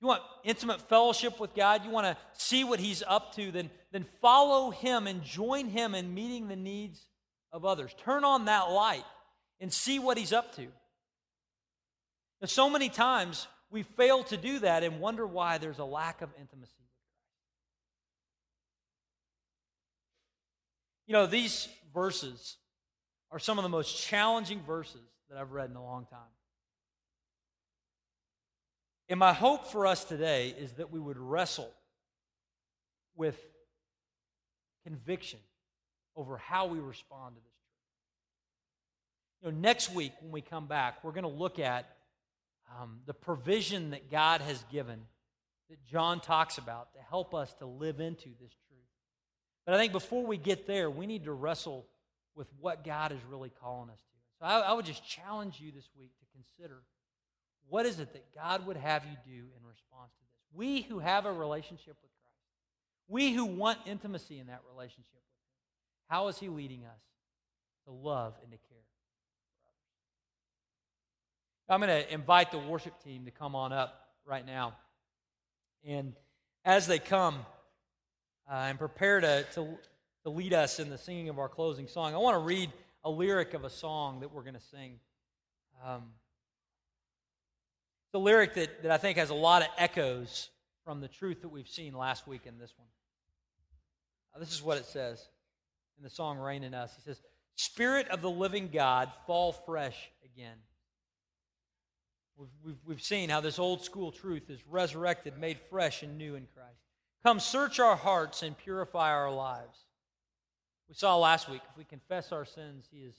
You 0.00 0.08
want 0.08 0.22
intimate 0.42 0.80
fellowship 0.88 1.38
with 1.38 1.54
God, 1.54 1.84
you 1.84 1.90
want 1.90 2.06
to 2.06 2.16
see 2.32 2.64
what 2.64 2.80
He's 2.80 3.04
up 3.06 3.34
to, 3.36 3.52
then, 3.52 3.70
then 3.92 4.04
follow 4.20 4.70
Him 4.70 5.06
and 5.06 5.22
join 5.22 5.68
Him 5.68 5.94
in 5.94 6.12
meeting 6.12 6.48
the 6.48 6.56
needs 6.56 7.06
of 7.52 7.64
others. 7.64 7.94
Turn 7.98 8.24
on 8.24 8.46
that 8.46 8.70
light 8.70 9.04
and 9.60 9.72
see 9.72 9.98
what 9.98 10.18
He's 10.18 10.32
up 10.32 10.56
to. 10.56 10.62
Now, 12.40 12.46
so 12.46 12.68
many 12.68 12.88
times 12.88 13.46
we 13.70 13.84
fail 13.84 14.24
to 14.24 14.36
do 14.36 14.58
that 14.60 14.82
and 14.82 14.98
wonder 14.98 15.26
why 15.26 15.58
there's 15.58 15.78
a 15.78 15.84
lack 15.84 16.20
of 16.20 16.30
intimacy 16.38 16.72
with 16.78 16.88
Christ. 21.01 21.01
You 21.12 21.18
know, 21.18 21.26
these 21.26 21.68
verses 21.92 22.56
are 23.30 23.38
some 23.38 23.58
of 23.58 23.64
the 23.64 23.68
most 23.68 24.02
challenging 24.02 24.62
verses 24.62 25.02
that 25.28 25.36
I've 25.36 25.52
read 25.52 25.68
in 25.68 25.76
a 25.76 25.84
long 25.84 26.06
time. 26.06 26.20
And 29.10 29.18
my 29.18 29.34
hope 29.34 29.66
for 29.66 29.86
us 29.86 30.04
today 30.04 30.54
is 30.58 30.72
that 30.78 30.90
we 30.90 30.98
would 30.98 31.18
wrestle 31.18 31.70
with 33.14 33.38
conviction 34.86 35.38
over 36.16 36.38
how 36.38 36.64
we 36.64 36.78
respond 36.78 37.34
to 37.34 37.42
this 37.42 37.52
truth. 39.42 39.42
You 39.42 39.52
know, 39.52 39.68
next 39.68 39.94
week 39.94 40.12
when 40.22 40.32
we 40.32 40.40
come 40.40 40.66
back, 40.66 41.04
we're 41.04 41.12
going 41.12 41.24
to 41.24 41.28
look 41.28 41.58
at 41.58 41.94
um, 42.80 43.00
the 43.04 43.12
provision 43.12 43.90
that 43.90 44.10
God 44.10 44.40
has 44.40 44.64
given 44.72 45.02
that 45.68 45.84
John 45.84 46.20
talks 46.20 46.56
about 46.56 46.94
to 46.94 47.00
help 47.10 47.34
us 47.34 47.52
to 47.58 47.66
live 47.66 48.00
into 48.00 48.30
this. 48.40 48.54
But 49.64 49.74
I 49.74 49.78
think 49.78 49.92
before 49.92 50.26
we 50.26 50.36
get 50.36 50.66
there, 50.66 50.90
we 50.90 51.06
need 51.06 51.24
to 51.24 51.32
wrestle 51.32 51.86
with 52.34 52.48
what 52.60 52.84
God 52.84 53.12
is 53.12 53.18
really 53.30 53.50
calling 53.60 53.90
us 53.90 53.98
to. 53.98 54.18
So 54.40 54.46
I, 54.46 54.70
I 54.70 54.72
would 54.72 54.86
just 54.86 55.06
challenge 55.06 55.60
you 55.60 55.70
this 55.70 55.88
week 55.98 56.10
to 56.18 56.26
consider 56.32 56.82
what 57.68 57.86
is 57.86 58.00
it 58.00 58.12
that 58.12 58.34
God 58.34 58.66
would 58.66 58.76
have 58.76 59.04
you 59.04 59.16
do 59.24 59.38
in 59.38 59.66
response 59.66 60.12
to 60.12 60.20
this? 60.20 60.36
We 60.52 60.82
who 60.82 60.98
have 60.98 61.26
a 61.26 61.32
relationship 61.32 61.96
with 62.02 62.10
Christ, 62.22 62.36
we 63.08 63.32
who 63.32 63.44
want 63.44 63.78
intimacy 63.86 64.38
in 64.38 64.48
that 64.48 64.60
relationship 64.74 65.06
with 65.12 65.22
Him, 65.22 66.08
how 66.08 66.28
is 66.28 66.38
He 66.38 66.48
leading 66.48 66.84
us 66.84 67.00
to 67.86 67.92
love 67.92 68.34
and 68.42 68.50
to 68.50 68.58
care? 68.58 68.78
I'm 71.68 71.80
going 71.80 72.04
to 72.04 72.12
invite 72.12 72.50
the 72.50 72.58
worship 72.58 73.02
team 73.02 73.24
to 73.24 73.30
come 73.30 73.54
on 73.54 73.72
up 73.72 74.08
right 74.26 74.44
now. 74.44 74.74
And 75.86 76.12
as 76.66 76.86
they 76.86 76.98
come 76.98 77.46
uh, 78.50 78.54
and 78.54 78.78
prepare 78.78 79.20
to, 79.20 79.44
to, 79.54 79.78
to 80.24 80.30
lead 80.30 80.52
us 80.52 80.78
in 80.78 80.90
the 80.90 80.98
singing 80.98 81.28
of 81.28 81.38
our 81.38 81.48
closing 81.48 81.88
song, 81.88 82.14
I 82.14 82.18
want 82.18 82.34
to 82.34 82.44
read 82.44 82.70
a 83.04 83.10
lyric 83.10 83.54
of 83.54 83.64
a 83.64 83.70
song 83.70 84.20
that 84.20 84.32
we're 84.32 84.42
going 84.42 84.54
to 84.54 84.60
sing. 84.60 85.00
Um, 85.84 86.02
the 88.12 88.20
lyric 88.20 88.54
that, 88.54 88.82
that 88.82 88.92
I 88.92 88.98
think 88.98 89.18
has 89.18 89.30
a 89.30 89.34
lot 89.34 89.62
of 89.62 89.68
echoes 89.78 90.50
from 90.84 91.00
the 91.00 91.08
truth 91.08 91.42
that 91.42 91.48
we've 91.48 91.68
seen 91.68 91.94
last 91.94 92.26
week 92.26 92.42
in 92.46 92.58
this 92.58 92.74
one. 92.76 92.88
Uh, 94.34 94.38
this 94.38 94.52
is 94.52 94.62
what 94.62 94.78
it 94.78 94.84
says 94.84 95.28
in 95.98 96.04
the 96.04 96.10
song 96.10 96.38
Reign 96.38 96.62
in 96.62 96.74
Us. 96.74 96.92
He 96.94 97.02
says, 97.02 97.20
Spirit 97.54 98.08
of 98.08 98.22
the 98.22 98.30
living 98.30 98.70
God, 98.72 99.10
fall 99.26 99.52
fresh 99.52 100.10
again. 100.24 100.56
We've, 102.36 102.48
we've, 102.64 102.78
we've 102.86 103.02
seen 103.02 103.28
how 103.28 103.40
this 103.40 103.58
old 103.58 103.84
school 103.84 104.10
truth 104.10 104.50
is 104.50 104.66
resurrected, 104.66 105.38
made 105.38 105.58
fresh 105.70 106.02
and 106.02 106.16
new 106.16 106.34
in 106.34 106.46
Christ. 106.54 106.81
Come 107.22 107.38
search 107.38 107.78
our 107.78 107.96
hearts 107.96 108.42
and 108.42 108.56
purify 108.56 109.12
our 109.12 109.30
lives. 109.30 109.78
We 110.88 110.94
saw 110.94 111.16
last 111.16 111.48
week, 111.48 111.62
if 111.70 111.76
we 111.76 111.84
confess 111.84 112.32
our 112.32 112.44
sins, 112.44 112.88
He 112.90 112.98
is 112.98 113.14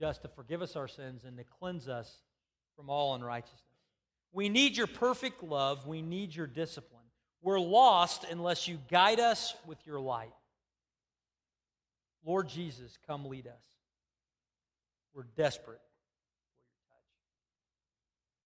just 0.00 0.22
to 0.22 0.28
forgive 0.28 0.62
us 0.62 0.76
our 0.76 0.88
sins 0.88 1.24
and 1.24 1.36
to 1.36 1.44
cleanse 1.44 1.88
us 1.88 2.22
from 2.76 2.90
all 2.90 3.14
unrighteousness. 3.14 3.60
We 4.32 4.48
need 4.48 4.76
your 4.76 4.86
perfect 4.86 5.42
love. 5.42 5.86
We 5.86 6.02
need 6.02 6.34
your 6.34 6.46
discipline. 6.46 7.02
We're 7.42 7.60
lost 7.60 8.24
unless 8.30 8.66
you 8.66 8.78
guide 8.90 9.20
us 9.20 9.54
with 9.66 9.78
your 9.86 10.00
light. 10.00 10.32
Lord 12.24 12.48
Jesus, 12.48 12.98
come 13.06 13.26
lead 13.26 13.46
us. 13.46 13.62
We're 15.14 15.26
desperate 15.36 15.80